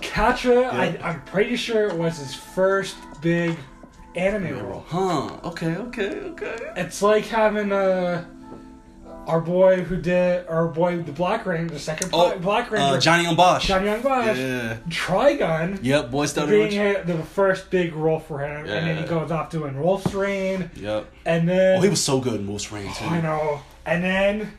Katra, 0.00 0.70
I, 0.70 0.98
I'm 1.02 1.22
pretty 1.22 1.56
sure 1.56 1.88
it 1.88 1.94
was 1.96 2.18
his 2.18 2.34
first 2.34 2.96
big 3.22 3.56
anime 4.14 4.58
role. 4.62 4.84
Huh. 4.86 5.38
Okay. 5.44 5.74
Okay. 5.76 6.10
Okay. 6.10 6.56
It's 6.76 7.00
like 7.00 7.24
having 7.24 7.72
uh, 7.72 8.26
our 9.26 9.40
boy 9.40 9.82
who 9.82 9.96
did 9.96 10.46
our 10.48 10.66
boy 10.68 10.98
the 11.02 11.12
Black 11.12 11.46
Ranger, 11.46 11.74
the 11.74 11.80
second 11.80 12.10
Oh, 12.12 12.38
Black 12.38 12.70
uh, 12.70 12.74
Ranger, 12.74 13.00
Johnny 13.00 13.24
Yong 13.24 13.36
Bosch. 13.36 13.66
Johnny 13.66 13.86
Yong 13.86 14.02
Bosch, 14.02 14.36
Yeah. 14.38 14.76
Trigun. 14.88 15.78
Yep. 15.82 16.10
Boy 16.10 16.26
Stout 16.26 16.48
Being 16.48 16.94
the 17.06 17.22
first 17.24 17.70
big 17.70 17.94
role 17.94 18.18
for 18.20 18.40
him, 18.40 18.66
and 18.66 18.86
then 18.86 18.96
he 18.96 19.04
goes 19.08 19.30
off 19.30 19.50
doing 19.50 19.80
Wolf's 19.80 20.12
Rain, 20.14 20.70
Yep. 20.76 21.06
and 21.24 21.48
then 21.48 21.78
Oh, 21.78 21.82
he 21.82 21.88
was 21.88 22.02
so 22.02 22.20
good 22.20 22.40
in 22.40 22.46
Wolf's 22.46 22.70
Rain 22.72 22.92
too. 22.94 23.04
I 23.06 23.20
know, 23.20 23.60
and 23.86 24.02
then 24.04 24.52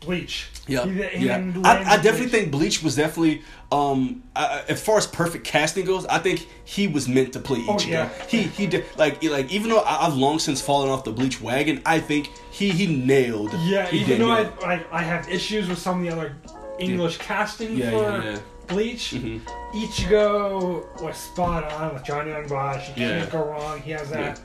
Bleach. 0.00 0.46
Yeah, 0.66 0.84
He- 0.86 1.18
he 1.18 1.26
yeah. 1.26 1.52
I, 1.64 1.78
I 1.94 1.96
definitely 1.96 2.20
Bleach. 2.26 2.30
think 2.30 2.50
Bleach 2.52 2.82
was 2.82 2.96
definitely, 2.96 3.42
um, 3.72 4.22
I, 4.36 4.62
as 4.68 4.82
far 4.82 4.96
as 4.98 5.06
perfect 5.06 5.44
casting 5.44 5.84
goes, 5.86 6.04
I 6.06 6.18
think 6.18 6.46
he 6.64 6.86
was 6.86 7.08
meant 7.08 7.32
to 7.32 7.40
play 7.40 7.64
Oh, 7.68 7.74
Ichigo. 7.74 7.88
yeah. 7.88 8.08
He 8.28 8.42
he 8.42 8.66
did 8.66 8.84
like 8.96 9.22
like 9.24 9.50
even 9.50 9.70
though 9.70 9.80
I, 9.80 10.06
I've 10.06 10.14
long 10.14 10.38
since 10.38 10.60
fallen 10.60 10.88
off 10.90 11.04
the 11.04 11.12
Bleach 11.12 11.40
wagon, 11.40 11.80
I 11.86 12.00
think 12.00 12.30
he 12.50 12.70
he 12.70 12.86
nailed. 12.86 13.52
Yeah, 13.64 13.86
he 13.86 14.00
even 14.00 14.18
though 14.20 14.30
I, 14.30 14.50
I 14.64 14.84
I 14.92 15.02
have 15.02 15.28
issues 15.28 15.68
with 15.68 15.78
some 15.78 15.98
of 15.98 16.02
the 16.04 16.10
other 16.10 16.36
English 16.78 17.18
casting 17.18 17.76
Yeah, 17.76 17.90
for 17.90 18.02
yeah, 18.02 18.30
yeah. 18.32 18.38
Bleach, 18.68 19.12
Mhm. 19.14 19.40
Ichigo 19.72 21.02
was 21.02 21.16
spot 21.16 21.64
on 21.72 21.94
with 21.94 22.04
Johnny 22.04 22.30
Yong 22.30 22.46
Bosch. 22.48 22.88
You 22.96 23.02
Yeah. 23.04 23.18
can't 23.20 23.32
go 23.32 23.44
wrong. 23.46 23.80
He 23.80 23.90
has 23.92 24.10
that 24.10 24.40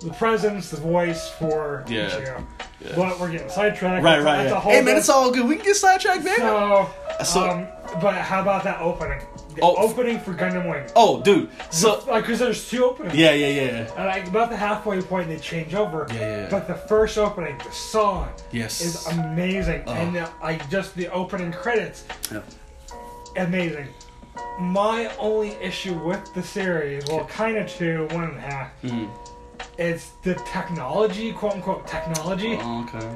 the 0.00 0.10
presence, 0.12 0.70
the 0.70 0.76
voice 0.76 1.28
for 1.28 1.84
Yeah. 1.88 2.08
Ichigo. 2.10 2.46
Yeah. 2.80 2.92
But 2.94 3.18
we're 3.18 3.30
getting 3.30 3.48
sidetracked. 3.48 4.04
Right, 4.04 4.18
That's- 4.22 4.24
right. 4.24 4.36
that's 4.36 4.50
a 4.52 4.54
yeah. 4.54 4.60
whole 4.60 4.72
Hey 4.72 4.78
man, 4.78 4.86
bunch- 4.94 4.98
it's 4.98 5.08
all 5.08 5.30
good. 5.32 5.48
We 5.48 5.56
can 5.56 5.64
get 5.64 5.76
sidetracked, 5.76 6.24
man. 6.24 6.36
So, 6.38 6.90
So- 7.24 7.50
um, 7.50 7.66
but 8.00 8.14
how 8.14 8.40
about 8.42 8.62
that 8.64 8.80
opening? 8.80 9.20
The 9.56 9.62
Oh. 9.62 9.74
opening 9.76 10.20
for 10.20 10.32
Gundam 10.34 10.70
Wing. 10.70 10.84
oh, 10.94 11.20
dude. 11.22 11.48
So 11.70 12.04
like, 12.06 12.24
cause 12.24 12.38
there's 12.38 12.68
two 12.70 12.84
openings. 12.84 13.16
yeah, 13.16 13.32
yeah, 13.32 13.48
yeah. 13.48 13.86
And 13.96 14.06
like 14.06 14.28
about 14.28 14.50
the 14.50 14.56
halfway 14.56 15.00
point, 15.02 15.26
they 15.28 15.36
change 15.38 15.74
over. 15.74 16.06
Yeah, 16.12 16.20
yeah, 16.20 16.36
yeah. 16.42 16.48
But 16.48 16.68
the 16.68 16.74
first 16.74 17.18
opening, 17.18 17.58
the 17.58 17.72
song, 17.72 18.28
Yes. 18.52 18.80
is 18.80 19.04
amazing, 19.08 19.82
Oh. 19.88 19.94
and 19.94 20.16
uh, 20.16 20.28
I 20.40 20.60
just 20.70 20.94
the 20.94 21.08
opening 21.08 21.50
credits, 21.50 22.04
Yep. 22.30 22.44
amazing. 23.36 23.88
My 24.60 25.10
only 25.18 25.56
issue 25.60 25.94
with 25.94 26.32
the 26.34 26.42
series, 26.42 27.04
well, 27.08 27.24
kind 27.24 27.56
of 27.56 27.68
two, 27.68 28.06
one 28.12 28.24
and 28.24 28.36
a 28.36 28.40
half, 28.40 28.68
Mhm. 28.84 29.08
Is 29.78 30.10
the 30.22 30.34
technology, 30.52 31.32
quote 31.32 31.54
unquote 31.54 31.86
technology. 31.86 32.58
Oh, 32.60 32.82
okay. 32.94 33.08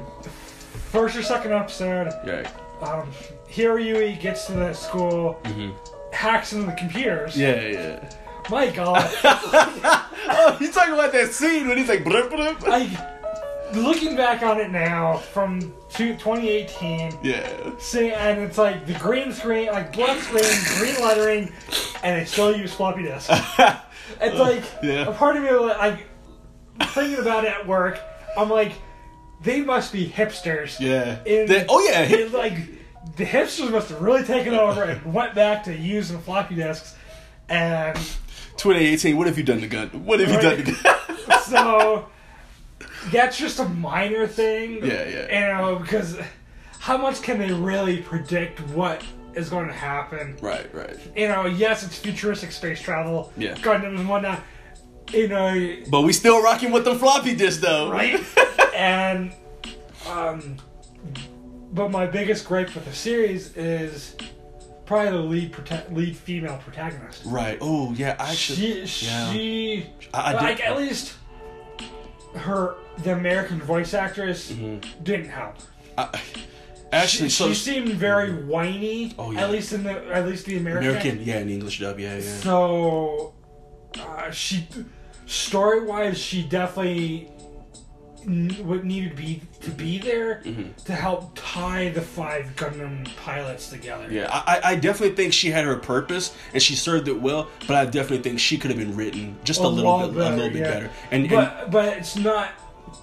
First 0.91 1.15
or 1.17 1.23
second 1.23 1.51
episode, 1.53 2.07
Yeah. 2.25 2.49
um, 2.81 3.09
Heero 3.49 3.77
Yuy 3.83 4.19
gets 4.19 4.45
to 4.47 4.53
the 4.53 4.73
school, 4.73 5.33
hmm 5.45 5.71
hacks 6.11 6.53
into 6.53 6.67
the 6.67 6.73
computers. 6.73 7.35
Yeah, 7.35 7.59
yeah. 7.61 8.09
My 8.49 8.69
God, 8.69 9.09
Oh, 9.25 10.57
you 10.61 10.71
talking 10.71 10.93
about 10.93 11.11
that 11.13 11.31
scene 11.33 11.67
when 11.67 11.77
he's 11.77 11.89
like, 11.89 12.03
blip, 12.03 12.29
blip? 12.29 12.57
I 12.65 13.09
looking 13.73 14.15
back 14.15 14.43
on 14.43 14.59
it 14.59 14.69
now 14.69 15.17
from 15.17 15.73
two, 15.89 16.13
2018. 16.13 17.17
Yeah. 17.23 17.71
See, 17.79 18.11
and 18.11 18.39
it's 18.41 18.57
like 18.59 18.85
the 18.85 18.93
green 18.93 19.31
screen, 19.33 19.67
like 19.67 19.91
black 19.93 20.19
screen, 20.21 20.43
green 20.77 20.95
lettering, 21.03 21.51
and 22.03 22.21
they 22.21 22.25
still 22.25 22.55
use 22.55 22.73
floppy 22.73 23.03
disks. 23.03 23.29
It's 24.21 24.37
like 24.37 24.63
Yeah. 24.83 25.07
a 25.07 25.13
part 25.13 25.37
of 25.37 25.43
me, 25.43 25.49
like 25.49 26.05
thinking 26.81 27.19
about 27.19 27.43
it 27.45 27.51
at 27.51 27.67
work. 27.67 27.99
I'm 28.37 28.49
like, 28.49 28.73
they 29.41 29.61
must 29.61 29.91
be 29.93 30.07
hipsters. 30.07 30.79
Yeah. 30.79 31.23
In, 31.25 31.47
They- 31.47 31.65
oh 31.69 31.79
yeah. 31.87 32.03
in, 32.03 32.31
like 32.31 32.53
the 33.17 33.25
hipsters 33.25 33.71
must 33.71 33.89
have 33.89 34.01
really 34.01 34.23
taken 34.23 34.53
over 34.53 34.83
and 34.83 35.13
went 35.13 35.35
back 35.35 35.63
to 35.65 35.75
using 35.75 36.19
floppy 36.19 36.55
disks, 36.55 36.95
and 37.49 37.95
2018. 38.57 39.17
What 39.17 39.27
have 39.27 39.37
you 39.37 39.43
done 39.43 39.61
to 39.61 39.67
gun? 39.67 39.89
What 40.05 40.19
have 40.19 40.29
you 40.31 40.39
done 40.41 40.57
to 40.63 40.71
gun? 40.71 41.39
so 41.43 42.07
that's 43.11 43.37
just 43.37 43.59
a 43.59 43.65
minor 43.65 44.27
thing. 44.27 44.77
Yeah, 44.85 45.07
yeah. 45.07 45.47
You 45.49 45.53
know, 45.61 45.75
because 45.79 46.17
how 46.79 46.97
much 46.97 47.21
can 47.21 47.37
they 47.39 47.51
really 47.51 48.01
predict 48.01 48.59
what 48.69 49.03
is 49.35 49.49
going 49.49 49.67
to 49.67 49.73
happen? 49.73 50.37
right, 50.41 50.73
right. 50.73 50.97
You 51.15 51.27
know, 51.27 51.45
yes, 51.45 51.83
it's 51.83 51.97
futuristic 51.97 52.51
space 52.51 52.81
travel, 52.81 53.31
Yeah. 53.37 53.55
Gundams 53.55 53.99
and 53.99 54.07
whatnot. 54.07 54.41
You 55.11 55.27
know, 55.27 55.75
But 55.89 56.01
we 56.01 56.13
still 56.13 56.41
rocking 56.41 56.71
with 56.71 56.85
the 56.85 56.95
floppy 56.95 57.35
disk 57.35 57.61
though. 57.61 57.91
right? 57.91 58.19
and 58.75 59.31
um, 60.09 60.57
but 61.71 61.91
my 61.91 62.05
biggest 62.05 62.45
gripe 62.47 62.73
with 62.75 62.85
the 62.85 62.93
series 62.93 63.55
is 63.57 64.15
probably 64.85 65.11
the 65.11 65.17
lead 65.17 65.53
prota- 65.53 65.93
lead 65.95 66.15
female 66.17 66.57
protagonist. 66.63 67.23
Right. 67.25 67.57
Oh 67.61 67.93
yeah. 67.93 68.15
I 68.19 68.33
should. 68.33 68.57
She, 68.89 69.05
yeah. 69.07 69.31
she, 69.31 69.89
I- 70.13 70.29
I 70.29 70.31
did- 70.33 70.41
like 70.41 70.61
at 70.61 70.77
least 70.77 71.13
her 72.35 72.75
the 73.03 73.13
American 73.13 73.59
voice 73.61 73.93
actress 73.93 74.51
Mm-hmm. 74.51 75.03
didn't 75.03 75.29
help. 75.29 75.55
I, 75.97 76.19
actually, 76.91 77.29
she, 77.29 77.35
so 77.35 77.49
she 77.49 77.55
seemed 77.55 77.89
very 77.89 78.31
whiny. 78.45 79.13
Oh, 79.19 79.31
yeah. 79.31 79.41
At 79.43 79.51
least 79.51 79.73
in 79.73 79.83
the 79.83 79.91
at 80.13 80.25
least 80.27 80.45
the 80.47 80.57
American. 80.57 80.89
American. 80.89 81.21
Yeah, 81.23 81.39
in 81.39 81.49
English 81.49 81.79
dub. 81.79 81.99
Yeah, 81.99 82.15
yeah. 82.17 82.21
So, 82.21 83.33
uh, 83.99 84.31
she 84.31 84.67
story 85.25 85.83
wise, 85.85 86.17
she 86.17 86.43
definitely 86.43 87.29
what 88.63 88.85
needed 88.85 89.09
to 89.09 89.15
be 89.17 89.41
to 89.59 89.69
be 89.71 89.97
there 89.97 90.41
Mm-hmm. 90.45 90.71
to 90.85 90.93
help 90.93 91.31
tie 91.35 91.89
the 91.89 92.01
five 92.01 92.55
Gundam 92.55 93.05
pilots 93.17 93.69
together. 93.69 94.07
Yeah, 94.09 94.27
I, 94.31 94.61
I- 94.63 94.75
definitely 94.75 95.15
think 95.15 95.33
she 95.33 95.51
had 95.51 95.65
her 95.65 95.75
purpose 95.75 96.33
and 96.53 96.61
she 96.63 96.75
served 96.75 97.07
it 97.09 97.19
well, 97.21 97.49
but 97.67 97.75
I 97.75 97.83
definitely 97.85 98.19
think 98.19 98.39
she 98.39 98.57
could 98.57 98.71
have 98.71 98.79
been 98.79 98.95
written 98.95 99.37
just 99.43 99.59
a, 99.59 99.63
A 99.63 99.67
little 99.67 99.97
bit, 100.07 100.09
a 100.09 100.09
little 100.19 100.37
better, 100.37 100.49
bit 100.53 100.59
yeah. 100.59 100.71
better. 100.71 100.89
And, 101.11 101.23
and 101.23 101.31
But 101.31 101.71
but 101.71 101.97
it's 101.97 102.15
not 102.15 102.51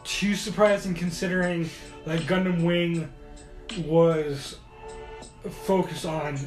too 0.05 0.35
surprising 0.35 0.94
considering 0.94 1.68
that 2.07 2.20
Gundam 2.20 2.64
Wing 2.64 3.11
was 3.85 4.57
focused 5.64 6.07
on 6.07 6.38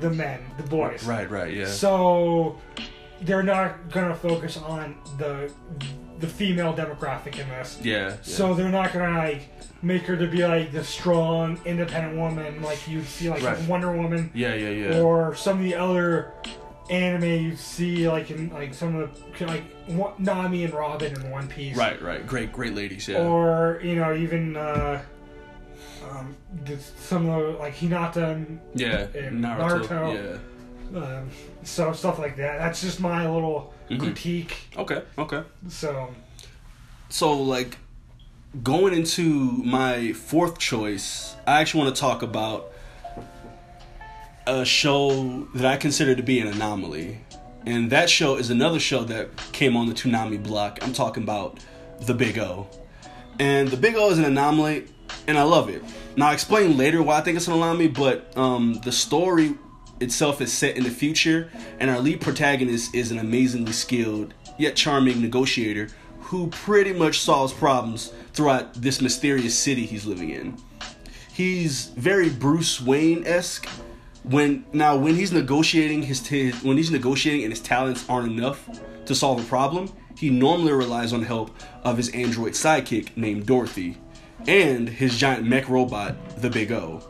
the 0.00 0.10
men, 0.10 0.40
the 0.58 0.62
boys. 0.64 1.04
right, 1.04 1.30
right, 1.30 1.54
yeah, 1.54 1.66
So 1.66 2.58
they're 3.22 3.42
not 3.42 3.90
gonna 3.90 4.14
focus 4.14 4.56
on 4.56 4.96
the 5.18 5.52
the 6.20 6.26
female 6.26 6.74
demographic 6.74 7.38
in 7.38 7.48
this. 7.48 7.78
yeah, 7.82 8.08
yeah. 8.08 8.16
So 8.22 8.54
they're 8.54 8.68
not 8.70 8.92
gonna 8.92 9.16
like 9.18 9.48
make 9.82 10.02
her 10.02 10.16
to 10.16 10.26
be 10.26 10.46
like 10.46 10.72
the 10.72 10.84
strong, 10.84 11.58
independent 11.64 12.16
woman 12.18 12.60
like 12.62 12.86
you'd 12.86 13.06
see 13.06 13.30
like 13.30 13.42
Right. 13.42 13.58
Wonder 13.66 13.92
Woman 13.92 14.30
yeah, 14.34 14.54
yeah, 14.54 14.68
yeah. 14.68 15.00
or 15.00 15.34
some 15.34 15.58
of 15.58 15.64
the 15.64 15.74
other 15.74 16.32
anime 16.90 17.22
you 17.22 17.56
see 17.56 18.06
like 18.08 18.30
in 18.30 18.50
like 18.50 18.74
some 18.74 18.96
of 18.96 19.10
the 19.38 19.46
like 19.46 19.64
Nami 20.18 20.64
and 20.64 20.74
Robin 20.74 21.14
in 21.14 21.30
One 21.30 21.48
Piece. 21.48 21.76
right, 21.76 22.00
right. 22.02 22.26
Great, 22.26 22.52
great 22.52 22.74
ladies. 22.74 23.08
Yeah, 23.08 23.22
Or 23.26 23.80
you 23.82 23.94
know 23.96 24.14
even 24.14 24.56
uh, 24.56 25.00
um, 26.10 26.36
some 26.98 27.28
of 27.30 27.52
the 27.54 27.58
like 27.58 27.74
Hinata 27.74 28.32
and 28.32 28.60
yeah. 28.74 29.06
and 29.14 29.42
Naruto. 29.42 29.86
Naruto. 29.86 30.14
Yeah. 30.14 30.38
Um, 30.94 31.28
so 31.62 31.92
stuff 31.92 32.18
like 32.18 32.36
that. 32.36 32.58
That's 32.58 32.80
just 32.80 33.00
my 33.00 33.28
little 33.28 33.72
Mhm. 33.90 33.98
critique. 34.00 34.56
Okay, 34.76 35.02
okay. 35.18 35.42
So 35.68 36.08
So 37.08 37.32
like 37.32 37.76
going 38.62 38.94
into 38.94 39.24
my 39.64 40.12
fourth 40.12 40.58
choice, 40.58 41.34
I 41.46 41.60
actually 41.60 41.82
want 41.84 41.94
to 41.96 42.00
talk 42.00 42.22
about 42.22 42.72
a 44.46 44.64
show 44.64 45.46
that 45.54 45.66
I 45.66 45.76
consider 45.76 46.14
to 46.14 46.22
be 46.22 46.40
an 46.40 46.48
anomaly. 46.48 47.20
And 47.66 47.90
that 47.90 48.08
show 48.08 48.36
is 48.36 48.48
another 48.50 48.80
show 48.80 49.04
that 49.04 49.28
came 49.52 49.76
on 49.76 49.86
the 49.86 49.92
Toonami 49.94 50.42
block. 50.42 50.78
I'm 50.82 50.92
talking 50.92 51.22
about 51.22 51.58
The 52.00 52.14
Big 52.14 52.38
O. 52.38 52.66
And 53.38 53.68
The 53.68 53.76
Big 53.76 53.96
O 53.96 54.10
is 54.10 54.18
an 54.18 54.24
anomaly, 54.24 54.86
and 55.26 55.36
I 55.38 55.42
love 55.42 55.68
it. 55.68 55.82
Now, 56.16 56.28
I'll 56.28 56.32
explain 56.32 56.76
later 56.78 57.02
why 57.02 57.18
I 57.18 57.20
think 57.20 57.36
it's 57.36 57.46
an 57.48 57.52
anomaly, 57.54 57.88
but 57.88 58.36
um, 58.36 58.80
the 58.84 58.92
story 58.92 59.54
itself 60.00 60.40
is 60.40 60.52
set 60.52 60.76
in 60.76 60.84
the 60.84 60.90
future, 60.90 61.50
and 61.78 61.90
our 61.90 62.00
lead 62.00 62.20
protagonist 62.20 62.94
is 62.94 63.10
an 63.10 63.18
amazingly 63.18 63.72
skilled 63.72 64.34
yet 64.58 64.76
charming 64.76 65.20
negotiator 65.20 65.88
who 66.20 66.46
pretty 66.48 66.92
much 66.92 67.20
solves 67.20 67.52
problems 67.52 68.12
throughout 68.32 68.74
this 68.74 69.00
mysterious 69.00 69.58
city 69.58 69.84
he's 69.86 70.06
living 70.06 70.30
in. 70.30 70.56
He's 71.32 71.86
very 71.96 72.28
Bruce 72.28 72.80
Wayne 72.80 73.26
esque. 73.26 73.68
When 74.22 74.66
now 74.72 74.96
when 74.96 75.16
he's 75.16 75.32
negotiating 75.32 76.02
his, 76.02 76.20
t- 76.20 76.50
when 76.62 76.76
he's 76.76 76.90
negotiating 76.90 77.44
and 77.44 77.52
his 77.52 77.62
talents 77.62 78.04
aren't 78.08 78.30
enough 78.30 78.68
to 79.06 79.14
solve 79.14 79.40
a 79.40 79.48
problem, 79.48 79.90
he 80.16 80.28
normally 80.28 80.72
relies 80.72 81.12
on 81.12 81.22
help 81.22 81.50
of 81.82 81.96
his 81.96 82.10
android 82.10 82.52
sidekick 82.52 83.16
named 83.16 83.46
Dorothy 83.46 83.96
and 84.46 84.88
his 84.88 85.18
giant 85.18 85.46
mech 85.46 85.68
robot, 85.68 86.14
the 86.40 86.50
Big 86.50 86.70
O. 86.72 87.09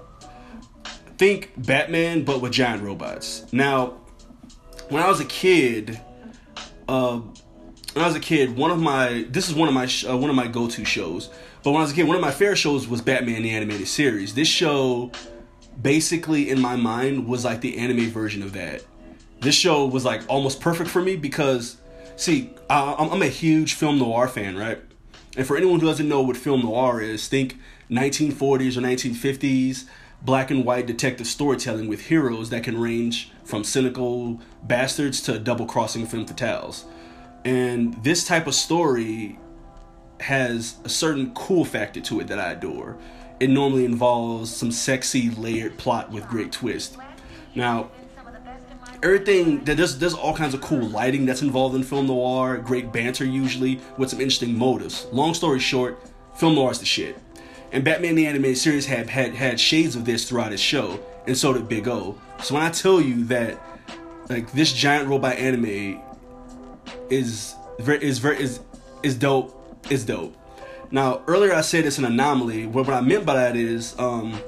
Think 1.21 1.53
Batman, 1.55 2.25
but 2.25 2.41
with 2.41 2.53
giant 2.53 2.83
robots. 2.83 3.45
Now, 3.53 3.99
when 4.89 5.03
I 5.03 5.09
was 5.11 5.21
a 5.21 5.27
kid, 5.27 6.01
uh, 6.89 7.18
when 7.18 8.03
I 8.03 8.07
was 8.07 8.16
a 8.16 8.21
kid, 8.21 8.57
one 8.57 8.71
of 8.71 8.81
my 8.81 9.27
this 9.29 9.47
is 9.47 9.55
one 9.55 9.68
of 9.68 9.75
my 9.75 9.87
uh, 10.09 10.16
one 10.16 10.31
of 10.31 10.35
my 10.35 10.47
go 10.47 10.66
to 10.66 10.83
shows. 10.83 11.29
But 11.62 11.73
when 11.73 11.81
I 11.81 11.83
was 11.83 11.93
a 11.93 11.95
kid, 11.95 12.05
one 12.05 12.16
of 12.16 12.23
my 12.23 12.31
favorite 12.31 12.57
shows 12.57 12.89
was 12.89 13.03
Batman 13.03 13.43
the 13.43 13.51
animated 13.51 13.87
series. 13.87 14.33
This 14.33 14.49
show 14.49 15.12
basically 15.83 16.49
in 16.49 16.59
my 16.59 16.77
mind 16.77 17.29
was 17.29 17.45
like 17.45 17.61
the 17.61 17.77
anime 17.77 18.09
version 18.09 18.43
of 18.43 18.55
that. 18.55 18.83
This 19.43 19.55
show 19.55 19.85
was 19.85 20.07
like 20.07 20.23
almost 20.27 20.62
perfect 20.62 20.89
for 20.89 21.03
me 21.03 21.16
because, 21.16 21.77
see, 22.16 22.55
I, 22.71 22.95
I'm 22.99 23.21
a 23.21 23.29
huge 23.29 23.75
film 23.75 23.99
noir 23.99 24.27
fan, 24.27 24.57
right? 24.57 24.81
And 25.37 25.47
for 25.47 25.59
anyone 25.59 25.81
who 25.81 25.87
doesn't 25.87 26.09
know 26.09 26.23
what 26.23 26.39
film 26.39 26.62
noir 26.62 27.03
is, 27.03 27.29
think 27.29 27.59
1940s 27.91 28.79
or 28.79 28.81
1950s 28.81 29.85
black 30.23 30.51
and 30.51 30.64
white 30.64 30.87
detective 30.87 31.27
storytelling 31.27 31.89
with 31.89 32.07
heroes 32.07 32.51
that 32.51 32.62
can 32.62 32.79
range 32.79 33.31
from 33.45 33.64
cynical 33.64 34.41
bastards 34.62 35.21
to 35.23 35.39
double 35.39 35.66
crossing 35.66 36.07
femme 36.07 36.27
fatales. 36.27 36.85
And 37.45 38.03
this 38.05 38.27
type 38.27 38.47
of 38.47 38.55
story 38.55 39.39
has 40.21 40.77
a 40.85 40.89
certain 40.89 41.33
cool 41.35 41.64
factor 41.64 42.01
to 42.01 42.21
it 42.21 42.29
that 42.29 42.39
I 42.39 42.53
adore. 42.53 42.99
It 43.41 43.49
normally 43.49 43.87
involves 43.87 44.55
some 44.55 44.71
sexy 44.71 45.31
layered 45.31 45.79
plot 45.79 46.11
with 46.11 46.29
great 46.29 46.53
twist. 46.53 46.99
Now, 47.55 47.91
everything 49.03 49.64
that 49.64 49.79
there's 49.79 49.99
there's 49.99 50.14
all 50.14 50.37
kinds 50.37 50.53
of 50.53 50.61
cool 50.61 50.87
lighting 50.89 51.25
that's 51.25 51.41
involved 51.41 51.75
in 51.75 51.83
film 51.83 52.07
noir, 52.07 52.59
great 52.59 52.93
banter 52.93 53.25
usually 53.25 53.81
with 53.97 54.11
some 54.11 54.21
interesting 54.21 54.57
motives. 54.57 55.07
Long 55.11 55.33
story 55.33 55.59
short, 55.59 56.03
film 56.37 56.55
noir 56.55 56.71
is 56.71 56.79
the 56.79 56.85
shit. 56.85 57.18
And 57.73 57.85
Batman 57.85 58.16
the 58.16 58.27
Animated 58.27 58.59
Series 58.59 58.87
had 58.87 59.09
had 59.09 59.35
had 59.35 59.61
shades 59.61 59.95
of 59.95 60.05
this 60.05 60.29
throughout 60.29 60.51
his 60.53 60.61
show, 60.61 60.99
and 61.27 61.37
so 61.37 61.53
did 61.53 61.68
Big 61.68 61.87
O. 61.87 62.18
So 62.43 62.55
when 62.55 62.64
I 62.64 62.71
tell 62.71 63.01
you 63.01 63.25
that 63.25 63.61
like 64.29 64.51
this 64.53 64.73
giant 64.73 65.09
robot 65.09 65.37
anime 65.37 66.01
is 67.11 67.55
very 67.79 68.03
is 68.03 68.18
very 68.18 68.43
is 68.43 68.61
is 69.03 69.16
dope, 69.16 69.55
is 69.91 70.05
dope. 70.05 70.37
Now 70.91 71.23
earlier 71.27 71.53
I 71.53 71.61
said 71.61 71.85
it's 71.85 71.99
an 71.99 72.05
anomaly. 72.05 72.66
What 72.66 72.87
what 72.87 72.95
I 72.95 73.01
meant 73.01 73.25
by 73.25 73.35
that 73.35 73.57
is 73.57 73.97
um 73.99 74.41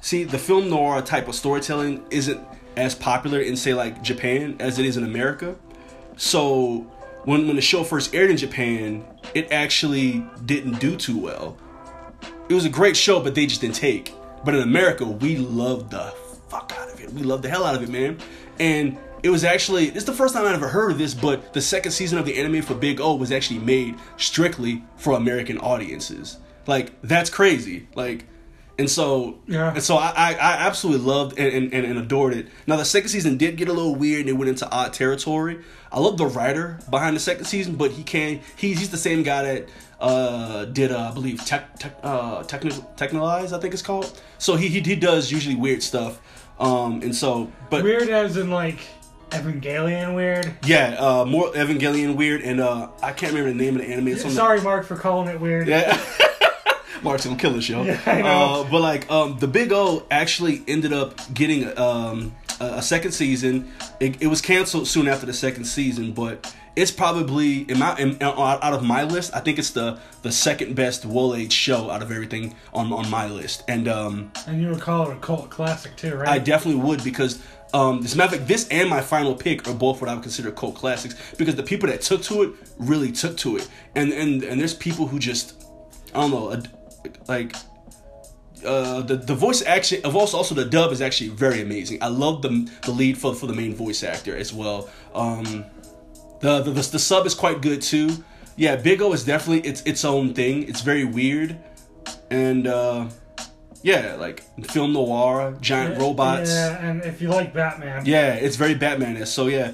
see 0.00 0.24
the 0.24 0.38
film 0.38 0.70
noir 0.70 1.02
type 1.02 1.28
of 1.28 1.34
storytelling 1.34 2.04
isn't 2.10 2.40
as 2.76 2.94
popular 2.94 3.40
in 3.40 3.56
say 3.56 3.74
like 3.74 4.02
Japan 4.02 4.56
as 4.58 4.78
it 4.78 4.86
is 4.86 4.96
in 4.96 5.04
America. 5.04 5.56
So 6.16 6.86
when 7.24 7.46
when 7.46 7.56
the 7.56 7.62
show 7.62 7.84
first 7.84 8.14
aired 8.14 8.30
in 8.30 8.36
Japan, 8.36 9.04
it 9.34 9.50
actually 9.52 10.24
didn't 10.44 10.78
do 10.78 10.96
too 10.96 11.18
well. 11.18 11.58
It 12.48 12.54
was 12.54 12.64
a 12.64 12.68
great 12.70 12.96
show, 12.96 13.20
but 13.20 13.34
they 13.34 13.46
just 13.46 13.60
didn't 13.60 13.74
take. 13.76 14.14
But 14.44 14.54
in 14.54 14.62
America, 14.62 15.04
we 15.04 15.36
loved 15.36 15.90
the 15.90 16.14
fuck 16.48 16.72
out 16.78 16.92
of 16.92 17.00
it. 17.00 17.12
We 17.12 17.22
loved 17.22 17.42
the 17.42 17.48
hell 17.48 17.64
out 17.64 17.74
of 17.74 17.82
it, 17.82 17.88
man. 17.88 18.18
And 18.58 18.96
it 19.22 19.30
was 19.30 19.42
actually 19.44 19.86
it's 19.88 20.04
the 20.04 20.12
first 20.12 20.34
time 20.34 20.44
I 20.46 20.52
ever 20.52 20.68
heard 20.68 20.92
of 20.92 20.98
this, 20.98 21.14
but 21.14 21.52
the 21.52 21.60
second 21.60 21.90
season 21.92 22.18
of 22.18 22.24
the 22.26 22.36
anime 22.38 22.62
for 22.62 22.74
Big 22.74 23.00
O 23.00 23.14
was 23.16 23.32
actually 23.32 23.58
made 23.60 23.96
strictly 24.16 24.84
for 24.96 25.14
American 25.14 25.58
audiences. 25.58 26.38
Like 26.66 26.92
that's 27.02 27.30
crazy. 27.30 27.88
Like 27.96 28.26
and 28.78 28.88
so 28.90 29.38
Yeah. 29.46 29.72
and 29.72 29.82
so 29.82 29.96
I, 29.96 30.12
I, 30.16 30.30
I 30.34 30.52
absolutely 30.66 31.04
loved 31.06 31.38
and, 31.38 31.72
and, 31.72 31.84
and 31.86 31.98
adored 31.98 32.34
it. 32.34 32.46
Now 32.66 32.76
the 32.76 32.84
second 32.84 33.08
season 33.08 33.36
did 33.36 33.56
get 33.56 33.68
a 33.68 33.72
little 33.72 33.94
weird 33.96 34.20
and 34.20 34.28
it 34.28 34.32
went 34.34 34.50
into 34.50 34.70
odd 34.70 34.92
territory. 34.92 35.60
I 35.90 35.98
love 35.98 36.18
the 36.18 36.26
writer 36.26 36.78
behind 36.90 37.16
the 37.16 37.20
second 37.20 37.46
season, 37.46 37.74
but 37.76 37.92
he 37.92 38.04
can 38.04 38.40
he's 38.56 38.78
he's 38.78 38.90
the 38.90 38.96
same 38.98 39.22
guy 39.24 39.42
that 39.42 39.68
uh 40.00 40.64
did 40.66 40.92
uh, 40.92 41.08
I 41.10 41.14
believe 41.14 41.44
tech 41.44 41.78
tech 41.78 41.96
uh 42.02 42.42
technical 42.44 42.82
Texhnolyze 42.96 43.52
I 43.56 43.58
think 43.60 43.72
it's 43.72 43.82
called. 43.82 44.20
So 44.38 44.56
he, 44.56 44.68
he 44.68 44.80
he 44.80 44.96
does 44.96 45.30
usually 45.32 45.54
weird 45.56 45.82
stuff. 45.82 46.20
Um 46.60 47.02
and 47.02 47.14
so 47.14 47.50
but 47.70 47.82
Weird 47.82 48.08
as 48.10 48.36
in 48.36 48.50
like 48.50 48.78
Evangelion 49.30 50.14
weird. 50.14 50.54
yeah, 50.64 50.96
uh 50.98 51.24
more 51.24 51.50
Evangelion 51.52 52.14
weird 52.16 52.42
and 52.42 52.60
uh 52.60 52.88
I 53.02 53.12
can't 53.12 53.32
remember 53.32 53.50
the 53.56 53.64
name 53.64 53.76
of 53.76 53.82
the 53.82 53.88
anime. 53.92 54.08
It's 54.08 54.34
Sorry, 54.34 54.60
Mark, 54.60 54.84
for 54.86 54.96
calling 54.96 55.28
it 55.28 55.40
weird. 55.40 55.66
Yeah. 55.68 56.00
Mark's 57.02 57.24
gonna 57.24 57.36
kill 57.36 57.56
us, 57.56 57.68
yo. 57.68 57.82
Yeah, 57.84 58.00
I 58.06 58.22
know. 58.22 58.28
Uh, 58.28 58.70
but 58.70 58.80
like, 58.80 59.10
um, 59.10 59.36
the 59.38 59.46
Big 59.46 59.70
O 59.72 60.04
actually 60.10 60.62
ended 60.66 60.92
up 60.92 61.20
getting 61.34 61.76
um, 61.78 62.34
a, 62.58 62.64
a 62.76 62.82
second 62.82 63.12
season. 63.12 63.70
It, 64.00 64.20
it 64.22 64.26
was 64.28 64.40
canceled 64.40 64.88
soon 64.88 65.06
after 65.06 65.26
the 65.26 65.34
second 65.34 65.64
season, 65.64 66.12
but 66.12 66.52
it's 66.76 66.90
probably 66.90 67.62
in 67.62 67.78
my 67.78 67.96
in, 67.96 68.22
out 68.22 68.62
of 68.62 68.84
my 68.84 69.02
list. 69.02 69.34
I 69.34 69.40
think 69.40 69.58
it's 69.58 69.70
the 69.70 69.98
the 70.22 70.30
second 70.30 70.76
best 70.76 71.06
Wool 71.06 71.34
Age 71.34 71.52
show 71.52 71.90
out 71.90 72.02
of 72.02 72.12
everything 72.12 72.54
on 72.74 72.92
on 72.92 73.10
my 73.10 73.26
list. 73.26 73.64
And 73.66 73.88
um, 73.88 74.30
And 74.46 74.60
you 74.62 74.68
would 74.68 74.80
call 74.80 75.10
it 75.10 75.16
a 75.16 75.20
cult 75.20 75.48
classic 75.50 75.96
too, 75.96 76.14
right? 76.14 76.28
I 76.28 76.38
definitely 76.38 76.82
would 76.82 77.02
because 77.02 77.42
um, 77.72 78.04
as 78.04 78.14
a 78.14 78.16
matter 78.16 78.34
of 78.34 78.38
fact, 78.40 78.48
this 78.48 78.68
and 78.68 78.88
my 78.88 79.00
final 79.00 79.34
pick 79.34 79.66
are 79.66 79.74
both 79.74 80.00
what 80.00 80.08
I 80.10 80.14
would 80.14 80.22
consider 80.22 80.52
cult 80.52 80.76
classics 80.76 81.16
because 81.36 81.56
the 81.56 81.62
people 81.62 81.88
that 81.88 82.02
took 82.02 82.22
to 82.24 82.42
it 82.42 82.52
really 82.78 83.10
took 83.10 83.36
to 83.38 83.56
it, 83.56 83.68
and 83.94 84.12
and 84.12 84.44
and 84.44 84.60
there's 84.60 84.74
people 84.74 85.06
who 85.06 85.18
just 85.18 85.64
I 86.14 86.20
don't 86.20 86.30
know, 86.30 86.62
like 87.26 87.56
uh, 88.64 89.00
the 89.00 89.16
the 89.16 89.34
voice 89.34 89.62
action 89.64 90.00
of 90.04 90.14
also 90.14 90.36
also 90.36 90.54
the 90.54 90.64
dub 90.64 90.92
is 90.92 91.00
actually 91.00 91.30
very 91.30 91.60
amazing. 91.62 92.02
I 92.02 92.08
love 92.08 92.42
the 92.42 92.70
the 92.82 92.92
lead 92.92 93.16
for 93.16 93.34
for 93.34 93.46
the 93.46 93.54
main 93.54 93.74
voice 93.74 94.02
actor 94.02 94.36
as 94.36 94.52
well. 94.52 94.88
Um, 95.14 95.64
the, 96.40 96.60
the 96.62 96.70
the 96.72 96.82
the 96.82 96.98
sub 96.98 97.26
is 97.26 97.34
quite 97.34 97.60
good 97.62 97.82
too. 97.82 98.24
Yeah, 98.56 98.76
Big 98.76 99.02
O 99.02 99.12
is 99.12 99.24
definitely 99.24 99.68
its 99.68 99.82
its 99.82 100.04
own 100.04 100.32
thing. 100.34 100.68
It's 100.68 100.80
very 100.80 101.04
weird, 101.04 101.58
and 102.30 102.66
uh, 102.66 103.08
yeah, 103.82 104.16
like 104.18 104.42
film 104.70 104.92
noir, 104.94 105.56
giant 105.60 105.98
robots. 106.00 106.50
Yeah, 106.50 106.84
and 106.84 107.02
if 107.02 107.20
you 107.20 107.28
like 107.28 107.52
Batman. 107.52 108.04
Yeah, 108.06 108.34
it's 108.34 108.56
very 108.56 108.74
Batman-esque. 108.74 109.32
So 109.32 109.46
yeah, 109.48 109.72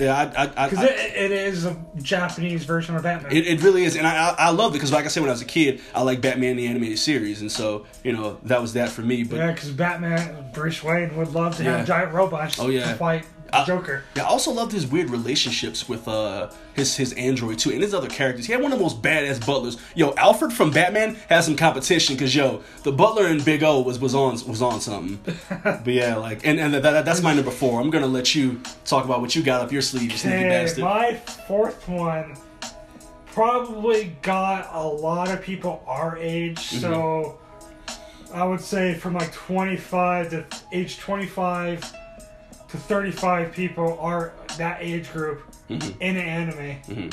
yeah, 0.00 0.16
I, 0.36 0.44
I, 0.44 0.52
I, 0.64 0.68
Because 0.70 0.84
it, 0.86 0.90
it 1.16 1.30
is 1.32 1.66
a 1.66 1.76
Japanese 2.02 2.64
version 2.64 2.96
of 2.96 3.02
Batman. 3.02 3.30
it, 3.30 3.46
it 3.46 3.62
really 3.62 3.84
is, 3.84 3.94
and 3.96 4.06
I, 4.06 4.30
I, 4.30 4.34
I 4.46 4.50
love 4.50 4.72
it 4.72 4.74
because, 4.74 4.90
like 4.90 5.04
I 5.04 5.08
said, 5.08 5.20
when 5.20 5.28
I 5.30 5.34
was 5.34 5.42
a 5.42 5.44
kid, 5.46 5.80
I 5.94 6.02
like 6.02 6.20
Batman 6.20 6.56
the 6.56 6.66
animated 6.66 6.98
series, 6.98 7.42
and 7.42 7.52
so 7.52 7.86
you 8.02 8.12
know 8.12 8.38
that 8.44 8.60
was 8.62 8.72
that 8.72 8.88
for 8.88 9.02
me. 9.02 9.22
But 9.22 9.36
yeah, 9.36 9.52
because 9.52 9.70
Batman, 9.70 10.50
Bruce 10.54 10.82
Wayne 10.82 11.14
would 11.16 11.28
love 11.32 11.56
to 11.58 11.62
Yeah. 11.64 11.76
have 11.78 11.86
giant 11.86 12.12
robots 12.12 12.58
Oh, 12.58 12.68
yeah. 12.70 12.92
to 12.92 12.94
fight 12.96 13.26
I- 13.60 13.64
Joker. 13.64 14.02
Yeah, 14.16 14.24
I 14.24 14.26
also 14.26 14.50
loved 14.52 14.72
his 14.72 14.86
weird 14.86 15.10
relationships 15.10 15.88
with 15.88 16.06
uh 16.08 16.50
his 16.74 16.96
his 16.96 17.12
android 17.14 17.58
too, 17.58 17.70
and 17.70 17.82
his 17.82 17.94
other 17.94 18.08
characters. 18.08 18.46
He 18.46 18.52
had 18.52 18.60
one 18.62 18.72
of 18.72 18.78
the 18.78 18.82
most 18.84 19.00
badass 19.02 19.44
butlers. 19.46 19.76
Yo, 19.94 20.12
Alfred 20.16 20.52
from 20.52 20.70
Batman 20.70 21.16
has 21.28 21.44
some 21.46 21.56
competition 21.56 22.14
because 22.16 22.34
yo, 22.34 22.62
the 22.82 22.92
butler 22.92 23.26
in 23.28 23.42
Big 23.42 23.62
O 23.62 23.80
was 23.80 23.98
was 23.98 24.14
on 24.14 24.32
was 24.48 24.60
on 24.62 24.80
something. 24.80 25.18
but 25.64 25.86
yeah, 25.86 26.16
like 26.16 26.46
and 26.46 26.58
and 26.58 26.74
that, 26.74 26.82
that, 26.82 27.04
that's 27.04 27.22
my 27.22 27.32
number 27.34 27.50
four. 27.50 27.80
I'm 27.80 27.90
gonna 27.90 28.06
let 28.06 28.34
you 28.34 28.60
talk 28.84 29.04
about 29.04 29.20
what 29.20 29.34
you 29.36 29.42
got 29.42 29.60
up 29.62 29.70
your 29.72 29.82
sleeve, 29.82 30.10
you 30.12 30.18
sneaky 30.18 30.44
bastard. 30.44 30.84
my 30.84 31.14
fourth 31.48 31.88
one 31.88 32.36
probably 33.26 34.16
got 34.22 34.68
a 34.72 34.82
lot 34.86 35.30
of 35.30 35.42
people 35.42 35.82
our 35.86 36.16
age, 36.18 36.56
Mm-hmm. 36.58 36.80
so 36.80 37.38
I 38.32 38.44
would 38.44 38.60
say 38.60 38.94
from 38.94 39.14
like 39.14 39.32
25 39.32 40.30
to 40.30 40.44
age 40.72 40.98
25 40.98 41.92
to 42.74 42.80
35 42.80 43.52
people 43.52 43.98
are 44.00 44.32
that 44.58 44.78
age 44.80 45.10
group 45.12 45.42
Mm-hmm. 45.70 46.02
in 46.02 46.16
anime. 46.18 47.10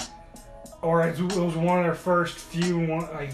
Or 0.81 1.07
it 1.07 1.17
was 1.21 1.55
one 1.55 1.79
of 1.79 1.85
their 1.85 1.95
first 1.95 2.37
few 2.37 2.79
one, 2.79 3.07
like 3.13 3.29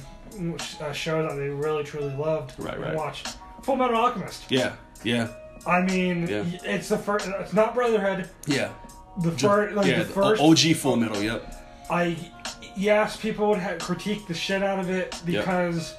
uh, 0.80 0.92
shows 0.92 1.28
that 1.28 1.36
they 1.38 1.50
really 1.50 1.84
truly 1.84 2.14
loved 2.16 2.54
Right, 2.60 2.76
and 2.76 2.84
right. 2.84 2.96
watched. 2.96 3.36
Full 3.64 3.78
Metal 3.78 3.96
Alchemist. 3.98 4.44
Yeah, 4.52 4.76
yeah, 5.04 5.30
I 5.66 5.82
mean, 5.82 6.28
Yeah. 6.28 6.44
it's 6.64 6.90
the 6.90 7.00
first. 7.00 7.28
It's 7.28 7.54
not 7.54 7.74
Brotherhood. 7.74 8.30
yeah. 8.46 8.70
The 9.24 9.32
first, 9.32 9.76
like 9.76 9.88
yeah, 9.88 10.04
the 10.04 10.06
first. 10.06 10.40
OG 10.40 10.76
Full 10.76 10.98
Metal. 10.98 11.20
Yep. 11.24 11.56
I 11.90 12.16
yes, 12.76 13.18
people 13.18 13.50
would 13.50 13.58
have 13.60 13.80
critique 13.80 14.28
the 14.28 14.36
shit 14.36 14.62
out 14.62 14.78
of 14.78 14.92
it 14.92 15.20
because 15.26 15.96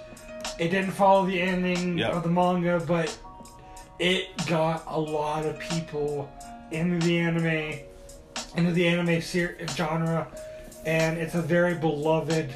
it 0.60 0.68
didn't 0.68 0.92
follow 0.92 1.26
the 1.26 1.40
ending 1.40 1.98
Yep. 1.98 2.12
of 2.12 2.22
the 2.22 2.28
manga, 2.30 2.78
but 2.86 3.18
it 3.98 4.28
got 4.46 4.84
a 4.86 4.98
lot 4.98 5.44
of 5.46 5.58
people 5.58 6.30
into 6.70 7.04
the 7.06 7.18
anime, 7.18 7.78
into 8.56 8.72
the 8.72 8.86
anime 8.86 9.20
ser- 9.20 9.56
genre, 9.70 10.26
and 10.86 11.18
it's 11.18 11.34
a 11.34 11.42
very 11.42 11.74
beloved 11.74 12.50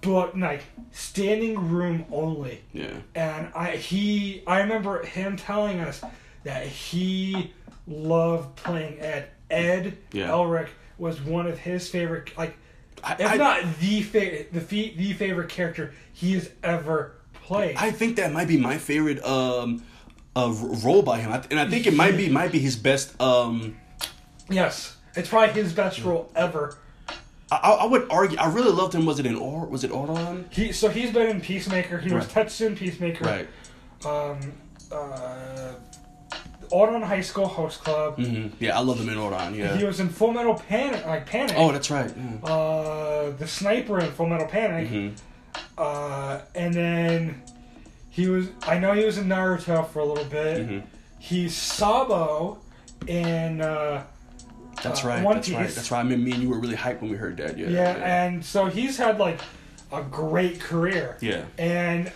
but 0.00 0.38
like 0.38 0.62
standing 0.92 1.68
room 1.70 2.04
only. 2.10 2.60
yeah. 2.72 2.88
and 3.14 3.48
I 3.54 3.76
he 3.76 4.42
I 4.46 4.60
remember 4.60 5.04
him 5.04 5.36
telling 5.36 5.80
us 5.80 6.02
that 6.44 6.66
he 6.66 7.52
loved 7.86 8.56
playing 8.56 8.98
Ed. 9.00 9.28
Ed 9.50 9.98
Yeah. 10.12 10.28
Elric 10.28 10.68
was 10.98 11.20
one 11.20 11.46
of 11.46 11.58
his 11.58 11.88
favorite, 11.90 12.36
like 12.38 12.56
I, 13.04 13.14
if 13.18 13.26
I- 13.32 13.36
not 13.36 13.60
the 13.80 14.02
fa- 14.02 14.44
the 14.52 14.60
fe- 14.60 14.94
the 14.96 15.12
favorite 15.12 15.48
character 15.50 15.92
he 16.14 16.32
has 16.34 16.48
ever 16.62 17.16
played. 17.42 17.76
I 17.76 17.90
think 17.90 18.16
that 18.16 18.32
might 18.32 18.48
be 18.48 18.56
my 18.56 18.78
favorite 18.78 19.22
um 19.24 19.82
uh, 20.34 20.50
role 20.84 21.02
by 21.02 21.18
him, 21.20 21.30
I 21.32 21.38
th- 21.38 21.48
and 21.50 21.60
I 21.60 21.68
think 21.68 21.86
it 21.86 21.94
might 21.94 22.16
be 22.16 22.28
might 22.28 22.52
be 22.52 22.58
his 22.58 22.76
best. 22.76 23.20
Um, 23.20 23.76
Yes, 24.50 24.96
it's 25.14 25.28
probably 25.28 25.54
his 25.62 25.72
best 25.72 26.02
role 26.02 26.30
ever. 26.34 26.76
I, 27.50 27.56
I 27.82 27.86
would 27.86 28.06
argue. 28.10 28.38
I 28.38 28.48
really 28.52 28.72
loved 28.72 28.94
him. 28.94 29.04
Was 29.06 29.18
it 29.18 29.26
in 29.26 29.36
or 29.36 29.66
was 29.66 29.84
it 29.84 29.90
Auron? 29.92 30.46
He 30.50 30.72
so 30.72 30.88
he's 30.88 31.10
been 31.12 31.28
in 31.28 31.40
Peacemaker. 31.40 31.98
He 31.98 32.12
was 32.12 32.24
Right. 32.34 32.46
Tetsu 32.46 32.66
in 32.66 32.76
Peacemaker. 32.76 33.24
Right. 33.24 33.48
Um, 34.04 34.52
uh, 34.90 35.72
Ouran 36.70 37.02
High 37.02 37.20
School 37.20 37.46
Host 37.46 37.84
Club. 37.84 38.16
hmm 38.16 38.48
Yeah, 38.58 38.78
I 38.78 38.80
loved 38.80 39.00
him 39.00 39.08
in 39.10 39.54
yeah 39.54 39.76
He 39.76 39.84
was 39.84 40.00
in 40.00 40.08
Full 40.08 40.32
Metal 40.32 40.54
Panic, 40.54 41.04
like 41.06 41.26
Panic. 41.26 41.54
Oh, 41.56 41.70
that's 41.72 41.90
right. 41.90 42.10
Yeah. 42.16 42.48
uh, 42.50 43.30
the 43.36 43.46
sniper 43.46 44.00
in 44.00 44.10
Full 44.12 44.26
Metal 44.26 44.46
Panic. 44.46 44.88
Mhm. 44.88 45.12
Uh, 45.78 46.40
and 46.54 46.74
then 46.74 47.42
he 48.10 48.28
was. 48.28 48.48
I 48.66 48.78
know 48.78 48.92
he 48.92 49.04
was 49.04 49.18
in 49.18 49.26
Naruto 49.26 49.88
for 49.88 50.00
a 50.00 50.04
little 50.04 50.24
bit. 50.24 50.68
Mhm. 50.68 50.82
He's 51.18 51.56
Sabo 51.56 52.58
in. 53.06 53.60
Uh, 53.60 54.04
That's 54.82 55.04
Uh, 55.04 55.08
right. 55.08 55.22
One 55.22 55.36
that's 55.36 55.50
right. 55.50 55.68
That's 55.68 55.90
right. 55.92 56.00
I 56.00 56.02
mean, 56.02 56.24
me 56.24 56.32
and 56.32 56.42
you 56.42 56.48
were 56.48 56.58
really 56.58 56.74
hyped 56.76 57.00
when 57.02 57.10
we 57.10 57.16
heard 57.16 57.36
that. 57.36 57.56
Yeah. 57.56 57.68
yeah, 57.68 58.24
and 58.24 58.44
so 58.44 58.66
he's 58.66 58.96
had 58.96 59.18
like 59.18 59.38
a 59.92 60.02
great 60.02 60.58
career. 60.60 61.16
yeah. 61.20 61.42
and 61.58 62.10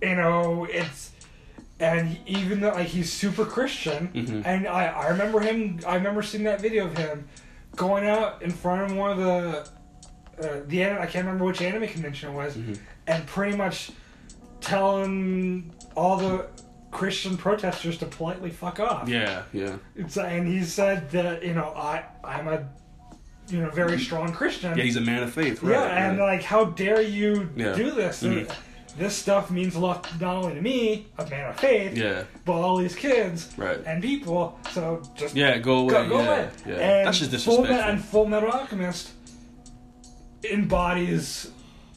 you 0.00 0.16
know 0.16 0.64
it's 0.68 1.12
and 1.78 2.18
even 2.26 2.60
though 2.60 2.70
like 2.70 2.88
he's 2.88 3.12
super 3.12 3.44
christian 3.44 4.08
Mhm. 4.14 4.42
and 4.44 4.66
I, 4.66 4.86
I 4.86 5.08
remember 5.10 5.38
him 5.40 5.78
i 5.86 5.94
remember 5.94 6.22
seeing 6.22 6.42
that 6.44 6.60
video 6.60 6.86
of 6.86 6.96
him 6.98 7.28
going 7.76 8.08
out 8.08 8.42
in 8.42 8.50
front 8.50 8.90
of 8.90 8.96
one 8.96 9.10
of 9.12 9.18
the 9.18 9.68
uh, 10.40 10.60
the 10.66 10.82
an- 10.82 10.98
i 10.98 11.06
can't 11.06 11.24
remember 11.26 11.44
which 11.44 11.60
anime 11.62 11.88
convention 11.88 12.30
it 12.30 12.34
was 12.34 12.54
Mhm. 12.56 12.78
and 13.06 13.26
pretty 13.26 13.56
much 13.56 13.90
telling 14.60 15.72
all 15.96 16.16
the 16.16 16.46
christian 16.90 17.36
protesters 17.36 17.98
to 17.98 18.06
politely 18.06 18.50
fuck 18.50 18.78
off 18.80 19.08
Yeah. 19.08 19.42
Yeah. 19.52 19.76
it's, 19.96 20.16
and 20.16 20.46
he 20.46 20.62
said 20.64 21.10
that 21.10 21.42
you 21.44 21.54
know 21.54 21.72
i 21.76 22.04
i'm 22.22 22.48
a 22.48 22.68
you 23.48 23.60
know 23.60 23.70
very 23.70 23.98
strong 23.98 24.32
christian 24.32 24.76
Yeah. 24.78 24.84
He's 24.84 24.96
a 24.96 25.00
man 25.00 25.22
of 25.24 25.32
faith. 25.32 25.62
Right. 25.62 25.72
yeah, 25.72 26.08
and 26.10 26.18
like, 26.18 26.42
how 26.42 26.64
dare 26.66 27.02
you 27.02 27.50
Yeah. 27.56 27.72
do 27.74 27.90
this? 27.90 28.22
Mhm. 28.22 28.48
This 28.96 29.16
stuff 29.16 29.50
means 29.50 29.74
a 29.74 29.80
lot 29.80 30.06
not 30.20 30.36
only 30.36 30.54
to 30.54 30.60
me, 30.62 31.06
a 31.18 31.26
man 31.28 31.48
of 31.50 31.58
faith, 31.58 31.96
yeah. 31.96 32.22
but 32.44 32.52
all 32.52 32.76
these 32.76 32.94
kids 32.94 33.48
Right. 33.56 33.80
and 33.84 34.00
people. 34.02 34.58
So 34.72 35.02
just 35.16 35.34
Yeah. 35.34 35.58
Go 35.58 35.78
away. 35.78 35.92
go, 35.92 36.08
go 36.08 36.18
yeah. 36.20 36.26
away. 36.28 36.48
Yeah. 36.66 36.74
And 36.74 37.06
That's 37.08 37.18
just 37.18 37.30
Full 37.30 37.56
disrespectful. 37.62 37.74
Me- 37.74 37.90
and 37.90 38.04
Full 38.04 38.26
Metal 38.26 38.50
Alchemist 38.50 39.10
embodies 40.44 41.50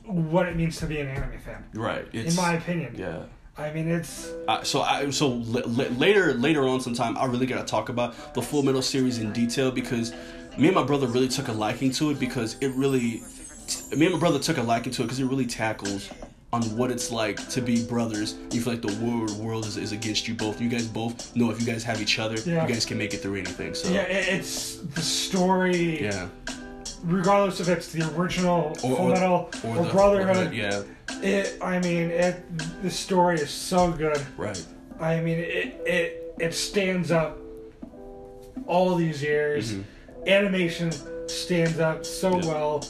what 0.06 0.48
it 0.48 0.56
means 0.56 0.78
to 0.78 0.86
be 0.86 1.00
an 1.00 1.08
anime 1.08 1.40
fan, 1.40 1.64
right. 1.74 2.06
in 2.14 2.36
my 2.36 2.54
opinion. 2.54 2.96
Yeah. 2.98 3.24
I 3.58 3.72
mean, 3.72 3.88
it's 3.88 4.30
Uh, 4.48 4.64
so 4.64 4.82
I 4.82 5.10
so 5.12 5.32
l- 5.32 5.58
l- 5.60 5.92
later 5.98 6.34
later 6.34 6.68
on 6.68 6.82
sometime 6.82 7.18
I 7.18 7.26
really 7.26 7.46
gotta 7.46 7.64
talk 7.64 7.88
about 7.90 8.34
the 8.34 8.42
Full 8.42 8.64
Metal 8.64 8.82
series 8.82 9.18
in 9.20 9.32
detail 9.32 9.72
because 9.72 10.12
me 10.58 10.68
and 10.68 10.76
my 10.76 10.84
brother 10.84 11.08
really 11.08 11.30
took 11.30 11.48
a 11.48 11.54
liking 11.54 11.92
to 11.94 12.10
it 12.12 12.20
because 12.20 12.58
it 12.60 12.72
really 12.76 13.24
me 13.96 14.06
and 14.06 14.14
my 14.14 14.20
brother 14.20 14.40
took 14.40 14.58
a 14.58 14.62
liking 14.62 14.92
to 14.94 15.02
it 15.04 15.06
because 15.06 15.20
it 15.22 15.26
really 15.26 15.46
tackles 15.46 16.10
on 16.52 16.62
what 16.78 16.92
it's 16.92 17.12
like 17.12 17.38
to 17.50 17.62
be 17.62 17.86
brothers. 17.88 18.36
You 18.52 18.60
feel 18.62 18.74
like 18.74 18.82
the 18.82 18.96
world 19.06 19.32
world 19.40 19.66
is, 19.66 19.78
is 19.78 19.94
against 19.94 20.28
you 20.28 20.36
both. 20.36 20.60
You 20.62 20.68
guys 20.70 20.88
both 20.88 21.34
know 21.36 21.50
if 21.50 21.60
you 21.62 21.66
guys 21.66 21.84
have 21.86 22.02
each 22.02 22.20
other, 22.20 22.36
Yeah. 22.46 22.68
you 22.68 22.74
guys 22.74 22.86
can 22.86 22.98
make 22.98 23.14
it 23.14 23.22
through 23.22 23.36
anything. 23.36 23.74
So 23.74 23.90
yeah, 23.90 24.02
it's 24.02 24.78
the 24.96 25.02
story. 25.02 26.04
yeah. 26.04 26.28
Regardless 27.06 27.60
if 27.60 27.68
it's 27.70 27.92
the 27.92 28.02
original 28.16 28.70
Or- 28.84 28.96
Full 28.96 29.08
Metal 29.10 29.50
or 29.64 29.78
or, 29.78 29.84
the- 29.86 29.92
Brotherhood, 29.92 30.54
yeah, 30.54 30.82
it. 31.22 31.58
I 31.62 31.80
mean, 31.80 32.10
it. 32.10 32.44
The 32.82 32.90
story 32.90 33.36
is 33.40 33.50
so 33.52 33.92
good. 33.92 34.20
right. 34.38 34.62
I 35.00 35.20
mean, 35.20 35.38
it 35.40 35.82
it 35.86 36.36
it 36.40 36.54
stands 36.54 37.12
up 37.12 37.38
all 38.66 38.96
these 38.96 39.22
years. 39.22 39.74
Mhm. 39.74 39.84
Animation 40.28 40.92
stands 41.28 41.80
up 41.80 42.06
so 42.06 42.40
Yeah. 42.40 42.46
well. 42.48 42.88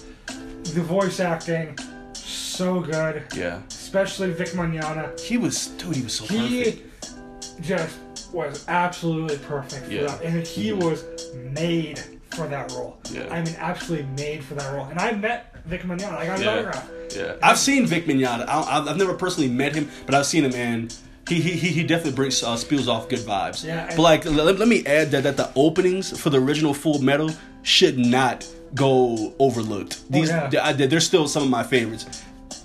The 0.74 0.82
voice 0.82 1.20
acting, 1.20 1.78
so 2.14 2.80
good. 2.80 3.24
Yeah. 3.36 3.60
Especially 3.70 4.32
Vic 4.32 4.50
Mignogna. 4.50 5.20
He 5.20 5.38
was 5.38 5.68
dude, 5.78 5.96
he 5.96 6.04
was 6.04 6.14
so 6.14 6.26
He 6.26 6.64
perfect. 6.64 7.62
just 7.62 7.98
was 8.34 8.64
absolutely 8.68 9.38
perfect 9.40 9.86
for 9.88 9.92
Yeah. 9.92 10.08
that, 10.08 10.22
and 10.24 10.46
he 10.48 10.70
Mhm. 10.72 10.84
was 10.84 11.04
made 11.52 12.02
for 12.36 12.48
that 12.48 12.72
role. 12.72 12.98
Yeah. 13.12 13.28
I 13.32 13.42
mean, 13.42 13.56
absolutely 13.58 14.08
made 14.16 14.44
for 14.44 14.56
that 14.56 14.74
role. 14.74 14.86
And 14.86 15.00
I 15.00 15.12
met 15.14 15.56
Vic 15.66 15.82
Mignogna. 15.84 16.18
I 16.18 16.26
got 16.26 16.38
his 16.38 16.46
Yeah. 16.46 16.52
autograph. 16.54 16.90
Yeah, 17.16 17.36
I've 17.42 17.58
seen 17.58 17.86
Vic 17.86 18.06
Mignogna. 18.06 18.46
I, 18.48 18.62
I've 18.80 18.88
I've 18.90 18.98
never 18.98 19.14
personally 19.14 19.50
met 19.50 19.74
him, 19.76 19.90
but 20.06 20.16
I've 20.16 20.26
seen 20.26 20.44
him, 20.46 20.54
and 20.54 20.94
he 21.30 21.40
he 21.40 21.52
he, 21.52 21.68
he 21.70 21.84
definitely 21.84 22.14
brings 22.14 22.44
uh, 22.44 22.56
spews 22.58 22.88
off 22.90 23.08
good 23.10 23.20
vibes. 23.20 23.64
Yeah, 23.64 23.88
but 23.96 24.00
like, 24.00 24.26
let, 24.26 24.58
let 24.60 24.68
me 24.68 24.86
add 24.86 25.12
that 25.12 25.24
that 25.24 25.38
the 25.38 25.50
openings 25.56 26.20
for 26.20 26.30
the 26.30 26.40
original 26.42 26.74
Full 26.74 27.00
Metal 27.00 27.32
should 27.64 27.98
not 27.98 28.48
go 28.74 29.34
overlooked. 29.40 30.10
These 30.12 30.30
yeah. 30.30 30.48
they- 30.50 30.58
I- 30.58 30.74
they're 30.74 31.00
still 31.00 31.28
some 31.28 31.44
of 31.44 31.50
my 31.50 31.64
favorites. 31.64 32.06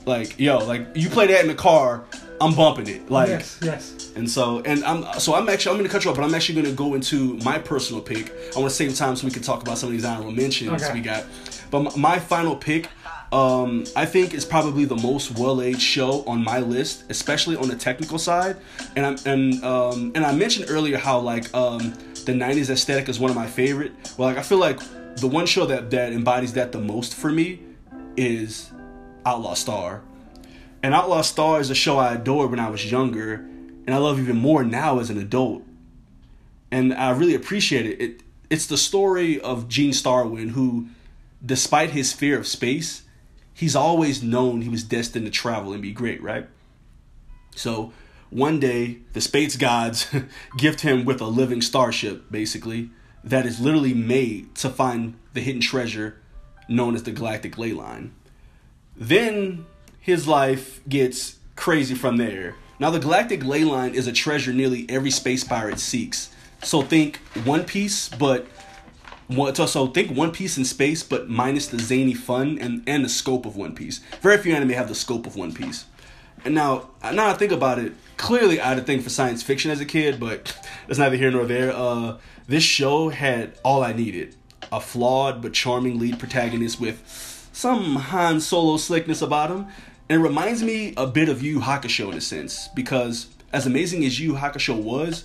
Like 0.07 0.39
yo, 0.39 0.59
like 0.59 0.87
you 0.95 1.09
play 1.11 1.27
that 1.29 1.43
in 1.43 1.49
the 1.49 1.55
car, 1.55 2.05
I'm 2.41 2.55
bumping 2.55 2.89
it. 2.89 3.11
Like 3.11 3.29
yes, 3.29 3.59
yes. 3.63 4.00
And 4.17 4.29
so, 4.31 4.61
and 4.61 4.85
I'm 4.85 5.19
so 5.21 5.35
I'm 5.35 5.49
actually 5.49 5.73
I'm 5.73 5.79
gonna 5.79 5.89
cut 5.89 6.05
you 6.05 6.11
off, 6.11 6.17
but 6.17 6.25
I'm 6.25 6.35
actually 6.35 6.61
gonna 6.63 6.75
go 6.75 6.95
into 6.95 7.35
my 7.39 7.59
personal 7.59 8.03
pick. 8.03 8.33
I 8.55 8.59
want 8.59 8.71
to 8.71 8.77
save 8.77 8.95
time 8.97 9.17
so 9.17 9.27
we 9.27 9.33
can 9.33 9.43
talk 9.43 9.63
about 9.63 9.79
some 9.79 9.89
of 9.89 9.93
these 9.93 10.05
honorable 10.05 10.33
mentions 10.33 10.83
Okay. 10.83 10.93
we 10.93 11.01
got. 11.01 11.25
But 11.71 11.83
my, 11.83 11.97
my 11.97 12.19
final 12.19 12.57
pick, 12.57 12.89
um, 13.33 13.85
I 13.95 14.07
think 14.07 14.35
is 14.35 14.45
probably 14.45 14.85
the 14.85 14.97
most 14.97 15.39
well-aged 15.39 15.81
show 15.81 16.25
on 16.25 16.43
my 16.43 16.59
list, 16.59 17.05
especially 17.11 17.55
on 17.57 17.69
the 17.69 17.77
technical 17.77 18.19
side. 18.19 18.57
And 18.97 19.07
I'm 19.07 19.17
and 19.27 19.65
um, 19.65 20.13
and 20.15 20.25
I 20.25 20.33
mentioned 20.33 20.67
earlier 20.69 20.99
how 20.99 21.21
like 21.21 21.53
um, 21.55 21.93
the 22.27 22.33
'90s 22.33 22.71
aesthetic 22.71 23.09
is 23.09 23.21
one 23.21 23.31
of 23.31 23.37
my 23.37 23.47
favorite. 23.47 23.93
Well, 24.19 24.29
like 24.29 24.39
I 24.39 24.43
feel 24.43 24.59
like 24.59 24.81
the 25.17 25.29
one 25.29 25.47
show 25.47 25.67
that 25.67 25.91
that 25.91 26.13
embodies 26.13 26.53
that 26.55 26.73
the 26.73 26.81
most 26.81 27.15
for 27.15 27.31
me 27.31 27.61
is 28.17 28.71
Outlaw 29.25 29.55
Star. 29.55 30.03
And 30.83 30.95
Outlaw 30.95 31.21
Star 31.23 31.61
is 31.61 31.69
a 31.71 31.75
show 31.75 31.99
I 31.99 32.15
adored 32.15 32.51
when 32.51 32.59
I 32.59 32.71
was 32.71 32.91
younger, 32.91 33.47
and 33.91 33.97
I 33.97 33.99
love 33.99 34.21
even 34.21 34.37
more 34.37 34.63
now 34.63 35.01
as 35.01 35.11
an 35.11 35.19
adult. 35.19 35.65
And 36.71 36.95
I 36.95 37.11
really 37.11 37.35
appreciate 37.35 37.87
it. 37.87 38.01
it 38.01 38.23
it's 38.49 38.67
the 38.67 38.77
story 38.77 39.41
of 39.41 39.67
Gene 39.67 39.91
Starwin, 39.91 40.51
who, 40.51 40.87
despite 41.45 41.91
his 41.91 42.13
fear 42.13 42.39
of 42.39 42.47
space, 42.47 43.03
he's 43.53 43.75
always 43.75 44.23
known 44.23 44.63
he 44.63 44.69
was 44.69 44.85
destined 44.85 45.25
to 45.27 45.33
travel 45.33 45.73
and 45.73 45.83
be 45.83 45.91
great, 45.91 46.23
right? 46.23 46.47
So 47.57 47.93
one 48.31 48.61
day, 48.61 48.99
the 49.13 49.21
space 49.21 49.57
gods 49.57 50.07
gift 50.57 50.83
him 50.83 51.05
with 51.05 51.21
a 51.21 51.27
living 51.27 51.61
starship, 51.61 52.31
basically, 52.31 52.91
that 53.25 53.45
is 53.45 53.59
literally 53.59 53.93
made 53.93 54.55
to 54.55 54.71
find 54.71 55.15
the 55.33 55.41
hidden 55.41 55.63
treasure 55.63 56.17
known 56.69 56.95
as 56.95 57.03
the 57.03 57.11
Galactic 57.11 57.59
Ley 57.59 57.73
Line. 57.73 58.15
Then 58.97 59.67
his 59.99 60.29
life 60.29 60.81
gets 60.89 61.41
crazy 61.57 61.97
from 61.97 62.19
there. 62.19 62.55
Now, 62.81 62.89
the 62.91 62.99
Galactic 62.99 63.45
Ley 63.45 63.63
Line 63.63 63.95
is 63.95 64.07
a 64.07 64.13
treasure 64.13 64.55
nearly 64.55 64.87
every 64.89 65.11
space 65.11 65.45
pirate 65.45 65.79
seeks. 65.79 66.31
So 66.63 66.81
think 66.81 67.19
One 67.45 67.65
Piece, 67.65 68.09
but 68.09 68.47
so 69.55 69.87
think 69.87 70.17
One 70.17 70.33
Piece 70.33 70.57
in 70.57 70.65
space, 70.65 71.03
but 71.03 71.29
minus 71.29 71.67
the 71.69 71.79
zany 71.79 72.15
fun 72.15 72.59
and, 72.59 72.83
and 72.87 73.05
the 73.05 73.11
scope 73.11 73.45
of 73.45 73.55
One 73.55 73.75
Piece. 73.75 73.99
Very 74.23 74.39
few 74.39 74.55
anime 74.55 74.71
have 74.71 74.89
the 74.89 74.95
scope 74.95 75.27
of 75.27 75.37
One 75.37 75.53
Piece. 75.53 75.85
And 76.43 76.55
now, 76.55 76.89
now 77.03 77.29
I 77.29 77.35
think 77.35 77.53
about 77.53 77.79
it, 77.79 77.93
clearly 78.17 78.61
I 78.61 78.71
had 78.71 78.79
a 78.79 78.83
thing 78.83 79.03
for 79.03 79.11
science 79.11 79.43
fiction 79.43 79.71
as 79.71 79.81
a 79.81 79.85
kid, 79.85 80.19
but 80.19 80.57
that's 80.87 80.99
neither 80.99 81.17
here 81.17 81.31
nor 81.31 81.45
there. 81.45 81.73
Uh, 81.73 82.17
this 82.49 82.65
show 82.65 83.11
had 83.11 83.59
all 83.63 83.85
I 83.85 83.93
needed: 83.93 84.37
a 84.73 84.81
flawed 84.81 85.43
but 85.43 85.53
charming 85.53 85.99
lead 85.99 86.19
protagonist 86.19 86.81
with 86.81 87.49
some 87.53 87.97
Han 87.97 88.41
Solo 88.41 88.79
slickness 88.79 89.21
about 89.21 89.51
him, 89.51 89.67
and 90.11 90.21
it 90.21 90.23
reminds 90.29 90.61
me 90.63 90.93
a 90.97 91.07
bit 91.07 91.29
of 91.29 91.41
Yu 91.41 91.61
Hakusho 91.61 92.11
in 92.11 92.19
a 92.19 92.21
sense, 92.21 92.69
because 92.75 93.29
as 93.53 93.65
amazing 93.65 94.05
as 94.05 94.19
Yu 94.19 94.35
Hakusho 94.35 94.83
was, 94.83 95.25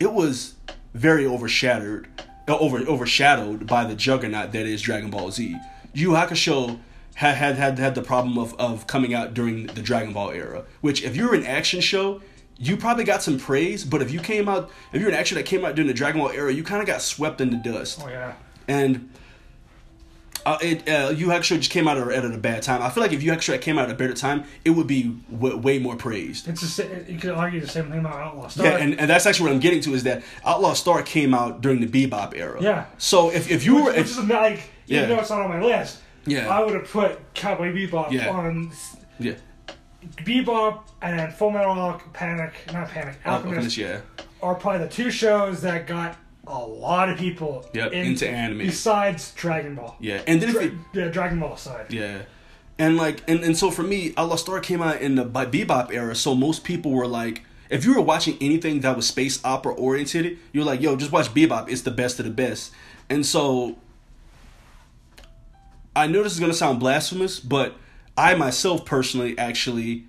it 0.00 0.10
was 0.12 0.54
very 0.94 1.26
overshadowed, 1.26 2.08
uh, 2.48 2.56
over 2.56 2.78
overshadowed 2.78 3.66
by 3.66 3.84
the 3.84 3.94
juggernaut 3.94 4.52
that 4.52 4.64
is 4.66 4.80
Dragon 4.80 5.10
Ball 5.10 5.30
Z. 5.30 5.54
Yu 5.92 6.10
Yu 6.10 6.16
Hakusho 6.16 6.78
had 7.16 7.36
had 7.36 7.56
had 7.56 7.78
had 7.78 7.94
the 7.94 8.02
problem 8.02 8.38
of 8.38 8.54
of 8.58 8.86
coming 8.86 9.12
out 9.12 9.34
during 9.34 9.66
the 9.66 9.82
Dragon 9.82 10.12
Ball 10.14 10.30
era, 10.30 10.64
which 10.80 11.02
if 11.04 11.14
you're 11.14 11.34
an 11.34 11.44
action 11.44 11.80
show. 11.80 12.22
You 12.58 12.78
probably 12.78 13.04
got 13.04 13.22
some 13.22 13.38
praise, 13.38 13.84
but 13.84 14.00
if 14.00 14.10
you 14.10 14.18
came 14.18 14.48
out, 14.48 14.70
if 14.90 14.98
you're 15.02 15.10
an 15.10 15.14
action 15.14 15.36
that 15.36 15.44
came 15.44 15.62
out 15.62 15.74
during 15.74 15.88
the 15.88 15.92
Dragon 15.92 16.22
Ball 16.22 16.30
era, 16.30 16.50
you 16.50 16.64
kind 16.64 16.80
of 16.80 16.86
got 16.86 17.02
swept 17.02 17.42
in 17.42 17.50
the 17.50 17.58
dust 17.58 18.00
Oh 18.02 18.08
yeah. 18.08 18.32
and 18.66 19.10
uh, 20.46 20.58
it 20.62 20.88
uh, 20.88 21.10
Yu 21.10 21.26
Hakusho 21.26 21.58
just 21.58 21.70
came 21.70 21.86
out 21.88 21.98
at 21.98 22.06
a, 22.08 22.16
at 22.16 22.24
a 22.24 22.38
bad 22.38 22.62
time. 22.62 22.80
I 22.80 22.88
feel 22.88 23.02
like 23.02 23.12
if 23.12 23.22
you 23.22 23.32
actually 23.32 23.58
came 23.58 23.78
out 23.78 23.84
at 23.86 23.90
a 23.90 23.98
better 23.98 24.14
time, 24.14 24.44
it 24.64 24.70
would 24.70 24.86
be 24.86 25.14
w- 25.30 25.56
way 25.56 25.78
more 25.78 25.96
praised. 25.96 26.48
It's 26.48 26.60
the 26.60 26.66
sa- 26.66 26.84
you 27.08 27.18
could 27.18 27.32
argue 27.32 27.60
the 27.60 27.66
same 27.68 27.90
thing 27.90 27.98
about 28.00 28.14
Outlaw 28.14 28.48
Star. 28.48 28.64
Yeah, 28.66 28.76
and, 28.78 28.98
and 28.98 29.10
that's 29.10 29.26
actually 29.26 29.44
what 29.48 29.52
I'm 29.54 29.60
getting 29.60 29.80
to 29.82 29.94
is 29.94 30.04
that 30.04 30.22
Outlaw 30.44 30.72
Star 30.74 31.02
came 31.02 31.34
out 31.34 31.60
during 31.60 31.80
the 31.80 31.86
Bebop 31.88 32.34
era. 32.36 32.62
Yeah. 32.62 32.86
So 32.98 33.30
if, 33.30 33.50
if 33.50 33.64
you 33.66 33.74
which, 33.76 33.84
were 33.84 33.90
which 33.90 34.00
if, 34.00 34.06
is 34.10 34.18
like 34.24 34.70
Yeah. 34.86 34.98
even 35.04 35.10
though 35.10 35.20
it's 35.20 35.30
not 35.30 35.40
on 35.40 35.50
my 35.50 35.60
list. 35.60 35.98
Yeah. 36.26 36.48
I 36.48 36.64
would 36.64 36.74
have 36.74 36.88
put 36.90 37.18
Cowboy 37.34 37.72
Bebop 37.74 38.10
Yeah. 38.12 38.30
on. 38.30 38.72
yeah 39.18 39.34
Bebop 40.18 40.82
and 41.02 41.32
Full 41.34 41.50
Metal 41.50 41.72
Al- 41.74 42.00
Panic, 42.12 42.52
not 42.72 42.88
Panic, 42.88 43.16
Alchemist, 43.24 43.54
Alchemist, 43.56 43.76
yeah. 43.76 44.00
are 44.42 44.54
probably 44.54 44.86
the 44.86 44.92
two 44.92 45.10
shows 45.10 45.60
that 45.62 45.86
got 45.86 46.16
a 46.46 46.58
lot 46.58 47.08
of 47.08 47.18
people 47.18 47.68
Yep, 47.72 47.92
into 47.92 48.28
anime. 48.28 48.58
Besides 48.58 49.32
Dragon 49.34 49.74
Ball. 49.74 49.96
Yeah, 50.00 50.22
and 50.26 50.40
then 50.40 50.50
if 50.50 50.54
Dra- 50.54 50.64
it, 50.64 50.72
yeah, 50.92 51.08
Dragon 51.08 51.40
Ball 51.40 51.54
aside. 51.54 51.92
Yeah. 51.92 52.22
And 52.78 52.96
like 52.96 53.22
and, 53.28 53.42
and 53.42 53.56
so 53.56 53.70
for 53.70 53.82
me, 53.82 54.12
Outlaw 54.16 54.36
Star 54.36 54.60
came 54.60 54.82
out 54.82 55.00
in 55.00 55.14
the 55.14 55.24
by 55.24 55.46
Bebop 55.46 55.92
era, 55.92 56.14
so 56.14 56.34
most 56.34 56.62
people 56.62 56.90
were 56.92 57.06
like 57.06 57.42
if 57.70 57.84
you 57.84 57.94
were 57.94 58.02
watching 58.02 58.36
anything 58.40 58.80
that 58.80 58.94
was 58.94 59.08
space 59.08 59.44
opera 59.44 59.74
oriented, 59.74 60.38
you're 60.52 60.64
like, 60.64 60.80
yo, 60.80 60.94
just 60.96 61.10
watch 61.10 61.32
Bebop, 61.34 61.68
it's 61.68 61.82
the 61.82 61.90
best 61.90 62.18
of 62.18 62.24
the 62.24 62.30
best. 62.30 62.72
And 63.10 63.24
so 63.24 63.76
I 65.94 66.06
know 66.06 66.22
this 66.22 66.32
is 66.34 66.40
gonna 66.40 66.52
sound 66.54 66.78
blasphemous, 66.78 67.40
but 67.40 67.74
I 68.16 68.34
myself 68.34 68.84
personally 68.84 69.36
actually 69.38 70.04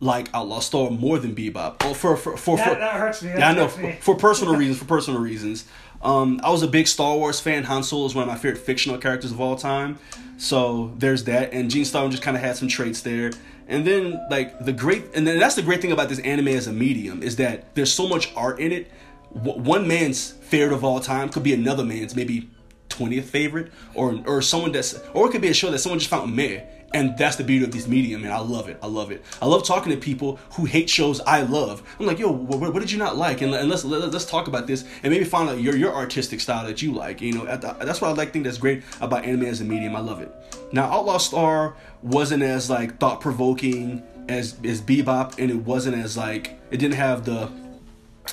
like 0.00 0.28
Outlaw 0.34 0.60
Star 0.60 0.90
more 0.90 1.18
than 1.18 1.34
Bebop. 1.34 1.76
Oh, 1.80 1.94
for 1.94 2.16
for 2.16 2.36
for, 2.36 2.56
That, 2.56 2.68
for 2.74 2.74
that 2.78 2.94
hurts 2.94 3.22
me. 3.22 3.30
That 3.30 3.38
yeah, 3.38 3.48
I 3.50 3.54
know 3.54 3.68
for, 3.68 3.92
for 4.00 4.14
personal 4.16 4.56
reasons. 4.58 4.78
For 4.78 4.84
personal 4.84 5.20
reasons, 5.20 5.64
um, 6.02 6.40
I 6.44 6.50
was 6.50 6.62
a 6.62 6.68
big 6.68 6.86
Star 6.86 7.16
Wars 7.16 7.40
fan. 7.40 7.64
Han 7.64 7.82
Solo 7.82 8.06
is 8.06 8.14
one 8.14 8.22
of 8.22 8.28
my 8.28 8.36
favorite 8.36 8.60
fictional 8.60 8.98
characters 8.98 9.32
of 9.32 9.40
all 9.40 9.56
time. 9.56 9.98
So 10.36 10.92
there's 10.98 11.24
that, 11.24 11.52
and 11.52 11.68
Gene 11.70 11.84
Starlin 11.84 12.12
just 12.12 12.22
kind 12.22 12.36
of 12.36 12.42
had 12.42 12.56
some 12.56 12.68
traits 12.68 13.00
there. 13.02 13.32
And 13.66 13.84
then 13.86 14.18
like 14.30 14.64
the 14.64 14.72
great, 14.72 15.04
and 15.14 15.26
then 15.26 15.38
that's 15.38 15.56
the 15.56 15.62
great 15.62 15.82
thing 15.82 15.92
about 15.92 16.08
this 16.08 16.20
anime 16.20 16.48
as 16.48 16.66
a 16.68 16.72
medium 16.72 17.22
is 17.22 17.36
that 17.36 17.74
there's 17.74 17.92
so 17.92 18.08
much 18.08 18.32
art 18.36 18.60
in 18.60 18.70
it. 18.72 18.90
W- 19.34 19.60
one 19.60 19.86
man's 19.88 20.30
favorite 20.30 20.74
of 20.74 20.84
all 20.84 21.00
time 21.00 21.28
could 21.28 21.42
be 21.42 21.52
another 21.52 21.84
man's 21.84 22.14
maybe 22.14 22.48
twentieth 22.88 23.28
favorite, 23.28 23.72
or 23.94 24.22
or 24.26 24.40
someone 24.42 24.70
that's, 24.72 24.98
or 25.12 25.26
it 25.28 25.32
could 25.32 25.42
be 25.42 25.48
a 25.48 25.54
show 25.54 25.70
that 25.72 25.80
someone 25.80 25.98
just 25.98 26.08
found 26.08 26.34
meh. 26.34 26.60
And 26.94 27.18
that's 27.18 27.36
the 27.36 27.44
beauty 27.44 27.66
of 27.66 27.70
this 27.70 27.86
medium, 27.86 28.24
and 28.24 28.32
I 28.32 28.38
love 28.38 28.70
it. 28.70 28.78
I 28.82 28.86
love 28.86 29.10
it. 29.10 29.22
I 29.42 29.46
love 29.46 29.62
talking 29.62 29.92
to 29.92 29.98
people 29.98 30.38
who 30.52 30.64
hate 30.64 30.88
shows 30.88 31.20
I 31.20 31.42
love. 31.42 31.82
I'm 32.00 32.06
like, 32.06 32.18
yo, 32.18 32.30
what, 32.32 32.60
what 32.60 32.80
did 32.80 32.90
you 32.90 32.96
not 32.96 33.14
like? 33.14 33.42
And, 33.42 33.52
and 33.54 33.68
let's 33.68 33.84
let, 33.84 34.10
let's 34.10 34.24
talk 34.24 34.48
about 34.48 34.66
this, 34.66 34.86
and 35.02 35.12
maybe 35.12 35.24
find 35.26 35.50
out 35.50 35.60
your 35.60 35.76
your 35.76 35.94
artistic 35.94 36.40
style 36.40 36.66
that 36.66 36.80
you 36.80 36.92
like. 36.92 37.20
You 37.20 37.34
know, 37.34 37.44
the, 37.44 37.76
that's 37.84 38.00
what 38.00 38.08
I 38.08 38.14
like. 38.14 38.32
Think 38.32 38.46
that's 38.46 38.56
great 38.56 38.84
about 39.02 39.26
anime 39.26 39.44
as 39.44 39.60
a 39.60 39.64
medium. 39.64 39.96
I 39.96 40.00
love 40.00 40.22
it. 40.22 40.32
Now, 40.72 40.84
Outlaw 40.84 41.18
Star 41.18 41.76
wasn't 42.02 42.42
as 42.42 42.70
like 42.70 42.98
thought 42.98 43.20
provoking 43.20 44.02
as 44.26 44.56
as 44.64 44.80
Bebop, 44.80 45.38
and 45.38 45.50
it 45.50 45.56
wasn't 45.56 45.96
as 45.96 46.16
like 46.16 46.58
it 46.70 46.78
didn't 46.78 46.94
have 46.96 47.26
the 47.26 47.50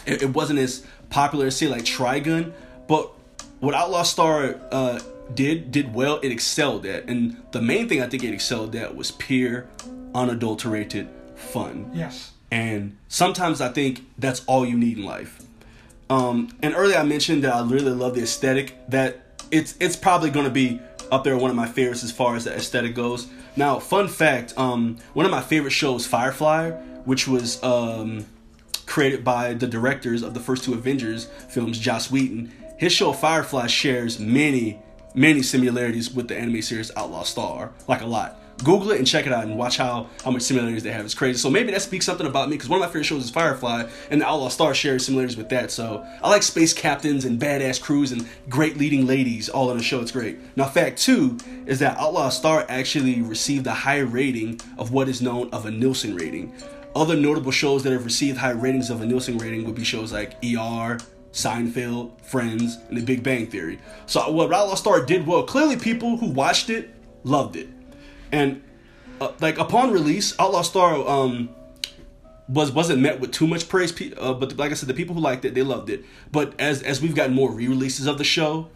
it, 0.05 0.23
it 0.23 0.29
wasn't 0.33 0.59
as 0.59 0.85
popular 1.09 1.47
as 1.47 1.57
say 1.57 1.67
like 1.67 1.83
Trigun, 1.83 2.53
but 2.87 3.11
what 3.59 3.73
Outlaw 3.73 4.03
Star 4.03 4.59
uh, 4.71 4.99
did 5.33 5.71
did 5.71 5.93
well. 5.93 6.19
It 6.21 6.31
excelled 6.31 6.85
at, 6.85 7.05
and 7.05 7.41
the 7.51 7.61
main 7.61 7.89
thing 7.89 8.01
I 8.01 8.07
think 8.07 8.23
it 8.23 8.33
excelled 8.33 8.75
at 8.75 8.95
was 8.95 9.11
pure, 9.11 9.67
unadulterated 10.13 11.09
fun. 11.35 11.91
Yes. 11.93 12.31
And 12.51 12.97
sometimes 13.07 13.59
I 13.59 13.69
think 13.69 14.05
that's 14.17 14.43
all 14.45 14.65
you 14.65 14.77
need 14.77 14.97
in 14.97 15.03
life. 15.03 15.41
Um, 16.09 16.49
and 16.61 16.75
earlier 16.75 16.97
I 16.97 17.03
mentioned 17.03 17.43
that 17.43 17.53
I 17.53 17.63
really 17.63 17.91
love 17.91 18.15
the 18.15 18.21
aesthetic. 18.21 18.75
That 18.89 19.39
it's 19.51 19.75
it's 19.79 19.95
probably 19.95 20.29
going 20.29 20.45
to 20.45 20.51
be 20.51 20.79
up 21.11 21.23
there 21.23 21.37
one 21.37 21.49
of 21.49 21.55
my 21.55 21.67
favorites 21.67 22.03
as 22.03 22.11
far 22.11 22.35
as 22.35 22.45
the 22.45 22.53
aesthetic 22.53 22.95
goes. 22.95 23.27
Now, 23.55 23.79
fun 23.79 24.07
fact: 24.07 24.53
um, 24.57 24.97
one 25.13 25.25
of 25.25 25.31
my 25.31 25.41
favorite 25.41 25.71
shows, 25.71 26.05
Firefly, 26.05 26.71
which 27.05 27.27
was 27.27 27.61
um, 27.63 28.25
created 28.85 29.23
by 29.23 29.53
the 29.53 29.67
directors 29.67 30.21
of 30.21 30.33
the 30.33 30.39
first 30.39 30.63
two 30.63 30.73
Avengers 30.73 31.25
films, 31.49 31.79
Joss 31.79 32.11
Whedon. 32.11 32.51
His 32.77 32.91
show 32.91 33.13
Firefly 33.13 33.67
shares 33.67 34.19
many 34.19 34.81
many 35.15 35.41
similarities 35.41 36.11
with 36.13 36.27
the 36.27 36.37
anime 36.37 36.61
series 36.61 36.91
Outlaw 36.95 37.23
Star, 37.23 37.71
like 37.87 38.01
a 38.01 38.05
lot. 38.05 38.39
Google 38.63 38.91
it 38.91 38.99
and 38.99 39.07
check 39.07 39.27
it 39.27 39.33
out 39.33 39.43
and 39.43 39.57
watch 39.57 39.75
how 39.75 40.07
how 40.23 40.31
much 40.31 40.43
similarities 40.43 40.83
they 40.83 40.91
have. 40.91 41.03
It's 41.03 41.13
crazy. 41.13 41.37
So 41.37 41.49
maybe 41.49 41.71
that 41.73 41.81
speaks 41.81 42.05
something 42.05 42.25
about 42.25 42.47
me 42.47 42.55
because 42.55 42.69
one 42.69 42.79
of 42.79 42.81
my 42.81 42.87
favorite 42.87 43.03
shows 43.03 43.25
is 43.25 43.29
Firefly, 43.29 43.89
and 44.09 44.21
the 44.21 44.25
Outlaw 44.25 44.47
Star 44.47 44.73
shares 44.73 45.05
similarities 45.05 45.35
with 45.35 45.49
that. 45.49 45.71
So 45.71 46.05
I 46.23 46.29
like 46.29 46.41
space 46.41 46.73
captains 46.73 47.25
and 47.25 47.39
badass 47.39 47.81
crews 47.81 48.13
and 48.13 48.25
great 48.49 48.77
leading 48.77 49.05
ladies 49.05 49.49
all 49.49 49.71
in 49.71 49.77
a 49.77 49.83
show. 49.83 49.99
It's 49.99 50.11
great. 50.11 50.37
Now, 50.55 50.65
fact 50.65 51.01
two 51.01 51.37
is 51.65 51.79
that 51.79 51.97
Outlaw 51.97 52.29
Star 52.29 52.65
actually 52.69 53.21
received 53.21 53.67
a 53.67 53.73
high 53.73 53.99
rating 53.99 54.61
of 54.77 54.91
what 54.91 55.09
is 55.09 55.21
known 55.21 55.49
of 55.51 55.65
a 55.65 55.71
Nielsen 55.71 56.15
rating. 56.15 56.53
Other 56.95 57.17
notable 57.17 57.51
shows 57.51 57.83
that 57.83 57.91
have 57.91 58.05
received 58.05 58.37
high 58.37 58.51
ratings 58.51 58.89
of 58.89 59.01
a 59.01 59.05
Nielsen 59.05 59.37
rating 59.37 59.65
would 59.65 59.75
be 59.75 59.83
shows 59.83 60.13
like 60.13 60.35
ER, 60.41 60.97
Seinfeld, 61.35 62.19
Friends, 62.21 62.77
and 62.87 62.97
The 62.97 63.01
Big 63.01 63.21
Bang 63.21 63.47
Theory. 63.47 63.77
So 64.05 64.31
what 64.31 64.53
Outlaw 64.53 64.75
Star 64.75 65.05
did 65.05 65.27
well, 65.27 65.43
clearly 65.43 65.75
people 65.75 66.15
who 66.15 66.27
watched 66.27 66.69
it 66.69 66.95
loved 67.25 67.57
it, 67.57 67.67
and 68.31 68.63
uh, 69.19 69.33
like 69.41 69.57
upon 69.59 69.91
release, 69.91 70.33
Outlaw 70.39 70.61
Star 70.61 71.05
um 71.07 71.49
was 72.47 72.71
wasn't 72.71 73.01
met 73.01 73.19
with 73.19 73.31
too 73.31 73.47
much 73.47 73.67
praise. 73.67 73.93
Uh, 74.17 74.33
but 74.33 74.55
like 74.55 74.71
I 74.71 74.75
said, 74.75 74.87
the 74.87 74.93
people 74.93 75.13
who 75.13 75.21
liked 75.21 75.43
it, 75.43 75.53
they 75.53 75.61
loved 75.61 75.89
it. 75.89 76.05
But 76.31 76.57
as 76.57 76.81
as 76.81 77.01
we've 77.01 77.15
gotten 77.15 77.35
more 77.35 77.51
re-releases 77.51 78.07
of 78.07 78.17
the 78.17 78.23
show, 78.23 78.69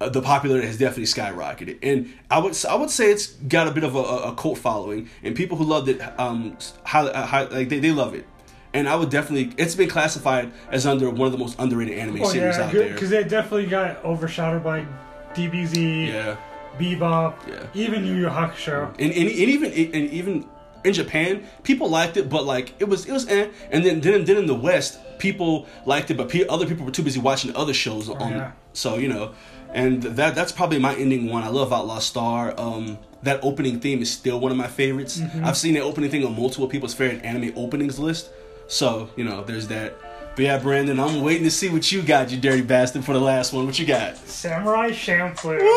uh, 0.00 0.08
the 0.08 0.22
popularity 0.22 0.66
has 0.66 0.78
definitely 0.78 1.04
skyrocketed. 1.04 1.78
And 1.84 2.12
I 2.30 2.40
would 2.40 2.56
I 2.66 2.74
would 2.74 2.90
say 2.90 3.12
it's 3.12 3.28
got 3.28 3.68
a 3.68 3.70
bit 3.70 3.84
of 3.84 3.94
a, 3.94 4.00
a 4.30 4.34
cult 4.34 4.58
following, 4.58 5.08
and 5.22 5.36
people 5.36 5.56
who 5.56 5.64
loved 5.64 5.88
it 5.88 6.00
um 6.18 6.58
how, 6.82 7.12
how 7.12 7.46
like 7.48 7.68
they, 7.68 7.78
they 7.78 7.92
love 7.92 8.14
it. 8.14 8.26
And 8.74 8.88
I 8.88 8.96
would 8.96 9.10
definitely 9.10 9.52
it's 9.58 9.74
been 9.74 9.88
classified 9.88 10.50
as 10.70 10.86
under 10.86 11.10
one 11.10 11.26
of 11.26 11.32
the 11.32 11.38
most 11.38 11.58
underrated 11.58 11.98
anime 11.98 12.22
Oh 12.22 12.28
series 12.28 12.56
yeah, 12.56 12.64
out 12.64 12.72
there. 12.72 12.92
because 12.92 13.10
they 13.10 13.22
definitely 13.24 13.66
got 13.66 14.02
overshadowed 14.04 14.64
by 14.64 14.86
DBZ, 15.34 16.08
Yeah. 16.08 16.36
Bebop, 16.78 17.34
Yeah. 17.48 17.66
even 17.74 18.04
Yu 18.06 18.14
Yu 18.14 18.26
Hakusho. 18.28 18.88
and, 18.98 19.00
and, 19.00 19.12
and 19.12 19.28
even 19.30 19.72
and 19.72 20.10
even 20.10 20.46
in 20.84 20.92
Japan, 20.94 21.44
people 21.62 21.88
liked 21.88 22.16
it, 22.16 22.28
but 22.30 22.44
like 22.44 22.72
it 22.80 22.88
was 22.88 23.06
it 23.06 23.12
was 23.12 23.28
eh. 23.28 23.48
And 23.70 23.84
then 23.84 24.00
then 24.00 24.24
then 24.24 24.36
in 24.38 24.46
the 24.46 24.54
West, 24.54 24.98
people 25.18 25.66
liked 25.86 26.10
it, 26.10 26.16
but 26.16 26.28
pe- 26.30 26.46
other 26.48 26.66
people 26.66 26.84
were 26.86 26.90
too 26.90 27.02
busy 27.02 27.20
watching 27.20 27.54
other 27.54 27.74
shows 27.74 28.08
on. 28.08 28.30
yeah. 28.30 28.52
So 28.72 28.96
you 28.96 29.08
know, 29.08 29.32
and 29.74 30.02
that 30.02 30.34
that's 30.34 30.50
probably 30.50 30.78
my 30.78 30.94
ending 30.94 31.28
one. 31.28 31.42
I 31.42 31.48
love 31.48 31.72
Outlaw 31.74 31.98
Star. 31.98 32.54
Um, 32.58 32.98
that 33.22 33.38
opening 33.44 33.78
theme 33.78 34.00
is 34.02 34.10
still 34.10 34.40
one 34.40 34.50
of 34.50 34.58
my 34.58 34.66
favorites. 34.66 35.20
I've 35.44 35.56
seen 35.56 35.74
that 35.74 35.82
opening 35.82 36.10
thing 36.10 36.24
on 36.24 36.34
multiple 36.34 36.66
people's 36.66 36.94
favorite 36.94 37.22
anime 37.24 37.52
openings 37.54 37.98
list. 38.00 38.30
So 38.72 39.10
you 39.16 39.24
know, 39.24 39.44
there's 39.44 39.68
that. 39.68 39.94
But 40.34 40.44
yeah, 40.46 40.58
Brandon, 40.58 40.98
I'm 40.98 41.20
waiting 41.20 41.44
to 41.44 41.50
see 41.50 41.68
what 41.68 41.92
you 41.92 42.00
got, 42.00 42.30
you 42.30 42.38
dirty 42.38 42.62
bastard, 42.62 43.04
for 43.04 43.12
the 43.12 43.20
last 43.20 43.52
one. 43.52 43.66
What 43.66 43.78
you 43.78 43.84
got? 43.84 44.16
Samurai 44.16 44.90
Champloo. 44.90 45.60
Woo! 45.60 45.68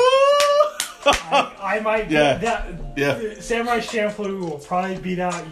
I, 1.06 1.52
I 1.62 1.80
might 1.82 2.10
Yeah. 2.10 2.38
that 2.38 2.68
Yeah. 2.96 3.34
Samurai 3.42 3.80
Champloo 3.80 4.40
will 4.40 4.60
probably 4.60 4.98
beat 4.98 5.20
out 5.20 5.44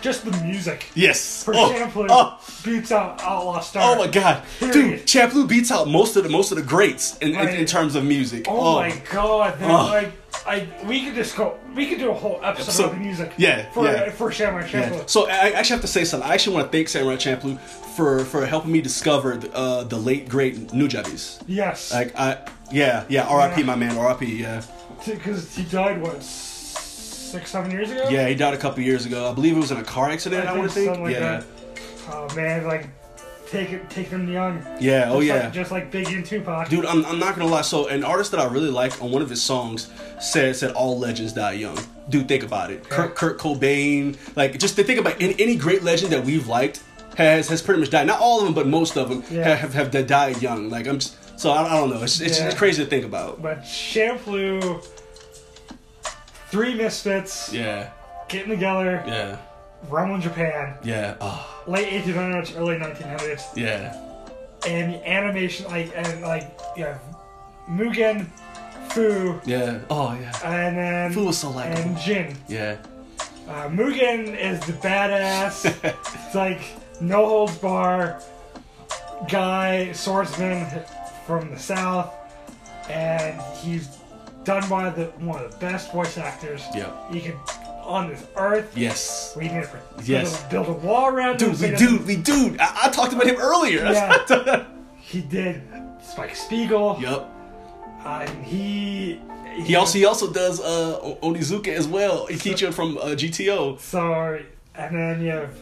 just 0.00 0.24
the 0.24 0.30
music. 0.44 0.86
yes. 0.94 1.42
For 1.42 1.54
Oh, 1.56 1.72
Champloo 1.74 2.06
oh. 2.08 2.38
beats 2.64 2.92
out 2.92 3.20
Outlaw 3.20 3.58
Star. 3.60 3.82
Oh 3.96 3.98
my 3.98 4.06
god, 4.06 4.44
dude! 4.60 4.72
Period. 4.72 5.06
Champloo 5.06 5.48
beats 5.48 5.72
out 5.72 5.88
most 5.88 6.14
of 6.14 6.22
the 6.22 6.30
most 6.30 6.52
of 6.52 6.56
the 6.56 6.62
greats 6.62 7.18
in, 7.18 7.34
in, 7.34 7.48
in 7.48 7.66
terms 7.66 7.96
of 7.96 8.04
music. 8.04 8.46
Oh, 8.48 8.60
oh. 8.60 8.74
my 8.76 9.02
god! 9.10 9.58
That, 9.58 9.70
Oh. 9.70 9.86
Like, 9.86 10.12
I 10.46 10.68
we 10.86 11.04
could 11.04 11.14
just 11.14 11.36
go. 11.36 11.58
We 11.74 11.86
could 11.88 11.98
do 11.98 12.10
a 12.10 12.14
whole 12.14 12.38
episode 12.42 12.62
Episode- 12.68 12.84
of 12.86 12.90
the 12.92 12.96
music. 12.98 13.32
yeah, 13.38 13.70
For 13.72 13.84
yeah. 13.86 14.10
for 14.10 14.30
Samurai 14.32 14.66
Yeah. 14.72 14.88
Champloo. 14.90 15.08
So 15.08 15.26
I 15.28 15.50
actually 15.50 15.74
have 15.76 15.80
to 15.82 15.86
say 15.88 16.04
something. 16.04 16.28
I 16.28 16.34
actually 16.34 16.56
want 16.56 16.70
to 16.70 16.76
thank 16.76 16.88
Samurai 16.88 17.16
Champloo 17.16 17.58
for 17.96 18.24
for 18.24 18.44
helping 18.46 18.72
me 18.72 18.80
discover 18.80 19.36
the, 19.36 19.52
uh, 19.54 19.84
the 19.84 19.96
late 19.98 20.28
great 20.28 20.68
Nujabes. 20.68 21.40
Yes. 21.46 21.92
Like 21.92 22.14
I, 22.18 22.38
yeah, 22.72 23.04
yeah. 23.08 23.24
R.I.P. 23.26 23.60
Yeah. 23.60 23.66
my 23.66 23.74
man. 23.76 23.96
R.I.P. 23.96 24.26
Yeah, 24.40 24.62
Because 25.06 25.54
he 25.54 25.64
died 25.64 26.00
what 26.02 26.22
six 26.22 27.50
seven 27.50 27.70
years 27.70 27.90
ago. 27.90 28.08
yeah. 28.10 28.28
He 28.28 28.34
died 28.34 28.54
a 28.54 28.58
couple 28.58 28.82
years 28.82 29.06
ago. 29.06 29.30
I 29.30 29.34
believe 29.34 29.56
it 29.56 29.60
was 29.60 29.70
in 29.70 29.78
a 29.78 29.84
car 29.84 30.10
accident. 30.10 30.46
I, 30.48 30.52
I 30.54 30.56
want 30.58 30.68
to 30.70 30.74
think. 30.74 30.86
something 30.86 31.04
like 31.04 31.14
yeah, 31.14 31.20
that. 31.40 31.44
Oh 32.10 32.28
man, 32.36 32.64
like 32.66 32.88
take 33.50 33.72
it, 33.72 33.88
take 33.90 34.10
them 34.10 34.28
young. 34.28 34.64
yeah. 34.80 35.10
Oh 35.10 35.20
Just 35.20 35.26
yeah. 35.26 35.34
Like, 35.44 35.52
just 35.52 35.70
like 35.70 35.92
Biggie 35.92 36.14
and 36.16 36.24
Tupac. 36.26 36.68
Dude, 36.68 36.84
I'm, 36.86 37.04
I'm 37.06 37.18
not 37.18 37.36
gonna 37.36 37.50
lie. 37.50 37.62
So, 37.62 37.88
an 37.88 38.04
artist 38.04 38.30
that 38.32 38.40
I 38.40 38.46
really 38.46 38.70
like 38.70 39.00
on 39.02 39.10
one 39.10 39.22
of 39.22 39.30
his 39.30 39.42
songs 39.42 39.90
said 40.20 40.56
said 40.56 40.72
all 40.72 40.98
legends 40.98 41.32
die 41.32 41.52
young. 41.52 41.78
Dude, 42.08 42.28
think 42.28 42.42
about 42.42 42.70
it. 42.70 42.88
Kurt, 42.88 43.14
Kurt 43.14 43.38
Cobain, 43.38 44.16
like 44.36 44.58
just 44.58 44.76
to 44.76 44.84
think 44.84 44.98
about 45.00 45.20
any, 45.20 45.34
any 45.38 45.56
great 45.56 45.82
legend 45.82 46.12
that 46.12 46.24
we've 46.24 46.46
liked 46.48 46.82
has 47.16 47.48
has 47.48 47.62
pretty 47.62 47.80
much 47.80 47.90
died. 47.90 48.06
Not 48.06 48.20
all 48.20 48.38
of 48.40 48.44
them, 48.44 48.54
but 48.54 48.66
most 48.66 48.96
of 48.96 49.08
them 49.08 49.22
Yeah. 49.30 49.54
have, 49.54 49.72
have 49.74 49.92
have 49.94 50.06
died 50.06 50.42
young. 50.42 50.68
Like 50.70 50.86
I'm 50.86 50.98
just, 50.98 51.16
so 51.40 51.50
I, 51.50 51.64
I 51.64 51.76
don't 51.78 51.90
know. 51.90 52.02
It's 52.02 52.20
it's, 52.20 52.38
Yeah. 52.38 52.46
it's 52.46 52.56
crazy 52.56 52.82
to 52.84 52.90
think 52.90 53.04
about. 53.04 53.40
But 53.40 53.62
Champloo, 53.62 54.84
three 56.48 56.74
misfits 56.74 57.52
Yeah, 57.52 57.90
getting 58.28 58.50
together, 58.50 59.02
yeah, 59.06 59.36
Rumble 59.88 60.16
in 60.16 60.20
Japan, 60.22 60.76
yeah. 60.82 61.16
Oh, 61.20 61.62
late 61.66 61.88
1800s, 62.04 62.56
early 62.58 62.76
1900s, 62.76 63.42
yeah, 63.56 63.94
and 64.66 64.94
the 64.94 65.08
animation 65.08 65.66
like 65.66 65.92
and 65.94 66.22
like 66.22 66.58
yeah, 66.76 66.98
Mugen, 67.68 68.26
Fu, 68.90 69.40
yeah. 69.44 69.80
Oh 69.90 70.16
yeah. 70.20 70.32
and 70.44 70.76
then 70.76 71.12
Fu 71.12 71.26
was 71.26 71.38
so 71.38 71.50
likable. 71.50 71.82
and 71.82 71.98
Jin. 71.98 72.36
Yeah, 72.48 72.76
Uh, 73.48 73.68
Mugen 73.68 74.36
is 74.38 74.60
the 74.66 74.72
badass. 74.74 75.64
it's 76.24 76.34
like 76.34 76.60
no 77.00 77.26
holds 77.26 77.58
bar 77.58 78.20
guy, 79.28 79.92
swordsman 79.92 80.66
from 81.26 81.50
the 81.50 81.58
south, 81.58 82.12
and 82.88 83.40
he's 83.58 83.98
done 84.44 84.68
by 84.68 84.90
the 84.90 85.04
one 85.24 85.42
of 85.42 85.50
the 85.52 85.58
best 85.58 85.90
voice 85.92 86.18
actors 86.18 86.62
yeah. 86.74 86.90
you 87.10 87.20
could 87.20 87.36
on 87.84 88.08
this 88.08 88.26
earth. 88.36 88.76
Yes. 88.76 89.34
We 89.36 89.44
need 89.44 89.64
to 89.64 89.80
Yes. 90.04 90.42
build, 90.44 90.68
a, 90.68 90.72
wall 90.72 91.08
around 91.08 91.40
him. 91.40 91.50
Dude, 91.50 91.58
so 91.58 91.66
we 91.66 91.72
he 91.72 91.76
dude, 91.76 92.06
we 92.06 92.16
dude. 92.16 92.60
I, 92.60 92.84
I 92.84 92.88
talked 92.90 93.12
about 93.12 93.26
him 93.26 93.36
earlier. 93.38 93.84
Yeah. 93.84 94.64
He 95.00 95.20
did 95.20 95.62
Spike 96.02 96.34
Spiegel. 96.34 96.98
yep. 97.00 97.28
Uh, 98.04 98.26
he. 98.42 99.20
He 99.62 99.76
also 99.76 99.98
he 99.98 100.04
also 100.04 100.32
does 100.32 100.60
uh 100.60 100.98
Onizuka 101.22 101.68
as 101.68 101.86
well. 101.86 102.26
Eikichi 102.26 102.72
from 102.74 102.98
uh, 102.98 103.14
GTO. 103.14 103.78
So, 103.78 104.40
and 104.74 104.96
then 104.96 105.22
you 105.22 105.30
have 105.30 105.54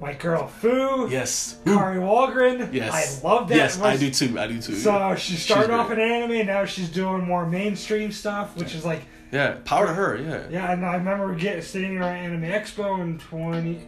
my 0.00 0.14
girl 0.14 0.46
Fu. 0.46 1.08
Yes. 1.10 1.58
Kari 1.66 1.98
Wahlgren. 1.98 2.72
Yes. 2.72 3.22
I 3.22 3.28
love 3.28 3.48
that. 3.48 3.56
Yes, 3.56 3.80
I 3.80 3.96
do 3.96 4.10
too. 4.10 4.38
I 4.38 4.46
do 4.46 4.60
too. 4.62 4.74
So 4.76 5.14
she 5.16 5.34
started 5.36 5.66
great. 5.68 5.78
off 5.78 5.90
in 5.90 6.00
anime, 6.00 6.32
and 6.32 6.46
now 6.46 6.64
she's 6.64 6.88
doing 6.88 7.24
more 7.24 7.44
mainstream 7.46 8.10
stuff, 8.12 8.56
which 8.56 8.74
is 8.74 8.84
like, 8.84 9.02
yeah, 9.32 9.56
power 9.64 9.86
to 9.86 9.92
her. 9.94 10.16
Yeah. 10.16 10.46
yeah. 10.50 10.72
And 10.72 10.84
I 10.84 10.94
remember 10.96 11.34
getting 11.34 11.62
sitting 11.62 11.96
around 11.98 12.16
Anime 12.16 12.42
Expo 12.42 13.00
in 13.00 13.18
twenty, 13.18 13.80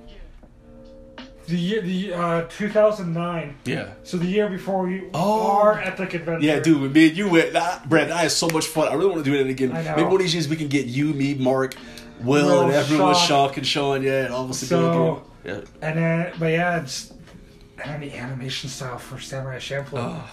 the 1.46 1.56
year 1.56 1.80
the 1.80 2.12
uh, 2.14 2.42
two 2.48 2.68
thousand 2.68 3.12
nine. 3.14 3.56
Yeah. 3.64 3.90
So 4.02 4.16
the 4.16 4.26
year 4.26 4.48
before 4.48 4.86
we 4.86 5.04
Oh. 5.14 5.56
our 5.58 5.78
epic 5.80 6.14
adventure. 6.14 6.44
Yeah, 6.46 6.60
dude, 6.60 6.80
when 6.82 6.92
me 6.92 7.08
and 7.08 7.16
you 7.16 7.28
went, 7.30 7.52
nah, 7.52 7.78
Brad, 7.86 8.08
that 8.10 8.24
is 8.26 8.36
so 8.36 8.48
much 8.48 8.66
fun. 8.66 8.88
I 8.88 8.94
really 8.94 9.10
want 9.10 9.24
to 9.24 9.30
do 9.30 9.36
it 9.36 9.46
again. 9.48 9.72
I 9.72 9.82
know. 9.82 9.90
Maybe 9.96 10.02
one 10.04 10.14
of 10.14 10.18
these 10.20 10.34
years 10.34 10.48
we 10.48 10.56
can 10.56 10.68
get 10.68 10.86
you, 10.86 11.06
me, 11.14 11.34
Mark, 11.34 11.74
Will, 12.20 12.46
Will, 12.46 12.60
and 12.62 12.72
everyone, 12.72 13.14
Sean. 13.14 13.26
Sean 13.48 13.54
and 13.56 13.66
Sean, 13.66 14.02
yeah, 14.02 14.24
and 14.26 14.34
all 14.34 14.44
of 14.44 14.50
us 14.50 14.60
to 14.60 14.66
So- 14.66 14.80
go 14.80 14.92
through. 14.92 15.24
Yeah. 15.44 15.60
And 15.80 15.98
then, 15.98 16.32
but 16.38 16.46
yeah, 16.46 16.80
it's 16.82 17.14
and 17.84 18.02
the 18.02 18.12
animation 18.12 18.68
style 18.68 18.98
for 18.98 19.18
Samurai 19.20 19.58
Champloo. 19.58 19.92
Oh, 19.94 20.30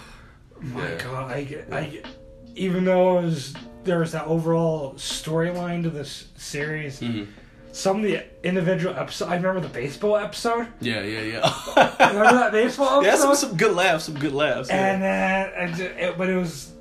My 0.62 0.90
yeah. 0.90 0.98
God, 1.04 1.32
I 1.32 1.44
get, 1.44 1.72
I 1.72 1.84
get, 1.86 2.08
even 2.56 2.84
though 2.86 3.20
it 3.20 3.26
was 3.26 3.54
there 3.86 4.00
was 4.00 4.12
that 4.12 4.26
overall 4.26 4.94
storyline 4.96 5.84
to 5.84 5.90
this 5.90 6.28
series. 6.36 7.00
mhm. 7.00 7.28
Some 7.72 7.98
of 7.98 8.04
the 8.04 8.24
individual 8.42 8.96
episodes. 8.96 9.30
I 9.30 9.36
remember 9.36 9.60
the 9.60 9.68
baseball 9.68 10.16
episode. 10.16 10.68
Yeah, 10.80 11.02
yeah, 11.02 11.22
yeah. 11.22 11.98
Remember 12.08 12.32
that 12.32 12.54
baseball 12.54 13.04
yeah, 13.04 13.10
episode? 13.10 13.36
some, 13.36 13.50
some 13.50 13.58
good 13.58 13.76
laughs, 13.76 14.06
some 14.06 14.18
good 14.18 14.32
laughs. 14.32 14.70
Yeah, 14.70 14.94
and 14.94 15.04
then, 15.04 15.52
and 15.58 15.80
it, 15.82 16.18
but 16.18 16.30
it 16.30 16.38
was, 16.38 16.72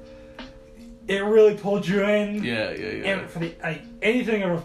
it 1.08 1.24
really 1.24 1.56
pulled 1.56 1.84
you 1.88 2.04
in. 2.04 2.44
yeah, 2.44 2.70
yeah. 2.70 2.88
yeah. 2.90 3.18
And 3.18 3.28
for 3.28 3.40
the 3.40 3.56
like 3.60 3.82
anything 4.02 4.44
of 4.44 4.62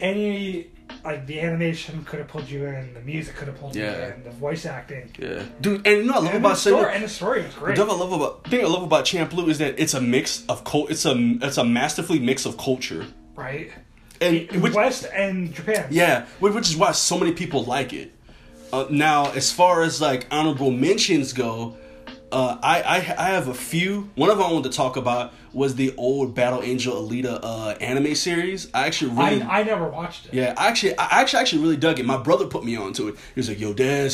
any 0.00 0.70
like 1.06 1.26
the 1.26 1.40
animation 1.40 2.04
could 2.04 2.18
have 2.18 2.28
pulled 2.28 2.48
you 2.48 2.66
in, 2.66 2.92
the 2.94 3.00
music 3.00 3.36
could 3.36 3.48
have 3.48 3.58
pulled 3.58 3.74
Yeah. 3.76 3.96
you 4.08 4.12
in, 4.14 4.24
the 4.24 4.30
voice 4.30 4.66
acting. 4.66 5.10
yeah. 5.18 5.42
Dude, 5.60 5.86
and 5.86 5.98
you 5.98 6.04
know 6.04 6.14
what 6.14 6.16
I 6.22 6.24
love 6.24 6.24
And 6.26 6.34
the, 6.34 6.38
about 6.48 6.58
story, 6.58 6.76
Sailor 6.76 6.88
and 6.90 7.04
the 7.04 7.08
story 7.08 7.42
was 7.42 7.54
The 7.54 7.60
great. 7.60 7.76
thing 7.78 7.88
I 7.90 7.92
love 7.94 8.12
about 8.12 8.44
thing 8.50 8.60
I 8.64 8.68
love 8.68 8.82
about 8.82 9.04
Champloo 9.04 9.48
is 9.48 9.58
that 9.58 9.78
it's 9.78 9.94
a 9.94 10.00
mix 10.00 10.44
of 10.48 10.64
cult. 10.64 10.90
It's 10.90 11.04
a 11.06 11.14
it's 11.42 11.58
a 11.58 11.64
masterfully 11.64 12.18
mix 12.18 12.44
of 12.46 12.56
culture, 12.58 13.06
right? 13.34 13.70
and 14.20 14.50
which, 14.62 14.72
West 14.72 15.06
and 15.12 15.54
Japan. 15.54 15.86
yeah, 15.90 16.24
which 16.40 16.54
which 16.54 16.68
is 16.70 16.76
why 16.76 16.92
so 16.92 17.18
many 17.18 17.32
people 17.32 17.64
like 17.64 17.92
it. 17.92 18.12
Uh, 18.72 18.86
now, 18.90 19.30
as 19.32 19.52
far 19.52 19.82
as 19.82 20.00
like 20.00 20.26
honorable 20.30 20.70
mentions 20.70 21.32
go, 21.32 21.76
uh, 22.32 22.58
I, 22.62 22.82
I 22.82 22.96
I 22.96 23.28
have 23.30 23.48
a 23.48 23.54
few. 23.54 24.10
One 24.16 24.30
of 24.30 24.38
them 24.38 24.46
I 24.46 24.52
wanted 24.52 24.70
to 24.70 24.76
talk 24.76 24.96
about 24.96 25.32
was 25.52 25.76
the 25.76 25.94
old 25.96 26.34
Battle 26.34 26.62
Angel 26.62 26.94
Alita 26.94 27.38
uh, 27.42 27.70
anime 27.80 28.14
series. 28.14 28.68
I 28.74 28.86
actually 28.86 29.12
really 29.12 29.42
I, 29.42 29.60
I 29.60 29.62
never 29.62 29.88
watched 29.88 30.26
it. 30.26 30.34
yeah, 30.34 30.54
I 30.56 30.68
actually, 30.68 30.98
I 30.98 31.20
actually, 31.20 31.40
actually 31.40 31.62
really 31.62 31.76
dug 31.76 31.98
it. 31.98 32.04
My 32.06 32.16
brother 32.18 32.46
put 32.46 32.64
me 32.64 32.76
onto 32.76 33.08
it. 33.08 33.14
He 33.34 33.40
was 33.40 33.48
like, 33.48 33.60
"Yo, 33.60 33.72
Des, 33.72 34.10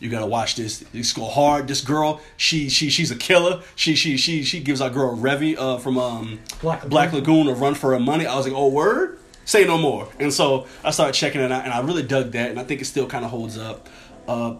you 0.00 0.10
gotta 0.10 0.26
watch 0.26 0.56
this. 0.56 0.80
This 0.92 1.12
go 1.12 1.24
hard. 1.26 1.68
This 1.68 1.80
girl, 1.80 2.20
she, 2.36 2.68
she, 2.68 2.90
she's 2.90 3.12
a 3.12 3.16
killer. 3.16 3.62
She, 3.76 3.94
she, 3.94 4.16
she, 4.16 4.42
she 4.42 4.58
gives 4.58 4.80
our 4.80 4.90
girl 4.90 5.16
Revy 5.16 5.56
uh, 5.56 5.78
from 5.78 5.96
um, 5.96 6.40
Black 6.60 6.84
Black 6.88 7.12
Lagoon. 7.12 7.46
Lagoon 7.46 7.56
a 7.56 7.58
run 7.58 7.74
for 7.74 7.92
her 7.92 8.00
money. 8.00 8.26
I 8.26 8.34
was 8.34 8.46
like, 8.46 8.56
oh, 8.56 8.68
word. 8.68 9.20
Say 9.44 9.64
no 9.64 9.78
more. 9.78 10.08
And 10.18 10.32
so 10.32 10.66
I 10.84 10.90
started 10.90 11.14
checking 11.14 11.40
it 11.40 11.50
out, 11.52 11.64
and 11.64 11.72
I 11.72 11.80
really 11.80 12.02
dug 12.02 12.32
that, 12.32 12.50
and 12.50 12.58
I 12.58 12.64
think 12.64 12.80
it 12.80 12.84
still 12.84 13.06
kind 13.06 13.24
of 13.24 13.30
holds 13.30 13.56
up. 13.58 13.88
Uh, 14.26 14.56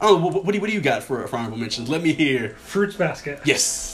I. 0.00 0.12
What, 0.12 0.44
what, 0.44 0.46
do 0.46 0.54
you, 0.54 0.60
what 0.60 0.68
do 0.68 0.74
you 0.74 0.80
got 0.80 1.02
for, 1.02 1.26
for 1.26 1.36
honorable 1.36 1.58
mentions? 1.58 1.88
Let 1.88 2.02
me 2.02 2.12
hear. 2.12 2.50
Fruits 2.50 2.96
Basket. 2.96 3.40
Yes. 3.44 3.92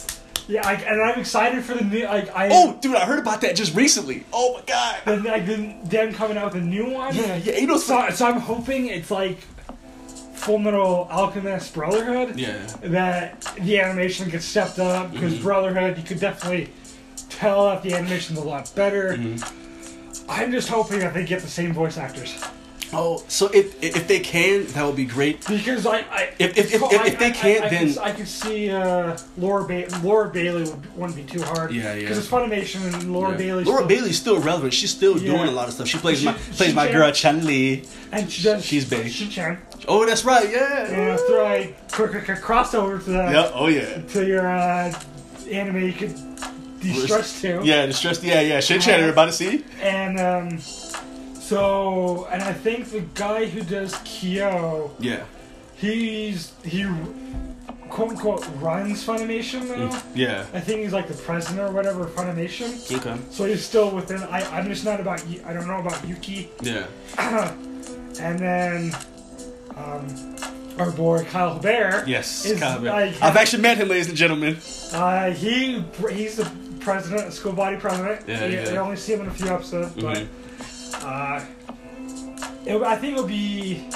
Yeah, 0.48 0.66
I, 0.66 0.74
and 0.74 1.00
I'm 1.00 1.20
excited 1.20 1.62
for 1.64 1.74
the 1.74 1.84
new. 1.84 2.04
Like 2.04 2.34
I. 2.34 2.48
Oh, 2.50 2.76
dude, 2.80 2.96
I 2.96 3.04
heard 3.04 3.20
about 3.20 3.40
that 3.42 3.54
just 3.54 3.74
recently. 3.76 4.24
Oh 4.32 4.54
my 4.54 4.62
god. 4.66 5.00
The, 5.04 5.16
like 5.18 5.46
the, 5.46 5.76
them 5.84 6.12
coming 6.12 6.36
out 6.36 6.52
with 6.52 6.62
a 6.62 6.66
new 6.66 6.90
one. 6.90 7.14
Yeah, 7.14 7.36
yeah. 7.36 7.58
You 7.58 7.66
know, 7.68 7.76
So, 7.78 8.10
so 8.10 8.26
I'm 8.26 8.40
hoping 8.40 8.86
it's 8.86 9.10
like 9.12 9.38
Full 10.34 10.58
Metal 10.58 11.06
Alchemist 11.10 11.72
Brotherhood. 11.74 12.38
yeah. 12.38 12.66
That 12.82 13.40
the 13.60 13.78
animation 13.78 14.28
gets 14.30 14.44
stepped 14.44 14.80
up 14.80 15.12
because 15.12 15.34
Mm-hmm. 15.34 15.42
Brotherhood, 15.44 15.96
you 15.98 16.02
could 16.02 16.18
definitely 16.18 16.70
tell 17.28 17.66
that 17.66 17.82
the 17.82 17.94
animation's 17.94 18.40
a 18.40 18.44
lot 18.44 18.70
better. 18.74 19.10
Mm-hmm. 19.16 20.30
I'm 20.30 20.50
just 20.50 20.68
hoping 20.68 20.98
that 21.00 21.14
they 21.14 21.24
get 21.24 21.40
the 21.42 21.48
same 21.48 21.72
voice 21.72 21.96
actors 21.98 22.42
Oh, 22.94 23.24
so 23.26 23.46
if 23.54 23.82
if 23.82 24.06
they 24.06 24.20
can, 24.20 24.66
that 24.74 24.84
would 24.84 24.96
be 24.96 25.06
great. 25.06 25.46
because 25.46 25.86
I, 25.86 25.98
I 26.10 26.30
If- 26.38 26.58
if- 26.58 26.74
if- 26.74 26.82
if- 26.82 27.06
if 27.06 27.18
they 27.18 27.30
can't, 27.30 27.64
I, 27.64 27.66
I 27.66 27.70
then- 27.70 27.88
could, 27.94 27.98
I 28.02 28.12
could 28.12 28.28
see 28.28 28.70
uh, 28.70 29.16
Laura 29.38 29.64
ba- 29.64 29.86
Laura 30.02 30.28
Bailey 30.28 30.64
would, 30.64 30.96
wouldn't 30.96 31.16
be 31.16 31.22
too 31.24 31.42
hard. 31.42 31.72
Yeah, 31.72 31.94
yeah. 31.94 32.00
Because 32.00 32.18
it's 32.18 32.28
Funimation 32.28 32.84
and 32.92 33.12
Laura 33.12 33.30
Yeah. 33.32 33.36
Bailey. 33.38 33.64
Laura 33.64 33.86
Bailey's 33.86 34.18
still 34.18 34.38
relevant. 34.40 34.74
She's 34.74 34.90
still 34.90 35.16
Yeah. 35.18 35.32
doing 35.36 35.48
a 35.48 35.52
lot 35.52 35.68
of 35.68 35.74
stuff. 35.74 35.88
She 35.88 35.96
plays 35.98 36.18
She- 36.18 36.26
my 36.26 36.36
she 36.36 36.52
plays 36.52 36.74
my 36.74 36.86
can- 36.88 36.96
girl 36.96 37.10
Chun-Li. 37.12 37.84
and 38.12 38.30
she 38.30 38.42
does. 38.42 38.64
she's 38.64 38.84
big. 38.84 39.10
She 39.10 39.26
can. 39.26 39.58
Oh, 39.88 40.04
that's 40.04 40.24
right. 40.24 40.50
Yeah. 40.50 40.90
Yeah, 40.90 41.16
throw 41.16 41.46
a 41.46 41.74
quick, 41.90 42.10
quick, 42.10 42.26
crossover 42.42 43.02
to 43.04 43.10
that. 43.10 43.32
Yeah. 43.32 43.50
Oh 43.54 43.68
yeah. 43.68 44.02
to 44.12 44.26
your 44.26 44.46
uh, 44.46 44.92
anime 45.50 45.82
you 45.86 45.92
could 45.94 46.14
de-stress 46.80 47.40
to. 47.40 47.60
Yeah. 47.64 47.86
The 47.86 47.92
stress. 47.94 48.22
Yeah. 48.22 48.40
Yeah. 48.42 48.60
Shin 48.60 48.80
Chan. 48.82 49.00
Everybody 49.00 49.32
see? 49.32 49.64
And 49.80 50.20
um, 50.20 50.58
so, 51.56 52.26
and 52.32 52.42
I 52.42 52.52
think 52.52 52.90
the 52.90 53.00
guy 53.14 53.44
who 53.46 53.62
does 53.62 53.94
Kyo, 54.04 54.90
Yeah. 54.98 55.24
he's 55.76 56.52
he 56.64 56.86
quote 57.90 58.10
unquote 58.10 58.46
runs 58.56 59.04
Funimation 59.04 59.68
now. 59.68 60.02
Yeah. 60.14 60.46
I 60.54 60.60
think 60.60 60.80
he's 60.80 60.92
like 60.94 61.08
the 61.08 61.14
president 61.14 61.60
or 61.60 61.72
whatever 61.72 62.04
of 62.04 62.10
Funimation. 62.14 62.70
Okay. 62.96 63.16
So 63.30 63.44
he's 63.44 63.62
still 63.64 63.90
within. 63.90 64.22
I 64.22 64.40
I'm 64.56 64.66
just 64.66 64.84
not 64.84 64.98
about. 65.00 65.26
Yu- 65.28 65.42
I 65.46 65.52
don't 65.52 65.66
know 65.66 65.78
about 65.80 66.06
Yuki. 66.08 66.50
Yeah. 66.62 66.86
and 67.18 68.38
then 68.38 68.94
um, 69.76 70.36
our 70.78 70.90
boy 70.92 71.24
Kyle 71.24 71.54
Hebert. 71.54 72.08
Yes. 72.08 72.46
Is 72.46 72.60
Kyle 72.60 72.72
Hebert. 72.80 72.92
like- 72.92 73.22
I've 73.22 73.36
actually 73.36 73.62
met 73.62 73.76
him, 73.76 73.88
ladies 73.88 74.08
and 74.08 74.16
gentlemen. 74.16 74.56
Uh, 74.92 75.30
he 75.32 75.84
he's 76.10 76.36
the 76.36 76.50
president, 76.80 77.32
school 77.34 77.52
body 77.52 77.76
president. 77.76 78.26
Yeah, 78.26 78.46
you, 78.46 78.56
yeah. 78.56 78.70
you 78.72 78.76
only 78.78 78.96
see 78.96 79.12
him 79.12 79.20
in 79.20 79.26
a 79.28 79.34
few 79.34 79.48
episodes, 79.48 79.94
Mhm. 79.94 80.26
Uh, 80.94 81.44
it, 82.66 82.80
I 82.82 82.96
think 82.96 83.14
it'll 83.14 83.26
be 83.26 83.88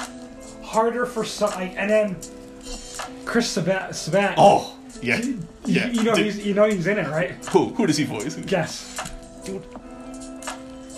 harder 0.63 1.05
for 1.05 1.23
some. 1.23 1.51
Like, 1.51 1.73
and 1.77 1.89
then 1.89 2.17
Chris 3.25 3.49
Sabat. 3.49 3.95
Sabat 3.95 4.35
Oh. 4.37 4.73
Yeah. 5.01 5.17
you, 5.19 5.39
Yeah. 5.65 5.87
you 5.89 6.03
know 6.03 6.15
Dude. 6.15 6.25
he's 6.25 6.45
you 6.45 6.53
know 6.53 6.65
he's 6.65 6.87
in 6.87 6.97
it, 6.97 7.07
right? 7.07 7.31
Who? 7.51 7.69
Who 7.69 7.85
does 7.87 7.97
he 7.97 8.03
voice? 8.03 8.35
Guess. 8.35 9.11
Dude. 9.45 9.63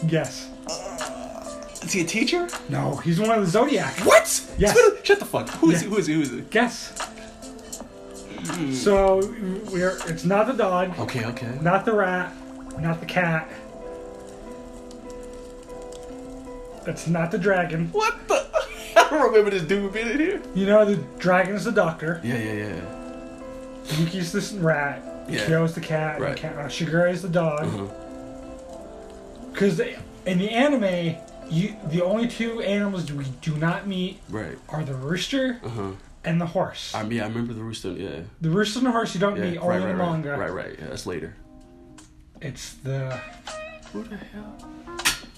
Guess. 0.08 0.48
Is 1.84 1.92
he 1.94 2.02
a 2.02 2.06
teacher? 2.06 2.48
No, 2.70 2.96
he's 2.98 3.20
one 3.20 3.32
of 3.32 3.42
the 3.44 3.50
Zodiac. 3.50 3.94
What? 4.06 4.24
Yes. 4.58 4.78
Shut 5.04 5.20
the 5.20 5.26
fuck. 5.26 5.50
Who 5.50 5.72
is 5.72 5.82
Yeah. 5.82 5.90
he? 5.90 5.94
Who 5.94 5.98
is 6.00 6.08
he? 6.08 6.14
Who 6.14 6.22
is 6.22 6.30
he? 6.32 6.42
Guess. 6.42 6.94
Hmm. 8.48 8.72
So 8.74 9.18
we're. 9.72 9.98
It's 10.08 10.24
not 10.24 10.48
the 10.48 10.54
dog, 10.54 10.98
Okay. 11.00 11.26
Okay. 11.26 11.58
not 11.62 11.86
the 11.86 11.94
rat, 11.94 12.34
not 12.80 13.00
the 13.00 13.06
cat. 13.06 13.50
It's 16.88 17.08
not 17.08 17.32
the 17.32 17.38
dragon. 17.38 17.90
What 17.92 18.28
the? 18.28 18.48
I 18.96 19.10
don't 19.10 19.24
remember 19.32 19.52
this 19.52 19.64
dude 19.64 19.92
being 19.94 20.08
in 20.10 20.20
here. 20.20 20.42
You 20.56 20.66
know 20.66 20.86
the 20.86 20.96
dragon 21.20 21.56
is 21.56 21.66
the 21.66 21.72
doctor. 21.72 22.20
Yeah. 22.24 22.38
Yeah. 22.38 22.54
Yeah. 22.54 23.96
Yuki's 23.98 24.32
the 24.32 24.60
rat. 24.60 25.04
Yeah. 25.30 25.46
Kyo's 25.46 25.76
the 25.76 25.82
cat. 25.82 26.20
Right. 26.20 26.30
And 26.32 26.38
cat, 26.40 26.58
uh, 26.58 26.66
Shigure 26.68 27.10
is 27.12 27.22
the 27.22 27.30
dog. 27.30 27.64
Uh-huh. 27.64 27.88
Because 29.52 29.80
in 29.80 30.38
the 30.40 30.50
anime, 30.50 31.16
you 31.50 31.76
the 31.90 32.04
only 32.04 32.28
two 32.28 32.62
animals 32.62 33.12
we 33.12 33.26
do 33.42 33.56
not 33.58 33.88
meet 33.88 34.20
Right. 34.30 34.58
are 34.70 34.84
the 34.84 34.94
rooster 34.94 35.60
Uh 35.64 35.70
huh. 35.70 35.92
and 36.24 36.40
the 36.40 36.46
horse. 36.48 36.94
I 36.96 37.04
mean, 37.04 37.22
I 37.22 37.28
remember 37.28 37.54
the 37.54 37.64
rooster. 37.64 37.90
Yeah. 37.92 38.22
the 38.42 38.50
rooster 38.50 38.80
and 38.80 38.88
the 38.88 38.92
horse 38.92 39.14
you 39.14 39.20
don't 39.20 39.36
Yeah. 39.38 39.50
meet 39.52 39.58
only 39.58 39.70
Right. 39.80 39.82
in 39.82 39.88
the 39.98 40.04
Right. 40.04 40.12
manga. 40.12 40.38
Right. 40.38 40.54
Right. 40.54 40.76
Yeah. 40.80 40.86
That's 40.90 41.06
later. 41.06 41.36
It's 42.42 42.74
the 42.84 43.20
Who 43.92 44.04
the 44.04 44.18
hell? 44.18 44.56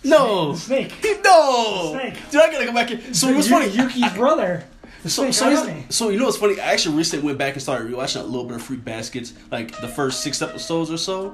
No. 0.03 0.55
snake. 0.55 0.93
No. 1.23 1.91
Snake. 1.93 2.15
Dude, 2.31 2.41
I 2.41 2.51
gotta 2.51 2.65
go 2.65 2.73
back. 2.73 2.91
In. 2.91 3.13
So 3.13 3.31
what's 3.33 3.47
Yu- 3.49 3.55
funny? 3.55 3.69
Yuki's 3.71 4.13
brother. 4.13 4.63
So, 5.05 5.31
so, 5.31 5.83
so 5.89 6.09
you 6.09 6.19
know 6.19 6.25
what's 6.25 6.37
funny? 6.37 6.59
I 6.59 6.71
actually 6.73 6.95
recently 6.97 7.25
went 7.25 7.37
back 7.39 7.53
and 7.53 7.61
started 7.61 7.91
rewatching 7.91 8.21
a 8.21 8.23
little 8.23 8.43
bit 8.45 8.57
of 8.57 8.63
Fruit 8.63 8.83
Baskets, 8.85 9.33
like 9.51 9.75
the 9.81 9.87
first 9.87 10.21
six 10.21 10.41
episodes 10.43 10.91
or 10.91 10.97
so. 10.97 11.33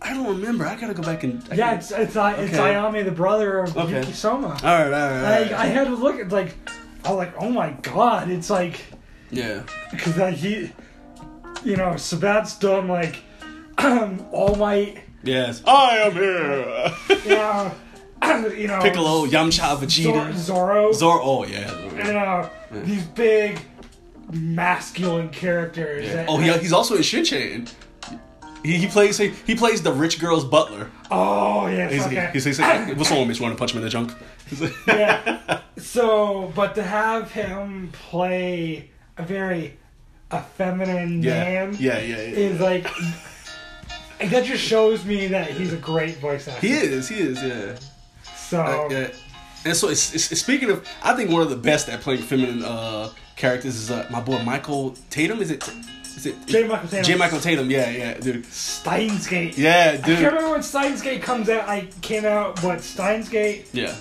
I 0.00 0.14
don't 0.14 0.26
remember. 0.26 0.64
I 0.66 0.76
gotta 0.76 0.94
go 0.94 1.02
back 1.02 1.22
and. 1.24 1.42
I 1.50 1.54
Yeah, 1.56 1.74
it's 1.74 1.90
it's 1.90 2.16
uh, 2.16 2.34
it's 2.38 2.56
Ayame, 2.56 3.04
the 3.04 3.10
brother 3.10 3.58
of 3.60 3.76
Okay. 3.76 4.00
Yuki 4.00 4.12
Soma. 4.12 4.48
All 4.48 4.54
right, 4.54 4.84
all 4.84 4.90
right, 4.90 4.92
all 4.92 5.22
right. 5.42 5.52
I, 5.52 5.62
I 5.64 5.66
had 5.66 5.88
to 5.88 5.94
look 5.94 6.18
at 6.20 6.30
like, 6.30 6.54
I 7.04 7.10
was 7.10 7.16
like, 7.18 7.34
oh 7.38 7.50
my 7.50 7.70
god, 7.82 8.30
it's 8.30 8.48
like 8.50 8.80
yeah. 9.30 9.62
because 9.90 10.16
like 10.16 10.36
he, 10.36 10.70
you 11.64 11.76
know, 11.76 11.96
Sabat's 11.96 12.58
done 12.58 12.88
like 12.88 13.16
All 13.78 14.54
Might, 14.56 15.02
Yes. 15.22 15.62
I 15.66 15.96
am 15.98 16.12
here. 16.12 16.92
yeah, 17.26 17.74
you 18.56 18.66
know, 18.66 18.80
Piccolo, 18.82 19.26
Yamcha, 19.26 19.76
Vegeta, 19.76 20.32
Zoro, 20.34 20.92
Zoro. 20.92 21.20
Oh 21.22 21.44
yeah. 21.44 21.70
and 21.96 22.16
uh, 22.16 22.48
these 22.70 23.04
big 23.04 23.58
masculine 24.32 25.28
characters. 25.28 26.06
Yeah. 26.06 26.14
that- 26.16 26.28
Oh, 26.28 26.38
he, 26.38 26.50
he's 26.58 26.72
also 26.72 26.96
in 26.96 27.02
Shin-Chan. 27.02 27.68
He, 28.64 28.78
he 28.78 28.86
plays 28.88 29.16
he, 29.18 29.28
he 29.46 29.54
plays 29.54 29.82
the 29.82 29.92
rich 29.92 30.18
girl's 30.18 30.44
butler. 30.44 30.90
Oh 31.10 31.66
yes, 31.68 31.92
He's, 31.92 32.06
okay. 32.06 32.30
he's, 32.32 32.44
he's 32.44 32.58
like, 32.60 32.96
what's 32.96 33.10
wrong 33.10 33.20
with 33.20 33.28
me? 33.28 33.34
Just 33.34 33.40
want 33.40 33.54
to 33.54 33.58
punch 33.58 33.72
him 33.72 33.78
in 33.78 33.84
the 33.84 33.90
junk? 33.90 34.12
Yeah. 34.88 35.60
So, 35.78 36.52
but 36.56 36.74
to 36.76 36.82
have 36.82 37.30
him 37.32 37.90
play 37.92 38.90
a 39.18 39.22
very 39.22 39.76
effeminate 40.32 41.22
yeah, 41.24 41.44
man 41.44 41.76
yeah, 41.78 41.98
yeah, 42.00 42.16
yeah. 42.16 42.22
is 42.22 42.60
like 42.60 42.88
that 44.20 44.44
just 44.44 44.62
shows 44.62 45.04
me 45.04 45.26
that 45.28 45.50
he's 45.50 45.72
a 45.72 45.76
great 45.76 46.16
voice 46.16 46.48
actor. 46.48 46.66
He 46.66 46.72
is, 46.72 47.08
he 47.08 47.16
is, 47.20 47.42
yeah. 47.42 47.76
So 48.48 48.62
Uh. 48.62 49.08
And 49.64 49.76
so, 49.76 49.88
it's, 49.88 50.14
it's, 50.14 50.38
speaking 50.40 50.70
of, 50.70 50.86
I 51.02 51.14
think 51.14 51.28
one 51.28 51.42
of 51.42 51.50
the 51.50 51.56
best 51.56 51.88
at 51.88 52.00
playing 52.00 52.22
feminine 52.22 52.62
uh, 52.62 53.10
characters 53.34 53.74
is 53.74 53.90
uh, 53.90 54.06
my 54.12 54.20
boy 54.20 54.40
Michael 54.44 54.94
Tatum. 55.10 55.40
Is 55.40 55.50
it? 55.50 55.68
Is 56.16 56.24
it? 56.26 56.46
J. 56.46 56.68
Michael 56.68 56.88
Tatum. 56.88 57.04
J. 57.04 57.14
Michael 57.16 57.40
Tatum. 57.40 57.68
Yeah, 57.68 57.90
yeah, 57.90 58.14
dude. 58.14 58.46
Steins 58.46 59.26
Gate. 59.26 59.58
Yeah, 59.58 59.90
I 59.94 59.96
can't 59.96 60.06
dude. 60.06 60.18
remember 60.20 60.50
when 60.50 60.62
Steins 60.62 61.02
Gate 61.02 61.20
comes 61.20 61.48
out. 61.48 61.68
I 61.68 61.88
came 62.00 62.24
out, 62.24 62.62
but 62.62 62.80
Steins 62.80 63.28
Gate, 63.28 63.66
Yeah. 63.72 63.92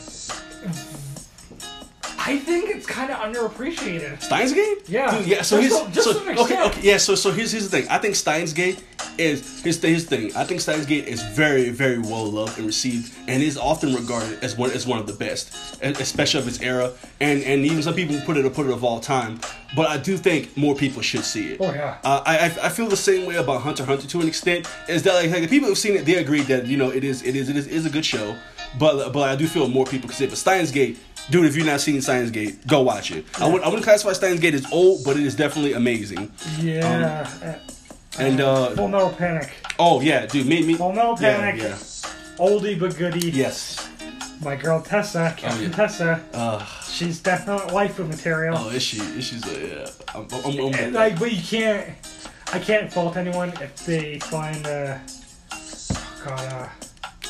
I 2.27 2.39
think 2.39 2.69
it's 2.75 2.87
kind 2.87 3.11
of 3.11 3.17
underappreciated. 3.19 4.21
Steins 4.21 4.51
Gate? 4.53 4.89
Yeah. 4.89 5.15
Dude, 5.17 5.27
yeah. 5.27 5.41
So 5.43 5.61
to- 5.61 5.91
just 5.91 6.09
so, 6.09 6.43
okay, 6.43 6.63
okay, 6.63 6.81
yeah. 6.81 6.97
So 6.97 7.13
so 7.15 7.31
here's 7.31 7.51
here's 7.51 7.69
the 7.69 7.81
thing. 7.81 7.87
I 7.89 7.99
think 7.99 8.15
Steins 8.15 8.51
Gate 8.51 8.83
is 9.17 9.61
his 9.63 9.81
his 9.81 10.05
thing. 10.05 10.35
I 10.35 10.43
think 10.43 10.61
Steins 10.61 10.85
Gate 10.87 11.07
is 11.07 11.21
very 11.21 11.69
very 11.69 11.99
well 11.99 12.25
loved 12.25 12.57
and 12.57 12.65
received, 12.65 13.13
and 13.27 13.43
is 13.43 13.57
often 13.57 13.93
regarded 13.93 14.43
as 14.43 14.57
one 14.57 14.71
as 14.71 14.87
one 14.87 14.97
of 14.99 15.05
the 15.05 15.13
best, 15.13 15.53
especially 15.83 16.39
of 16.39 16.47
its 16.47 16.61
era, 16.61 16.91
and 17.19 17.43
and 17.43 17.63
even 17.63 17.83
some 17.83 17.93
people 17.93 18.19
put 18.25 18.37
it 18.37 18.53
put 18.53 18.65
it 18.65 18.71
of 18.71 18.83
all 18.83 18.99
time. 18.99 19.39
But 19.75 19.87
I 19.89 19.97
do 19.97 20.17
think 20.17 20.55
more 20.57 20.73
people 20.73 21.01
should 21.03 21.25
see 21.25 21.51
it. 21.51 21.57
Oh, 21.59 21.71
yeah. 21.73 21.97
Uh, 22.03 22.23
I 22.25 22.37
I 22.37 22.45
I 22.63 22.69
feel 22.69 22.87
the 22.87 22.97
same 22.97 23.27
way 23.27 23.35
about 23.35 23.61
Hunter 23.61 23.85
Hunter 23.85 24.07
to 24.07 24.21
an 24.21 24.27
extent. 24.27 24.67
Is 24.89 25.03
that 25.03 25.13
like, 25.13 25.29
like 25.29 25.41
the 25.43 25.47
people 25.47 25.69
who've 25.69 25.77
seen 25.77 25.95
it, 25.95 26.05
they 26.05 26.15
agree 26.15 26.41
that 26.41 26.65
you 26.65 26.77
know 26.77 26.89
it 26.89 27.03
is 27.03 27.21
it 27.23 27.35
is 27.35 27.49
it 27.49 27.55
is, 27.55 27.67
is 27.67 27.85
a 27.85 27.89
good 27.89 28.05
show. 28.05 28.35
But 28.79 29.13
but 29.13 29.29
I 29.29 29.35
do 29.35 29.47
feel 29.47 29.67
more 29.67 29.85
people 29.85 30.09
could 30.09 30.17
see 30.17 30.25
it. 30.25 30.29
But 30.31 30.39
Steins 30.39 30.71
Gate. 30.71 30.97
Dude, 31.29 31.45
if 31.45 31.55
you've 31.55 31.65
not 31.65 31.81
seen 31.81 32.01
Steins 32.01 32.29
Gate, 32.31 32.65
go 32.67 32.81
watch 32.81 33.09
it. 33.11 33.25
I 33.41 33.45
wouldn't, 33.45 33.63
I 33.63 33.67
wouldn't 33.67 33.83
classify 33.83 34.13
Steins 34.13 34.39
Gate 34.39 34.53
as 34.53 34.71
old, 34.71 35.03
but 35.03 35.17
it 35.17 35.23
is 35.23 35.35
definitely 35.35 35.73
amazing. 35.73 36.31
Yeah. 36.59 37.59
And 38.19 38.39
uh, 38.39 38.69
Full 38.71 38.87
Metal 38.87 39.09
Panic. 39.09 39.49
oh 39.79 40.01
yeah, 40.01 40.25
dude, 40.27 40.45
me 40.47 40.63
me. 40.65 40.75
Full 40.75 40.93
Metal 40.93 41.17
Panic. 41.17 41.61
yeah. 41.61 41.73
Oldie 42.37 42.79
but 42.79 42.95
goodie. 42.97 43.31
Yes. 43.31 43.89
My 44.41 44.55
girl 44.55 44.81
Tessa, 44.81 45.33
Captain 45.35 45.69
yeah. 45.71 45.75
Tessa. 45.75 46.23
Uh, 46.33 46.63
She's 46.83 47.19
definitely 47.21 47.73
waifu 47.73 48.07
material. 48.07 48.55
oh, 48.57 48.69
is 48.69 48.83
she? 48.83 48.97
Is 48.99 49.25
she's 49.25 49.43
uh, 49.45 49.59
yeah. 49.59 49.89
I'm, 50.13 50.27
I'm, 50.45 50.59
I'm, 50.59 50.73
And, 50.75 50.93
like, 50.93 51.17
but 51.19 51.31
you 51.31 51.41
can't. 51.41 51.89
I 52.53 52.59
can't 52.59 52.91
fault 52.93 53.17
anyone 53.17 53.49
if 53.61 53.85
they 53.85 54.19
find 54.19 54.65
uh, 54.67 54.97
God, 56.23 56.53
uh, 56.53 56.69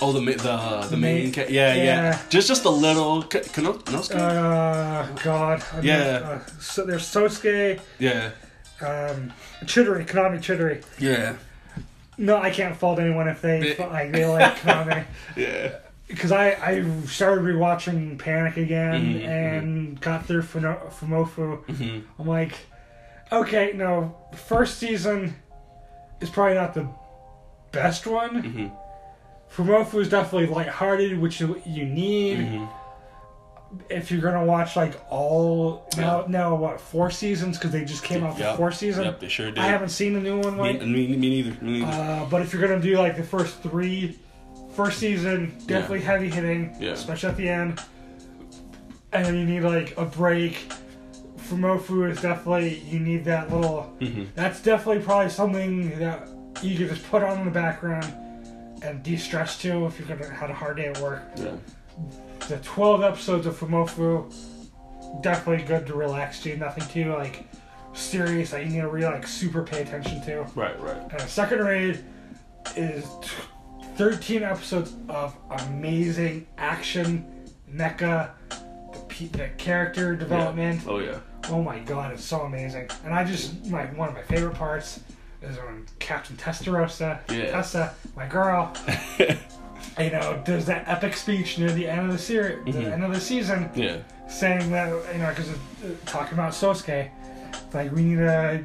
oh, 0.02 0.12
the 0.12 0.22
ma- 0.22 0.32
the 0.32 0.88
the 0.90 0.98
main- 0.98 1.24
main. 1.26 1.32
Ca- 1.34 1.46
yeah, 1.50 1.74
yeah, 1.74 1.84
yeah. 1.84 2.20
Just 2.30 2.48
just 2.48 2.66
a 2.66 2.70
little. 2.70 3.24
Can, 3.24 3.44
can 3.44 3.64
Nosuke? 3.66 4.16
uh, 4.16 5.06
God. 5.24 5.64
I'm 5.74 5.84
Yeah. 5.84 6.20
not- 6.20 6.24
uh, 6.24 6.40
so 6.60 6.86
there's 6.86 7.04
Sosuke, 7.04 7.80
yeah. 8.00 8.32
um, 8.82 9.32
Chidori, 9.64 10.06
Konami 10.08 10.40
Chidori. 10.40 10.84
Yeah. 11.00 11.34
No, 12.18 12.38
I 12.38 12.50
can't 12.50 12.76
fault 12.78 13.00
anyone 13.00 13.28
if 13.28 13.42
they 13.42 13.76
They- 13.76 13.86
like 13.88 14.12
they 14.12 14.26
like 14.38 14.56
Konami. 14.60 15.06
Yeah. 15.36 15.76
Because 16.08 16.32
I, 16.32 16.52
I 16.52 16.84
started 17.08 17.44
rewatching 17.44 18.20
Panic 18.20 18.58
again 18.58 19.16
Mhm, 19.16 19.28
and 19.28 20.00
got 20.02 20.26
through 20.28 20.44
Funo- 20.44 20.92
Fumoffu. 21.00 21.66
hmm 21.66 22.00
I'm 22.20 22.28
like, 22.28 22.54
okay, 23.32 23.72
no, 23.74 24.16
first 24.36 24.78
season 24.78 25.34
is 26.22 26.30
probably 26.30 26.54
not 26.56 26.76
the 26.76 26.88
best 27.72 28.06
one. 28.06 28.72
Fumoffu 29.54 30.02
is 30.02 30.10
definitely 30.10 30.48
lighthearted, 30.48 31.18
which 31.20 31.40
you, 31.40 31.62
you 31.66 31.86
need 31.86 32.38
hmm 32.40 32.66
if 33.90 34.10
you're 34.10 34.22
gonna 34.22 34.46
watch 34.46 34.78
like 34.78 34.94
all 35.10 35.86
now. 35.98 36.22
Yeah. 36.22 36.26
Now 36.30 36.56
what? 36.56 36.80
Four 36.80 37.12
seasons 37.12 37.58
because 37.58 37.72
they 37.72 37.84
just 37.84 38.04
came 38.04 38.24
out 38.24 38.38
Yep. 38.38 38.52
for 38.52 38.58
four 38.58 38.72
season. 38.72 39.04
Yep, 39.04 39.20
they 39.20 39.28
sure 39.28 39.48
did. 39.48 39.58
I 39.58 39.68
haven't 39.68 39.90
seen 39.90 40.14
the 40.14 40.22
new 40.22 40.40
one. 40.40 40.56
Me, 40.56 40.62
Like, 40.62 40.82
me, 40.84 41.08
me 41.08 41.18
neither. 41.18 41.62
Me 41.62 41.80
neither. 41.82 41.92
uh, 41.92 42.26
but 42.30 42.42
if 42.42 42.54
you're 42.54 42.66
gonna 42.66 42.80
do 42.80 42.98
like 42.98 43.18
the 43.18 43.24
first 43.24 43.62
three, 43.64 44.18
first 44.76 45.00
season 45.00 45.58
definitely 45.66 46.02
heavy 46.02 46.30
hitting, 46.30 46.74
Yeah. 46.80 46.92
especially 46.92 47.30
at 47.30 47.38
the 47.38 47.50
end. 47.50 47.82
And 49.12 49.26
then 49.26 49.36
you 49.36 49.46
need 49.46 49.62
like 49.62 49.98
a 49.98 50.06
break. 50.06 50.72
Fumoffu 51.50 52.10
is 52.12 52.22
definitely 52.22 52.80
you 52.90 53.00
need 53.00 53.26
that 53.26 53.52
little. 53.52 53.82
hmm 54.00 54.24
That's 54.36 54.62
definitely 54.62 55.04
probably 55.04 55.30
something 55.32 56.00
that 56.00 56.30
you 56.62 56.78
can 56.78 56.88
just 56.88 57.06
put 57.10 57.24
on 57.24 57.40
in 57.40 57.46
the 57.46 57.52
background 57.52 58.14
and 58.86 59.02
de-stress 59.04 59.58
to 59.62 59.86
if 59.88 60.00
you've 60.00 60.08
had 60.08 60.50
a 60.50 60.54
hard 60.54 60.78
day 60.78 60.86
at 60.88 61.00
work. 61.00 61.24
Yeah. 61.38 61.56
The 62.48 62.58
12 62.58 63.04
episodes 63.04 63.46
of 63.48 63.58
Fumoffu 63.60 64.34
definitely 65.22 65.66
good 65.66 65.88
to 65.88 65.94
relax 65.96 66.42
to. 66.44 66.56
Nothing 66.58 66.88
too 66.88 67.14
like 67.14 67.46
serious 67.94 68.52
that 68.52 68.64
you 68.64 68.70
need 68.70 68.82
to 68.82 68.88
really 68.90 69.06
like 69.12 69.28
super 69.28 69.64
pay 69.64 69.82
attention 69.82 70.22
to. 70.26 70.42
Right. 70.56 70.80
Right. 70.80 70.98
And 71.12 71.22
second 71.22 71.60
raid 71.60 72.04
is 72.76 73.06
t- 73.22 73.30
13 73.96 74.44
episodes 74.44 74.94
of 75.10 75.36
amazing 75.68 76.48
action, 76.58 77.26
mecha, 77.72 78.32
the, 78.50 79.00
pe- 79.08 79.28
the 79.28 79.50
character 79.58 80.16
development. 80.16 80.82
Oh 80.88 81.00
yeah. 81.00 81.20
Oh 81.50 81.62
my 81.62 81.80
god, 81.80 82.12
it's 82.12 82.24
so 82.24 82.42
amazing. 82.42 82.90
And 83.06 83.14
I 83.14 83.24
just, 83.24 83.66
like 83.68 83.96
one 83.98 84.10
of 84.10 84.16
my 84.16 84.24
favorite 84.24 84.56
parts 84.56 85.00
Captain 86.00 86.36
Testarossa, 86.38 87.20
Yeah. 87.32 87.52
Tessa, 87.52 87.94
my 88.16 88.28
girl, 88.28 88.74
you 89.20 90.10
know, 90.12 90.42
does 90.46 90.66
that 90.66 90.88
epic 90.88 91.16
speech 91.16 91.58
near 91.58 91.72
the 91.72 91.88
end 91.88 92.06
of 92.08 92.12
the 92.12 92.18
series, 92.18 92.64
the 92.66 92.72
Mhm. 92.82 92.92
end 92.92 93.04
of 93.04 93.14
the 93.14 93.20
season, 93.20 93.70
Yeah. 93.76 93.98
saying 94.28 94.72
that, 94.72 94.90
you 95.14 95.20
know, 95.20 95.30
because 95.30 95.50
talking 96.06 96.34
about 96.34 96.54
Sosuke, 96.54 97.10
like 97.74 97.92
we 97.94 98.04
need 98.04 98.18
to, 98.18 98.62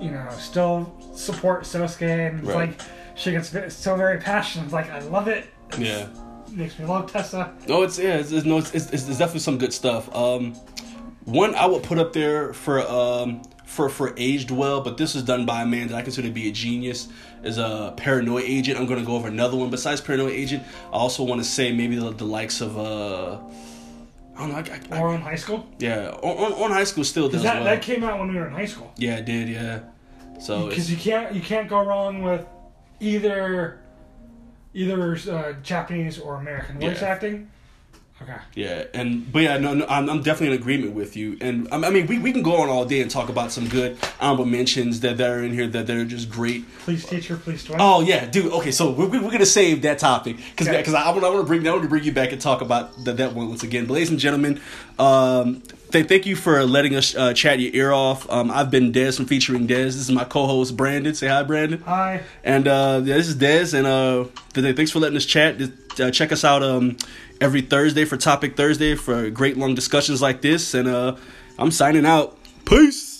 you 0.00 0.10
know, 0.10 0.26
still 0.38 0.92
support 1.14 1.62
Sosuke, 1.64 2.02
and 2.28 2.38
it's 2.40 2.48
Right. 2.48 2.68
like 2.70 2.80
she 3.14 3.30
gets 3.32 3.52
so 3.74 3.96
very 3.96 4.18
passionate. 4.18 4.64
It's 4.64 4.72
like 4.72 4.90
I 4.90 5.00
love 5.00 5.28
it. 5.28 5.46
It's- 5.72 5.80
Yeah. 5.80 6.06
makes 6.54 6.78
me 6.78 6.84
love 6.86 7.10
Tessa. 7.12 7.50
No, 7.68 7.82
it's 7.82 7.98
yeah, 7.98 8.16
it's, 8.16 8.32
it's, 8.32 8.44
no, 8.44 8.58
it's, 8.58 8.74
it's, 8.74 8.90
it's 8.92 9.06
definitely 9.06 9.40
some 9.40 9.58
good 9.58 9.72
stuff. 9.72 10.14
Um, 10.14 10.54
one 11.24 11.54
I 11.54 11.66
would 11.66 11.82
put 11.82 11.98
up 11.98 12.12
there 12.12 12.52
for 12.52 12.80
um 12.80 13.42
for 13.64 13.88
for 13.88 14.12
aged 14.16 14.50
well, 14.50 14.80
but 14.82 14.96
this 14.98 15.14
is 15.14 15.22
done 15.22 15.46
by 15.46 15.62
a 15.62 15.66
man 15.66 15.88
that 15.88 15.96
I 15.96 16.02
consider 16.02 16.28
to 16.28 16.34
be 16.34 16.48
a 16.48 16.52
genius. 16.52 17.08
Is 17.42 17.58
a 17.58 17.92
Paranoia 17.96 18.42
Agent. 18.44 18.78
I'm 18.78 18.86
going 18.86 19.00
to 19.00 19.04
go 19.04 19.16
over 19.16 19.26
another 19.26 19.56
one 19.56 19.68
besides 19.68 20.00
Paranoia 20.00 20.30
Agent. 20.30 20.62
I 20.92 20.96
also 20.96 21.24
want 21.24 21.40
to 21.40 21.44
say 21.44 21.72
maybe 21.72 21.96
the, 21.96 22.10
the 22.10 22.24
likes 22.24 22.60
of 22.60 22.78
uh. 22.78 23.38
I 24.34 24.38
don't 24.38 24.48
know. 24.50 24.54
I, 24.56 24.60
I, 24.60 24.98
I, 24.98 25.02
Ouran 25.02 25.20
high 25.20 25.34
school, 25.34 25.66
yeah, 25.78 26.08
on, 26.22 26.52
on, 26.52 26.52
on 26.54 26.70
high 26.70 26.84
school 26.84 27.04
still 27.04 27.28
does 27.28 27.42
that, 27.42 27.56
well. 27.56 27.64
that 27.64 27.82
came 27.82 28.02
out 28.02 28.18
when 28.18 28.28
we 28.32 28.36
were 28.36 28.46
in 28.46 28.54
high 28.54 28.64
school. 28.64 28.90
yeah, 28.96 29.16
it 29.16 29.26
did. 29.26 29.48
Yeah. 29.48 29.80
So 30.40 30.68
because 30.68 30.90
you 30.90 30.96
can't 30.96 31.34
you 31.34 31.40
can't 31.40 31.68
go 31.68 31.84
wrong 31.84 32.22
with 32.22 32.46
either 33.00 33.80
either 34.72 35.18
uh, 35.30 35.52
Japanese 35.62 36.18
or 36.18 36.36
American 36.36 36.78
voice 36.80 37.02
Yeah. 37.02 37.08
acting. 37.08 37.50
Okay. 38.22 38.36
Yeah, 38.54 38.84
and 38.94 39.30
but 39.32 39.42
yeah, 39.42 39.58
no, 39.58 39.74
no 39.74 39.86
I'm, 39.88 40.08
I'm 40.08 40.22
definitely 40.22 40.54
in 40.54 40.60
agreement 40.62 40.94
with 40.94 41.16
you. 41.16 41.36
And 41.40 41.68
I 41.72 41.90
mean, 41.90 42.06
we, 42.06 42.18
we 42.18 42.32
can 42.32 42.42
go 42.42 42.56
on 42.56 42.68
all 42.68 42.84
day 42.84 43.00
and 43.00 43.10
talk 43.10 43.28
about 43.28 43.50
some 43.52 43.68
good 43.68 43.96
honorable 44.20 44.44
mentions 44.46 45.00
that, 45.00 45.16
that 45.18 45.30
are 45.30 45.42
in 45.42 45.52
here 45.52 45.66
that, 45.66 45.86
that 45.86 45.96
are 45.96 46.04
just 46.04 46.30
great. 46.30 46.64
Please 46.80 47.04
teacher, 47.04 47.36
please 47.36 47.64
twin. 47.64 47.78
Oh 47.80 48.00
yeah, 48.00 48.26
dude. 48.26 48.52
Okay, 48.52 48.70
so 48.70 48.90
we're, 48.92 49.08
we're 49.08 49.30
gonna 49.30 49.46
save 49.46 49.82
that 49.82 49.98
topic 49.98 50.36
because 50.36 50.68
Okay. 50.68 50.78
because 50.78 50.94
I 50.94 51.10
want 51.10 51.24
I 51.24 51.28
want 51.30 51.40
to 51.40 51.46
bring 51.46 51.66
I 51.66 51.70
want 51.72 51.82
to 51.82 51.88
bring 51.88 52.04
you 52.04 52.12
back 52.12 52.32
and 52.32 52.40
talk 52.40 52.60
about 52.60 53.04
that 53.04 53.16
that 53.16 53.34
one 53.34 53.48
once 53.48 53.62
again. 53.62 53.86
But 53.86 53.94
ladies 53.94 54.10
and 54.10 54.18
gentlemen, 54.18 54.60
um, 54.98 55.62
th- 55.90 56.06
thank 56.06 56.26
you 56.26 56.36
for 56.36 56.64
letting 56.64 56.94
us 56.94 57.14
uh, 57.16 57.32
chat 57.34 57.58
your 57.58 57.74
ear 57.74 57.92
off. 57.92 58.30
Um, 58.30 58.50
I've 58.50 58.70
been 58.70 58.92
Dez 58.92 59.16
from 59.16 59.26
featuring 59.26 59.66
Dez. 59.66 59.86
This 59.86 59.96
is 59.96 60.10
my 60.10 60.24
co-host 60.24 60.76
Brandon. 60.76 61.14
Say 61.14 61.28
hi, 61.28 61.42
Brandon. 61.42 61.80
Hi. 61.82 62.22
And 62.44 62.68
uh, 62.68 63.00
yeah, 63.04 63.16
this 63.16 63.28
is 63.28 63.36
Dez, 63.36 63.74
and 63.74 63.86
uh, 63.86 64.26
th- 64.54 64.76
thanks 64.76 64.90
for 64.90 64.98
letting 65.00 65.16
us 65.16 65.26
chat. 65.26 65.60
Uh, 66.00 66.10
check 66.10 66.32
us 66.32 66.42
out 66.44 66.62
um, 66.62 66.96
every 67.42 67.60
Thursday 67.60 68.04
for 68.04 68.16
Topic 68.16 68.56
Thursday 68.56 68.94
for 68.94 69.28
great 69.28 69.56
long 69.56 69.74
discussions 69.74 70.22
like 70.22 70.42
this. 70.42 70.74
And 70.74 70.86
uh, 70.88 71.16
I'm 71.58 71.72
signing 71.72 72.06
out. 72.06 72.38
Peace. 72.64 73.11